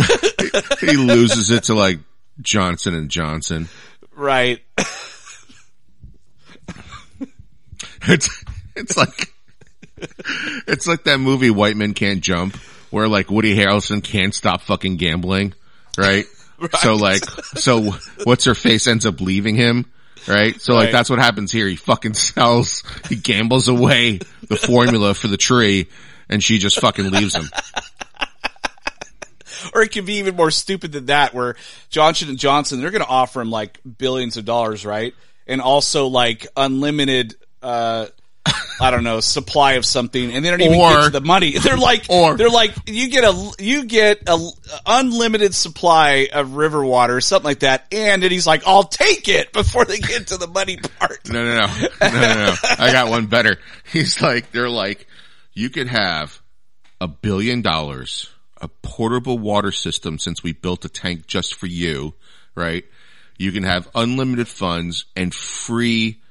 he 0.92 0.98
loses 0.98 1.50
it 1.52 1.64
to 1.66 1.74
like 1.76 2.00
Johnson 2.42 2.94
and 2.94 3.10
Johnson. 3.10 3.68
Right. 4.16 4.62
It's 8.08 8.30
it's 8.76 8.96
like 8.96 9.34
it's 10.68 10.88
like 10.88 11.06
that 11.06 11.20
movie 11.20 11.50
White 11.50 11.76
Men 11.76 11.94
Can't 11.94 12.22
Jump 12.22 12.56
where 12.92 13.08
like 13.08 13.32
Woody 13.32 13.56
Harrelson 13.56 14.04
can't 14.04 14.34
stop 14.34 14.62
fucking 14.62 14.98
gambling, 14.98 15.54
right? 15.98 16.26
So 16.82 16.96
like 16.96 17.24
so 17.26 17.92
what's 18.24 18.46
her 18.46 18.54
face 18.56 18.86
ends 18.88 19.06
up 19.06 19.22
leaving 19.22 19.56
him, 19.56 19.92
right? 20.28 20.60
So 20.62 20.74
like 20.76 20.86
Right. 20.86 20.92
that's 20.92 21.10
what 21.10 21.20
happens 21.20 21.52
here. 21.52 21.68
He 21.68 21.76
fucking 21.76 22.14
sells, 22.14 22.84
he 23.10 23.16
gambles 23.16 23.68
away 23.68 24.20
the 24.48 24.56
formula 24.56 25.14
for 25.16 25.28
the 25.28 25.38
tree 25.38 25.88
and 26.30 26.44
she 26.44 26.58
just 26.58 26.80
fucking 26.80 27.10
leaves 27.12 27.36
him. 27.36 27.50
Or 29.74 29.82
it 29.82 29.92
could 29.92 30.06
be 30.06 30.16
even 30.16 30.36
more 30.36 30.52
stupid 30.52 30.92
than 30.92 31.08
that 31.08 31.34
where 31.34 31.56
Johnson 31.90 32.30
and 32.30 32.38
Johnson, 32.38 32.82
they're 32.82 32.92
going 32.92 33.02
to 33.04 33.08
offer 33.08 33.42
him 33.42 33.50
like 33.50 33.80
billions 33.98 34.38
of 34.38 34.46
dollars, 34.46 34.86
right? 34.86 35.16
And 35.48 35.60
also 35.60 36.08
like 36.08 36.46
unlimited, 36.56 37.36
uh, 37.64 38.08
I 38.80 38.92
don't 38.92 39.04
know, 39.04 39.22
supply 39.22 39.74
of 39.74 39.86
something, 39.86 40.32
and 40.32 40.46
they 40.46 40.52
don't 40.52 40.62
even 40.62 40.80
Or- 40.80 40.90
get 40.92 41.04
to 41.06 41.10
the 41.10 41.22
money. 41.22 41.52
They're 41.58 41.78
like, 41.78 42.06
Or- 42.10 42.38
they're 42.38 42.50
like, 42.50 42.74
you 42.86 43.10
get 43.10 43.24
a, 43.24 43.52
you 43.58 43.86
get 43.86 44.22
a 44.28 44.38
unlimited 44.86 45.56
supply 45.56 46.30
of 46.32 46.56
river 46.56 46.86
water, 46.86 47.20
something 47.22 47.46
like 47.50 47.60
that, 47.60 47.86
and 47.92 48.22
then 48.22 48.30
he's 48.32 48.46
like, 48.46 48.64
I'll 48.68 48.84
take 48.84 49.28
it 49.30 49.52
before 49.54 49.86
they 49.86 49.98
get 49.98 50.28
to 50.28 50.38
the 50.38 50.48
money 50.48 50.78
part. 50.78 51.28
No, 51.28 51.44
no, 51.44 51.56
no, 51.56 51.68
no, 52.02 52.10
no, 52.12 52.46
no. 52.48 52.56
I 52.78 52.92
got 52.92 53.10
one 53.10 53.26
better. 53.26 53.58
He's 53.92 54.22
like, 54.22 54.52
they're 54.52 54.70
like, 54.70 55.08
you 55.56 55.70
could 55.70 55.88
have 55.88 56.42
a 57.02 57.08
billion 57.08 57.62
dollars, 57.62 58.30
a 58.62 58.68
portable 58.68 59.40
water 59.40 59.72
system 59.72 60.20
since 60.20 60.44
we 60.44 60.52
built 60.52 60.86
a 60.86 60.90
tank 60.90 61.26
just 61.26 61.56
for 61.56 61.66
you, 61.66 62.14
right? 62.54 62.86
You 63.38 63.52
can 63.52 63.64
have 63.64 63.90
unlimited 63.96 64.48
funds 64.48 65.06
and 65.16 65.34
free 65.34 66.22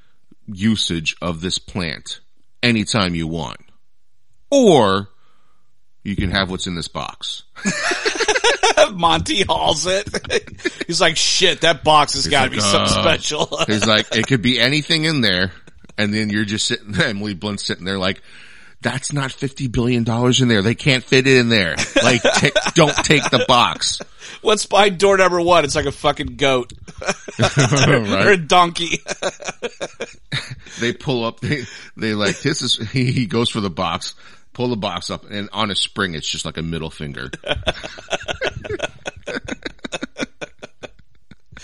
usage 0.46 1.16
of 1.20 1.40
this 1.40 1.58
plant 1.58 2.20
anytime 2.62 3.14
you 3.14 3.26
want. 3.26 3.60
Or 4.50 5.08
you 6.02 6.16
can 6.16 6.30
have 6.30 6.50
what's 6.50 6.66
in 6.66 6.74
this 6.74 6.88
box. 6.88 7.42
Monty 8.92 9.42
hauls 9.42 9.86
it. 9.86 10.06
he's 10.86 11.00
like, 11.00 11.16
shit, 11.16 11.62
that 11.62 11.82
box 11.82 12.12
has 12.12 12.28
got 12.28 12.44
to 12.44 12.50
be 12.50 12.56
like, 12.56 12.64
something 12.64 12.98
uh, 12.98 13.02
special. 13.02 13.58
He's 13.66 13.86
like, 13.86 14.14
it 14.14 14.26
could 14.26 14.42
be 14.42 14.60
anything 14.60 15.04
in 15.04 15.22
there. 15.22 15.52
And 15.96 16.12
then 16.12 16.28
you're 16.28 16.44
just 16.44 16.66
sitting 16.66 16.92
there, 16.92 17.08
Emily 17.08 17.34
Blunt's 17.34 17.64
sitting 17.64 17.84
there 17.84 17.98
like, 17.98 18.20
that's 18.84 19.12
not 19.12 19.30
$50 19.30 19.72
billion 19.72 20.04
in 20.06 20.48
there. 20.48 20.62
They 20.62 20.74
can't 20.76 21.02
fit 21.02 21.26
it 21.26 21.38
in 21.38 21.48
there. 21.48 21.74
Like, 22.02 22.22
ta 22.22 22.50
don't 22.74 22.94
take 22.94 23.22
the 23.30 23.44
box. 23.48 23.98
What's 24.42 24.66
behind 24.66 24.98
door 24.98 25.16
number 25.16 25.40
one? 25.40 25.64
It's 25.64 25.74
like 25.74 25.86
a 25.86 25.92
fucking 25.92 26.36
goat 26.36 26.72
or 27.58 28.30
a 28.30 28.36
donkey. 28.36 28.98
They 30.80 30.92
pull 30.92 31.24
up, 31.24 31.40
they, 31.40 31.64
they 31.96 32.14
like, 32.14 32.40
this 32.40 32.60
is, 32.62 32.76
he, 32.90 33.10
he 33.10 33.26
goes 33.26 33.48
for 33.48 33.60
the 33.60 33.70
box, 33.70 34.14
pull 34.52 34.68
the 34.68 34.76
box 34.76 35.08
up 35.10 35.24
and 35.30 35.48
on 35.52 35.70
a 35.70 35.74
spring, 35.76 36.14
it's 36.14 36.28
just 36.28 36.44
like 36.44 36.58
a 36.58 36.62
middle 36.62 36.90
finger. 36.90 37.30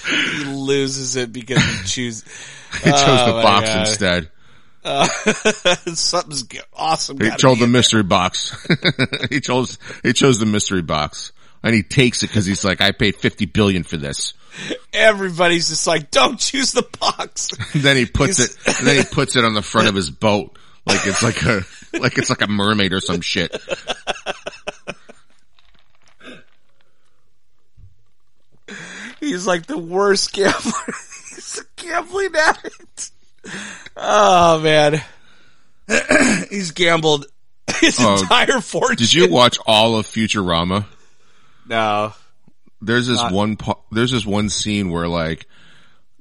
he 0.06 0.44
loses 0.44 1.16
it 1.16 1.32
because 1.32 1.62
he 1.62 1.84
chooses 1.86 2.24
He 2.82 2.90
chose 2.90 3.02
Oh 3.06 3.26
the 3.36 3.42
box 3.42 3.66
God. 3.66 3.80
instead. 3.80 4.30
Uh, 4.84 5.06
something's 5.94 6.44
g- 6.44 6.60
awesome. 6.72 7.18
He 7.20 7.30
chose 7.36 7.58
the 7.58 7.66
mystery 7.66 8.02
box. 8.02 8.66
he 9.30 9.40
chose, 9.40 9.78
he 10.02 10.12
chose 10.12 10.38
the 10.38 10.46
mystery 10.46 10.82
box. 10.82 11.32
And 11.62 11.74
he 11.74 11.82
takes 11.82 12.22
it 12.22 12.28
because 12.28 12.46
he's 12.46 12.64
like, 12.64 12.80
I 12.80 12.92
paid 12.92 13.16
50 13.16 13.44
billion 13.46 13.82
for 13.82 13.98
this. 13.98 14.32
Everybody's 14.92 15.68
just 15.68 15.86
like, 15.86 16.10
don't 16.10 16.38
choose 16.40 16.72
the 16.72 16.86
box. 16.98 17.48
then 17.74 17.96
he 17.96 18.06
puts 18.06 18.38
He's- 18.38 18.56
it, 18.80 18.84
then 18.84 18.96
he 18.96 19.04
puts 19.04 19.36
it 19.36 19.44
on 19.44 19.52
the 19.54 19.62
front 19.62 19.88
of 19.88 19.94
his 19.94 20.10
boat. 20.10 20.56
Like 20.86 21.06
it's 21.06 21.22
like 21.22 21.42
a, 21.42 21.60
like 21.98 22.16
it's 22.16 22.30
like 22.30 22.40
a 22.40 22.46
mermaid 22.46 22.94
or 22.94 23.00
some 23.00 23.20
shit. 23.20 23.54
He's 29.20 29.46
like 29.46 29.66
the 29.66 29.78
worst 29.78 30.32
gambler. 30.32 30.72
He's 31.34 31.60
a 31.60 31.82
gambling 31.82 32.34
addict. 32.36 32.79
Oh 34.02 34.60
man. 34.60 35.02
He's 36.50 36.70
gambled 36.72 37.26
his 37.80 37.98
Oh, 38.00 38.18
entire 38.20 38.60
fortune. 38.60 38.96
Did 38.96 39.12
you 39.12 39.30
watch 39.30 39.58
all 39.66 39.96
of 39.96 40.06
Futurama? 40.06 40.86
No. 41.68 42.12
There's 42.80 43.06
this 43.06 43.22
one, 43.30 43.58
there's 43.92 44.10
this 44.10 44.24
one 44.24 44.48
scene 44.48 44.90
where 44.90 45.06
like 45.06 45.46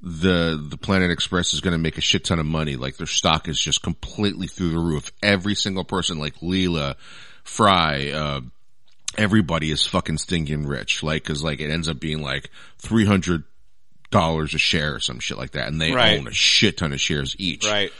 the, 0.02 0.62
the 0.62 0.76
Planet 0.76 1.10
Express 1.10 1.54
is 1.54 1.60
going 1.60 1.72
to 1.72 1.78
make 1.78 1.96
a 1.96 2.02
shit 2.02 2.24
ton 2.24 2.38
of 2.38 2.46
money. 2.46 2.76
Like 2.76 2.96
their 2.98 3.06
stock 3.06 3.48
is 3.48 3.58
just 3.58 3.82
completely 3.82 4.46
through 4.46 4.70
the 4.70 4.78
roof. 4.78 5.10
Every 5.22 5.54
single 5.54 5.84
person, 5.84 6.18
like 6.18 6.34
Leela, 6.40 6.96
Fry, 7.44 8.10
uh, 8.10 8.40
everybody 9.16 9.70
is 9.70 9.86
fucking 9.86 10.18
stinking 10.18 10.66
rich. 10.66 11.02
Like, 11.02 11.24
cause 11.24 11.42
like 11.42 11.60
it 11.60 11.70
ends 11.70 11.88
up 11.88 11.98
being 11.98 12.20
like 12.22 12.50
three 12.78 13.06
hundred 13.06 13.44
dollars 14.10 14.54
a 14.54 14.58
share 14.58 14.96
or 14.96 15.00
some 15.00 15.20
shit 15.20 15.38
like 15.38 15.52
that, 15.52 15.68
and 15.68 15.80
they 15.80 15.92
Right. 15.92 16.18
own 16.18 16.26
a 16.28 16.32
shit 16.32 16.76
ton 16.78 16.92
of 16.92 17.00
shares 17.00 17.34
each. 17.38 17.64
Right. 17.66 17.92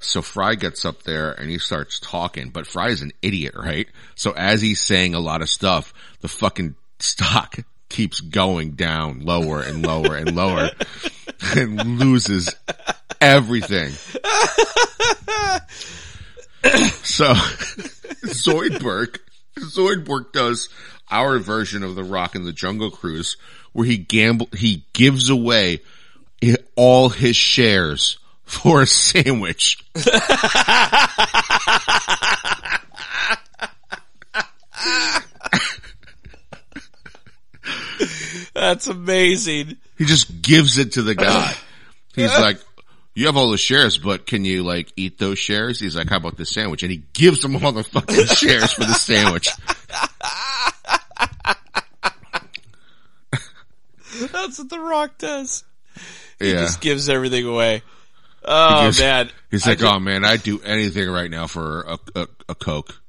So 0.00 0.22
Fry 0.22 0.54
gets 0.54 0.84
up 0.84 1.02
there 1.02 1.32
and 1.32 1.50
he 1.50 1.58
starts 1.58 1.98
talking, 1.98 2.50
but 2.50 2.66
Fry 2.68 2.88
is 2.90 3.02
an 3.02 3.12
idiot, 3.20 3.54
right? 3.56 3.88
So 4.14 4.30
as 4.32 4.62
he's 4.62 4.80
saying 4.80 5.14
a 5.14 5.20
lot 5.20 5.42
of 5.42 5.48
stuff, 5.48 5.92
the 6.20 6.28
fucking 6.28 6.76
stock 7.00 7.56
keeps 7.88 8.20
going 8.20 8.72
down 8.72 9.20
lower 9.20 9.60
and 9.60 9.84
lower 9.84 10.14
and 10.14 10.36
lower 10.36 10.70
and 11.56 11.98
loses 11.98 12.54
everything. 13.20 13.90
so 17.02 17.32
Zoidberg, 18.24 19.18
Zoidberg 19.58 20.32
does 20.32 20.68
our 21.10 21.38
version 21.38 21.82
of 21.82 21.94
the 21.94 22.04
Rock 22.04 22.34
and 22.34 22.44
the 22.46 22.52
Jungle 22.52 22.90
Cruise 22.90 23.36
where 23.78 23.86
he 23.86 23.96
gamble, 23.96 24.48
he 24.52 24.82
gives 24.92 25.30
away 25.30 25.80
all 26.74 27.10
his 27.10 27.36
shares 27.36 28.18
for 28.42 28.82
a 28.82 28.86
sandwich. 28.88 29.78
That's 38.52 38.88
amazing. 38.88 39.76
He 39.96 40.04
just 40.06 40.42
gives 40.42 40.78
it 40.78 40.94
to 40.94 41.02
the 41.02 41.14
guy. 41.14 41.54
He's 42.16 42.32
like, 42.32 42.58
you 43.14 43.26
have 43.26 43.36
all 43.36 43.52
the 43.52 43.58
shares, 43.58 43.96
but 43.96 44.26
can 44.26 44.44
you 44.44 44.64
like 44.64 44.92
eat 44.96 45.18
those 45.18 45.38
shares? 45.38 45.78
He's 45.78 45.94
like, 45.94 46.08
how 46.08 46.16
about 46.16 46.36
this 46.36 46.50
sandwich? 46.50 46.82
And 46.82 46.90
he 46.90 47.04
gives 47.12 47.44
him 47.44 47.54
all 47.64 47.70
the 47.70 47.84
fucking 47.84 48.26
shares 48.26 48.72
for 48.72 48.80
the 48.80 48.94
sandwich. 48.94 49.50
That's 54.48 54.58
what 54.60 54.70
The 54.70 54.80
Rock 54.80 55.18
does. 55.18 55.64
Yeah. 56.40 56.52
Just 56.62 56.80
gives 56.80 57.08
everything 57.08 57.44
away. 57.44 57.82
Oh 58.44 58.86
gives- 58.86 59.00
man. 59.00 59.30
He's 59.50 59.66
like, 59.66 59.78
ju- 59.78 59.86
oh 59.86 59.98
man, 59.98 60.24
I'd 60.24 60.42
do 60.42 60.60
anything 60.62 61.08
right 61.10 61.30
now 61.30 61.46
for 61.46 61.82
a, 61.82 61.98
a, 62.14 62.28
a 62.50 62.54
Coke. 62.54 63.00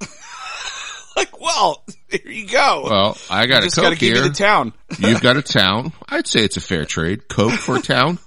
like, 1.16 1.40
well, 1.40 1.84
here 2.08 2.20
you 2.30 2.46
go. 2.46 2.82
Well, 2.88 3.18
I 3.30 3.46
got 3.46 3.62
just 3.64 3.78
a 3.78 3.80
gotta 3.82 3.94
Coke 3.96 4.00
give 4.00 4.14
here. 4.14 4.22
you 4.24 4.28
the 4.30 4.34
town. 4.34 4.72
You've 4.98 5.20
got 5.20 5.36
a 5.36 5.42
town. 5.58 5.92
I'd 6.08 6.26
say 6.26 6.44
it's 6.44 6.56
a 6.56 6.60
fair 6.60 6.84
trade. 6.84 7.28
Coke 7.28 7.52
for 7.52 7.76
a 7.76 7.80
town. 7.82 8.18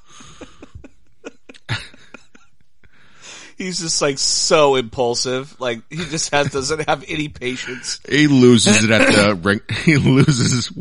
He's 3.62 3.80
just 3.80 4.02
like 4.02 4.18
so 4.18 4.76
impulsive. 4.76 5.62
Like 5.62 5.82
he 5.90 5.98
just 5.98 6.32
has 6.32 6.50
doesn't 6.50 6.90
have 6.90 7.06
any 7.08 7.28
patience. 7.28 8.00
He 8.10 8.26
loses 8.26 8.84
it 8.84 8.90
at 8.90 9.14
the 9.14 9.36
ring. 9.36 9.60
He 9.84 9.98
loses. 9.98 10.72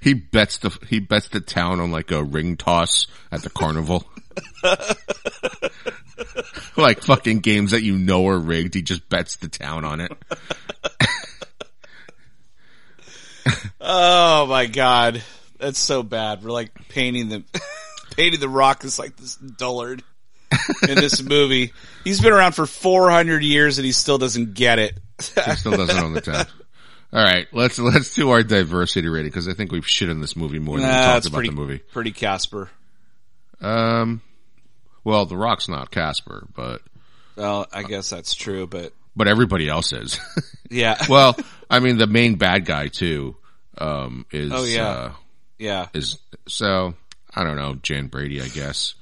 He 0.00 0.14
bets 0.14 0.56
the 0.56 0.70
he 0.88 0.98
bets 0.98 1.28
the 1.28 1.40
town 1.40 1.78
on 1.78 1.92
like 1.92 2.10
a 2.10 2.24
ring 2.24 2.56
toss 2.56 3.06
at 3.30 3.42
the 3.42 3.50
carnival. 3.50 4.06
like 6.76 7.02
fucking 7.02 7.40
games 7.40 7.72
that 7.72 7.82
you 7.82 7.98
know 7.98 8.26
are 8.28 8.38
rigged. 8.38 8.74
He 8.74 8.80
just 8.80 9.06
bets 9.10 9.36
the 9.36 9.48
town 9.48 9.84
on 9.84 10.00
it. 10.00 10.12
Oh 13.78 14.46
my 14.46 14.66
god, 14.66 15.22
that's 15.58 15.78
so 15.78 16.02
bad. 16.02 16.42
We're 16.42 16.50
like 16.50 16.88
painting 16.88 17.28
the 17.28 17.44
painting 18.16 18.40
the 18.40 18.48
rock 18.48 18.84
as 18.84 18.98
like 18.98 19.16
this 19.16 19.36
dullard. 19.36 20.02
in 20.88 20.96
this 20.96 21.22
movie. 21.22 21.72
He's 22.04 22.20
been 22.20 22.32
around 22.32 22.52
for 22.52 22.66
400 22.66 23.42
years 23.42 23.78
and 23.78 23.84
he 23.84 23.92
still 23.92 24.18
doesn't 24.18 24.54
get 24.54 24.78
it. 24.78 24.98
He 25.18 25.54
still 25.56 25.76
doesn't 25.76 25.98
own 25.98 26.12
the 26.14 26.20
town. 26.20 26.46
All 27.12 27.22
right, 27.22 27.46
let's 27.52 27.78
let's 27.78 28.14
do 28.14 28.30
our 28.30 28.42
diversity 28.42 29.06
rating 29.08 29.28
because 29.30 29.46
I 29.46 29.52
think 29.52 29.70
we've 29.70 29.86
shit 29.86 30.08
on 30.08 30.20
this 30.20 30.34
movie 30.34 30.58
more 30.58 30.78
than 30.78 30.86
we 30.88 30.92
talked 30.94 31.26
about 31.26 31.36
pretty, 31.36 31.50
the 31.50 31.54
movie. 31.54 31.78
pretty 31.78 32.10
Casper. 32.12 32.70
Um, 33.60 34.22
well, 35.04 35.26
The 35.26 35.36
Rock's 35.36 35.68
not 35.68 35.90
Casper, 35.90 36.46
but 36.54 36.80
Well, 37.36 37.66
I 37.72 37.82
guess 37.82 38.08
that's 38.10 38.34
true, 38.34 38.66
but 38.66 38.92
but 39.14 39.28
everybody 39.28 39.68
else 39.68 39.92
is. 39.92 40.18
yeah. 40.70 40.96
well, 41.08 41.36
I 41.68 41.80
mean, 41.80 41.98
the 41.98 42.06
main 42.06 42.36
bad 42.36 42.64
guy 42.64 42.88
too 42.88 43.36
um, 43.76 44.24
is 44.30 44.50
Oh, 44.52 44.64
yeah. 44.64 44.88
uh, 44.88 45.12
yeah. 45.58 45.88
is 45.92 46.18
so 46.48 46.94
I 47.34 47.44
don't 47.44 47.56
know 47.56 47.74
Jan 47.74 48.06
Brady, 48.06 48.40
I 48.40 48.48
guess. 48.48 48.94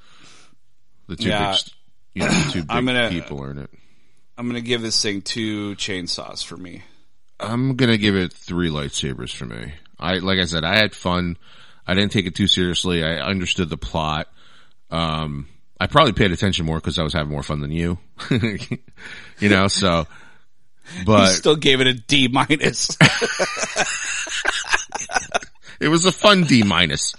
The 1.11 1.17
two 1.17 1.29
Yeah. 1.29 1.51
big, 1.51 1.59
you 2.23 2.29
know, 2.29 2.43
two 2.51 2.61
big 2.63 2.71
I'm 2.71 2.85
gonna- 2.85 3.09
people 3.09 3.43
in 3.45 3.57
it. 3.57 3.69
I'm 4.37 4.49
going 4.49 4.61
to 4.61 4.67
give 4.67 4.81
this 4.81 5.01
thing 5.01 5.21
two 5.21 5.75
chainsaws 5.75 6.43
for 6.43 6.57
me. 6.57 6.83
I'm 7.39 7.75
gonna 7.75 7.97
give 7.97 8.15
it 8.15 8.31
three 8.33 8.69
lightsabers 8.69 9.35
for 9.35 9.45
me. 9.45 9.73
I 9.99 10.19
like 10.19 10.37
I 10.39 10.45
said, 10.45 10.63
I 10.63 10.77
had 10.77 10.93
fun. 10.95 11.37
I 11.87 11.95
didn't 11.95 12.11
take 12.11 12.27
it 12.27 12.35
too 12.35 12.45
seriously. 12.47 13.03
I 13.03 13.15
understood 13.17 13.69
the 13.69 13.77
plot. 13.77 14.27
Um, 14.91 15.47
I 15.79 15.87
probably 15.87 16.13
paid 16.13 16.31
attention 16.31 16.67
more 16.67 16.77
because 16.77 16.99
I 16.99 17.03
was 17.03 17.13
having 17.13 17.31
more 17.31 17.41
fun 17.41 17.61
than 17.61 17.71
you. 17.71 17.97
you 18.29 19.49
know, 19.49 19.67
so. 19.67 20.05
But 21.05 21.27
still 21.33 21.55
gave 21.55 21.79
it 21.81 21.87
a 21.87 21.93
D 21.93 22.27
minus. 22.27 22.95
it 25.79 25.87
was 25.87 26.05
a 26.05 26.11
fun 26.11 26.43
D 26.43 26.63
minus. 26.63 27.15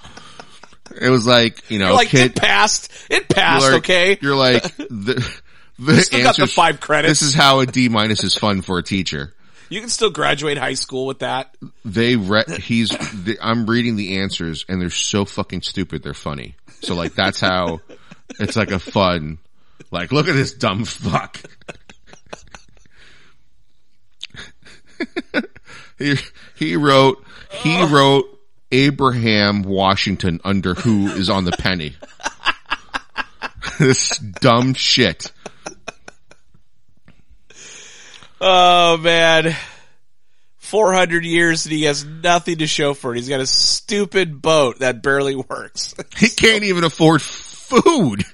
It 1.00 1.08
was 1.08 1.26
like 1.26 1.70
you 1.70 1.78
know, 1.78 1.94
like 1.94 2.08
kid. 2.08 2.32
it 2.32 2.36
passed. 2.36 2.92
It 3.10 3.28
passed. 3.28 3.64
you're 3.64 3.72
like- 3.72 3.82
okay. 3.84 4.18
You're 4.20 4.36
like 4.36 4.62
the 4.76 5.40
the 5.78 6.02
Still 6.02 6.22
got 6.22 6.36
the 6.36 6.46
five 6.46 6.80
credits. 6.80 7.20
This 7.20 7.30
is 7.30 7.34
how 7.34 7.60
a 7.60 7.66
D 7.66 7.88
minus 7.88 8.24
is 8.24 8.36
fun 8.36 8.62
for 8.62 8.78
a 8.78 8.82
teacher. 8.82 9.34
You 9.68 9.80
can 9.80 9.88
still 9.88 10.10
graduate 10.10 10.58
high 10.58 10.74
school 10.74 11.06
with 11.06 11.20
that. 11.20 11.56
they 11.82 12.16
re- 12.16 12.44
he's 12.60 12.90
the, 12.90 13.38
I'm 13.40 13.64
reading 13.64 13.96
the 13.96 14.18
answers 14.18 14.66
and 14.68 14.82
they're 14.82 14.90
so 14.90 15.24
fucking 15.24 15.62
stupid 15.62 16.02
they're 16.02 16.12
funny. 16.12 16.56
So 16.82 16.94
like 16.94 17.14
that's 17.14 17.40
how 17.40 17.80
it's 18.38 18.54
like 18.54 18.70
a 18.70 18.78
fun 18.78 19.38
like 19.90 20.12
look 20.12 20.28
at 20.28 20.34
this 20.34 20.52
dumb 20.52 20.84
fuck. 20.84 21.40
he 25.98 26.16
he 26.56 26.76
wrote 26.76 27.24
he 27.50 27.76
oh. 27.80 27.88
wrote 27.88 28.41
Abraham 28.72 29.62
Washington 29.62 30.40
under 30.42 30.74
who 30.74 31.08
is 31.08 31.30
on 31.30 31.44
the 31.44 31.52
penny. 31.52 31.94
this 33.78 34.18
dumb 34.18 34.74
shit. 34.74 35.30
Oh 38.40 38.96
man. 38.96 39.54
400 40.58 41.24
years 41.24 41.66
and 41.66 41.72
he 41.74 41.84
has 41.84 42.04
nothing 42.04 42.58
to 42.58 42.66
show 42.66 42.94
for 42.94 43.12
it. 43.12 43.18
He's 43.18 43.28
got 43.28 43.40
a 43.40 43.46
stupid 43.46 44.40
boat 44.40 44.78
that 44.78 45.02
barely 45.02 45.36
works. 45.36 45.94
He 46.16 46.28
can't 46.28 46.64
even 46.64 46.82
afford 46.82 47.20
food. 47.20 48.24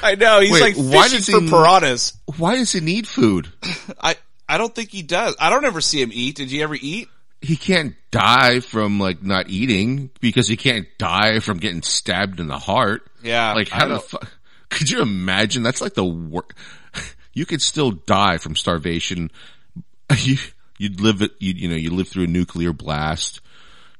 I 0.02 0.14
know. 0.14 0.40
He's 0.40 0.52
Wait, 0.52 0.60
like 0.60 0.76
why 0.76 1.08
fishing 1.08 1.18
does 1.18 1.26
he- 1.26 1.32
for 1.32 1.56
piranhas. 1.56 2.12
Why 2.36 2.56
does 2.56 2.72
he 2.72 2.80
need 2.80 3.06
food? 3.06 3.48
I, 4.00 4.16
I 4.48 4.58
don't 4.58 4.74
think 4.74 4.90
he 4.90 5.02
does. 5.02 5.36
I 5.38 5.50
don't 5.50 5.64
ever 5.64 5.80
see 5.80 6.00
him 6.02 6.10
eat. 6.12 6.36
Did 6.36 6.50
you 6.50 6.62
ever 6.62 6.74
eat? 6.74 7.08
he 7.42 7.56
can't 7.56 7.94
die 8.10 8.60
from 8.60 9.00
like 9.00 9.22
not 9.22 9.48
eating 9.48 10.10
because 10.20 10.46
he 10.46 10.56
can't 10.56 10.86
die 10.98 11.38
from 11.40 11.58
getting 11.58 11.82
stabbed 11.82 12.38
in 12.38 12.48
the 12.48 12.58
heart. 12.58 13.10
Yeah. 13.22 13.54
Like 13.54 13.68
how 13.68 13.88
the 13.88 13.98
fuck? 13.98 14.30
Could 14.68 14.90
you 14.90 15.00
imagine? 15.00 15.62
That's 15.62 15.80
like 15.80 15.94
the 15.94 16.04
worst. 16.04 16.52
You 17.32 17.46
could 17.46 17.62
still 17.62 17.92
die 17.92 18.38
from 18.38 18.56
starvation. 18.56 19.30
You 20.18 20.36
you'd 20.78 21.00
live 21.00 21.22
it. 21.22 21.30
You 21.38 21.52
you 21.54 21.68
know 21.68 21.76
you 21.76 21.90
live 21.90 22.08
through 22.08 22.24
a 22.24 22.26
nuclear 22.26 22.72
blast. 22.72 23.40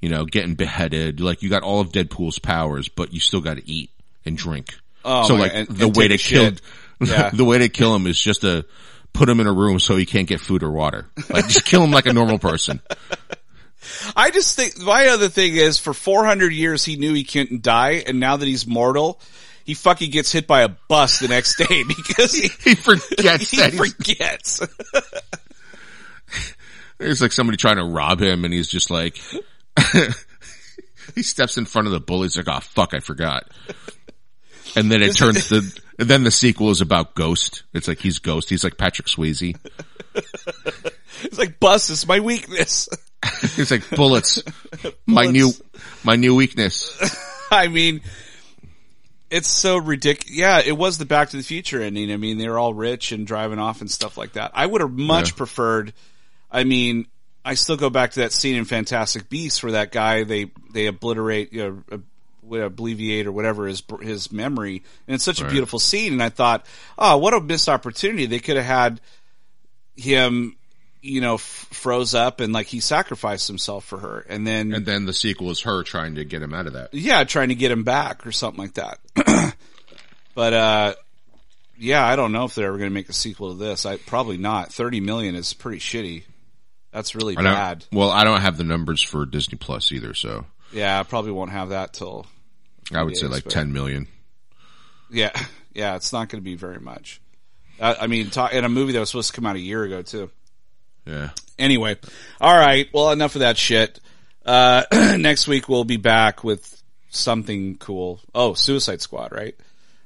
You 0.01 0.09
know, 0.09 0.24
getting 0.24 0.57
beheaded. 0.57 1.20
Like 1.20 1.40
you 1.40 1.48
got 1.48 1.62
all 1.62 1.80
of 1.80 1.92
Deadpool's 1.92 2.40
powers, 2.40 2.88
but 2.88 3.14
you 3.14 3.20
still 3.20 3.40
got 3.40 3.57
to 3.59 3.70
eat 3.70 3.90
and 4.26 4.36
drink. 4.36 4.74
Oh, 5.05 5.26
so 5.26 5.34
like 5.36 5.53
and- 5.55 5.68
the 5.68 5.86
and 5.86 5.96
way 5.96 6.09
to 6.09 6.18
kill. 6.18 6.53
Yeah. 7.03 7.30
the 7.30 7.46
way 7.46 7.57
to 7.57 7.70
kill 7.70 7.94
him 7.96 8.07
is 8.07 8.20
just 8.20 8.42
to 8.42 8.66
put 9.14 9.26
him 9.26 9.40
in 9.40 9.46
a 9.46 9.53
room 9.55 9.80
so 9.80 9.96
he 9.96 10.05
can't 10.05 10.28
get 10.28 10.38
food 10.38 10.62
or 10.62 10.70
water. 10.70 11.07
Like 11.30 11.48
just 11.48 11.64
kill 11.64 11.82
him 11.82 11.90
like 11.92 12.05
a 12.05 12.12
normal 12.12 12.38
person. 12.38 12.82
I 14.14 14.30
just 14.30 14.55
think 14.55 14.78
my 14.78 15.07
other 15.09 15.30
thing 15.30 15.57
is 15.57 15.78
for 15.78 15.94
400 15.94 16.53
years 16.53 16.84
he 16.84 16.96
knew 16.96 17.14
he 17.14 17.24
couldn't 17.24 17.62
die, 17.62 18.05
and 18.07 18.20
now 18.20 18.36
that 18.36 18.46
he's 18.46 18.66
mortal, 18.66 19.18
he 19.64 19.72
fucking 19.72 20.11
gets 20.11 20.30
hit 20.30 20.46
by 20.46 20.61
a 20.61 20.68
bus 20.68 21.20
the 21.20 21.28
next 21.28 21.57
day 21.57 21.84
because 21.88 22.34
he, 22.34 22.48
He 22.62 22.74
forgets 22.74 23.51
he 23.51 23.70
forgets. 23.70 24.61
It's 26.98 27.22
like 27.22 27.32
somebody 27.32 27.57
trying 27.57 27.76
to 27.76 27.84
rob 27.84 28.20
him 28.20 28.44
and 28.44 28.53
he's 28.53 28.68
just 28.68 28.90
like, 28.90 29.18
he 31.14 31.22
steps 31.22 31.57
in 31.57 31.64
front 31.64 31.86
of 31.88 31.92
the 31.92 32.01
bullies 32.01 32.36
like, 32.36 32.46
oh 32.48 32.61
fuck, 32.61 32.92
I 32.92 33.01
forgot. 33.01 33.44
And 34.76 34.90
then 34.90 35.02
it 35.02 35.16
turns 35.16 35.48
the, 35.48 35.80
and 35.98 36.08
then 36.08 36.24
the 36.24 36.30
sequel 36.30 36.70
is 36.70 36.80
about 36.80 37.14
Ghost. 37.14 37.64
It's 37.72 37.88
like 37.88 37.98
he's 37.98 38.18
Ghost. 38.18 38.48
He's 38.50 38.64
like 38.64 38.76
Patrick 38.78 39.08
Swayze. 39.08 39.56
It's 41.22 41.38
like 41.38 41.60
bus 41.60 41.90
is 41.90 42.06
my 42.08 42.20
weakness. 42.20 42.88
He's 43.56 43.70
like 43.70 43.88
bullets. 43.96 44.42
My 45.06 45.26
new, 45.26 45.50
my 46.02 46.16
new 46.16 46.34
weakness. 46.34 46.90
I 47.50 47.68
mean, 47.68 48.00
it's 49.30 49.48
so 49.48 49.76
ridiculous. 49.76 50.34
Yeah, 50.34 50.62
it 50.64 50.76
was 50.76 50.96
the 50.96 51.04
Back 51.04 51.28
to 51.30 51.36
the 51.36 51.42
Future 51.42 51.82
ending. 51.82 52.10
I 52.10 52.16
mean, 52.16 52.38
they 52.38 52.48
were 52.48 52.58
all 52.58 52.72
rich 52.72 53.12
and 53.12 53.26
driving 53.26 53.58
off 53.58 53.82
and 53.82 53.90
stuff 53.90 54.16
like 54.16 54.32
that. 54.32 54.52
I 54.54 54.64
would 54.64 54.80
have 54.80 54.92
much 54.92 55.30
Yeah. 55.32 55.36
preferred. 55.36 55.92
I 56.50 56.64
mean, 56.64 57.06
I 57.44 57.52
still 57.54 57.76
go 57.76 57.90
back 57.90 58.12
to 58.12 58.20
that 58.20 58.32
scene 58.32 58.56
in 58.56 58.64
Fantastic 58.64 59.28
Beasts 59.28 59.62
where 59.62 59.72
that 59.72 59.92
guy 59.92 60.24
they 60.24 60.50
they 60.72 60.86
obliterate, 60.86 61.52
you 61.52 61.84
know, 61.90 62.02
obliviate 62.49 63.26
or 63.26 63.32
whatever 63.32 63.66
his 63.66 63.82
his 64.03 64.32
memory, 64.32 64.82
and 65.07 65.14
it's 65.14 65.24
such 65.24 65.41
a 65.41 65.49
beautiful 65.49 65.78
scene. 65.78 66.12
And 66.14 66.22
I 66.22 66.28
thought, 66.30 66.66
oh, 66.99 67.18
what 67.18 67.34
a 67.34 67.41
missed 67.41 67.68
opportunity! 67.68 68.26
They 68.26 68.38
could 68.41 68.57
have 68.57 68.64
had 68.66 69.01
him, 69.97 70.57
you 71.03 71.20
know, 71.20 71.34
f- 71.34 71.41
froze 71.41 72.14
up 72.14 72.41
and 72.41 72.53
like 72.53 72.66
he 72.66 72.80
sacrificed 72.80 73.47
himself 73.49 73.84
for 73.84 73.99
her, 73.99 74.20
and 74.28 74.47
then 74.47 74.72
And 74.74 74.86
then 74.86 75.05
the 75.07 75.12
sequel 75.12 75.51
is 75.51 75.61
her 75.62 75.82
trying 75.82 76.14
to 76.16 76.24
get 76.24 76.43
him 76.43 76.55
out 76.55 76.66
of 76.66 76.72
that. 76.74 76.95
yeah, 76.95 77.24
trying 77.24 77.49
to 77.51 77.55
get 77.55 77.70
him 77.70 77.84
back 77.84 78.26
or 78.26 78.32
something 78.32 78.62
like 78.62 78.74
that. 78.74 78.99
but 80.34 80.53
uh 80.55 80.95
yeah, 81.78 82.05
I 82.07 82.14
don't 82.14 82.32
know 82.32 82.45
if 82.45 82.55
they're 82.55 82.66
ever 82.68 82.76
going 82.76 82.91
to 82.91 82.95
make 82.95 83.09
a 83.09 83.14
sequel 83.14 83.53
to 83.53 83.59
this. 83.59 83.86
I 83.86 83.97
probably 83.97 84.36
not. 84.36 84.70
30 84.70 85.01
million 85.01 85.34
is 85.34 85.55
pretty 85.55 85.78
shitty. 85.78 86.24
That's 86.93 87.14
really 87.14 87.36
bad. 87.36 87.86
well, 87.91 88.11
I 88.11 88.24
don't 88.24 88.43
have 88.43 88.59
the 88.59 88.64
numbers 88.64 89.01
for 89.01 89.24
Disney 89.24 89.57
Plus 89.57 89.91
either, 89.91 90.12
so 90.12 90.45
Yeah, 90.72 91.00
I 91.00 91.02
probably 91.02 91.32
won't 91.32 91.50
have 91.50 91.70
that 91.70 91.92
till 91.92 92.26
I 92.94 93.02
would 93.02 93.16
say 93.16 93.26
like 93.26 93.44
but- 93.44 93.52
10 93.52 93.72
million. 93.72 94.06
yeah, 95.10 95.30
yeah, 95.74 95.96
it's 95.96 96.12
not 96.12 96.28
going 96.28 96.40
to 96.42 96.44
be 96.44 96.54
very 96.56 96.80
much. 96.80 97.20
Uh, 97.80 97.94
I 98.00 98.06
mean, 98.08 98.30
ta- 98.30 98.48
in 98.52 98.64
a 98.64 98.68
movie 98.68 98.92
that 98.92 99.00
was 99.00 99.08
supposed 99.10 99.30
to 99.30 99.36
come 99.36 99.46
out 99.46 99.56
a 99.56 99.60
year 99.60 99.82
ago 99.84 100.02
too. 100.02 100.30
Yeah. 101.06 101.30
Anyway, 101.58 101.96
all 102.40 102.54
right. 102.56 102.88
Well, 102.92 103.10
enough 103.10 103.34
of 103.36 103.40
that 103.40 103.56
shit. 103.56 104.00
Uh, 104.44 104.84
next 105.18 105.48
week 105.48 105.68
we'll 105.68 105.84
be 105.84 105.96
back 105.96 106.44
with 106.44 106.82
something 107.08 107.76
cool. 107.78 108.20
Oh, 108.34 108.54
Suicide 108.54 109.00
Squad, 109.00 109.32
right? 109.32 109.54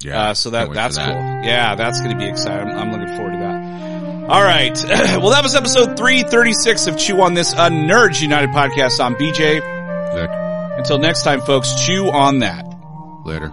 Yeah. 0.00 0.30
Uh, 0.30 0.34
so 0.34 0.50
that 0.50 0.58
Can't 0.66 0.70
wait 0.70 0.74
for 0.74 0.80
that's 0.82 0.96
that. 0.96 1.06
cool. 1.12 1.44
Yeah, 1.48 1.74
that's 1.74 2.00
going 2.00 2.12
to 2.12 2.16
be 2.18 2.28
exciting. 2.28 2.68
I'm, 2.70 2.78
I'm 2.78 2.92
looking 2.92 3.16
forward 3.16 3.32
to 3.32 3.38
that. 3.38 4.30
All 4.30 4.42
right. 4.42 4.84
well, 5.20 5.30
that 5.30 5.42
was 5.42 5.54
episode 5.54 5.96
336 5.96 6.86
of 6.86 6.98
Chew 6.98 7.20
on 7.20 7.34
This, 7.34 7.52
a 7.52 7.56
Nerds 7.70 8.22
United 8.22 8.50
podcast. 8.50 9.00
I'm 9.04 9.14
BJ. 9.16 10.43
Until 10.76 10.98
next 10.98 11.22
time, 11.22 11.40
folks, 11.40 11.74
chew 11.86 12.10
on 12.10 12.40
that. 12.40 12.66
later. 13.24 13.52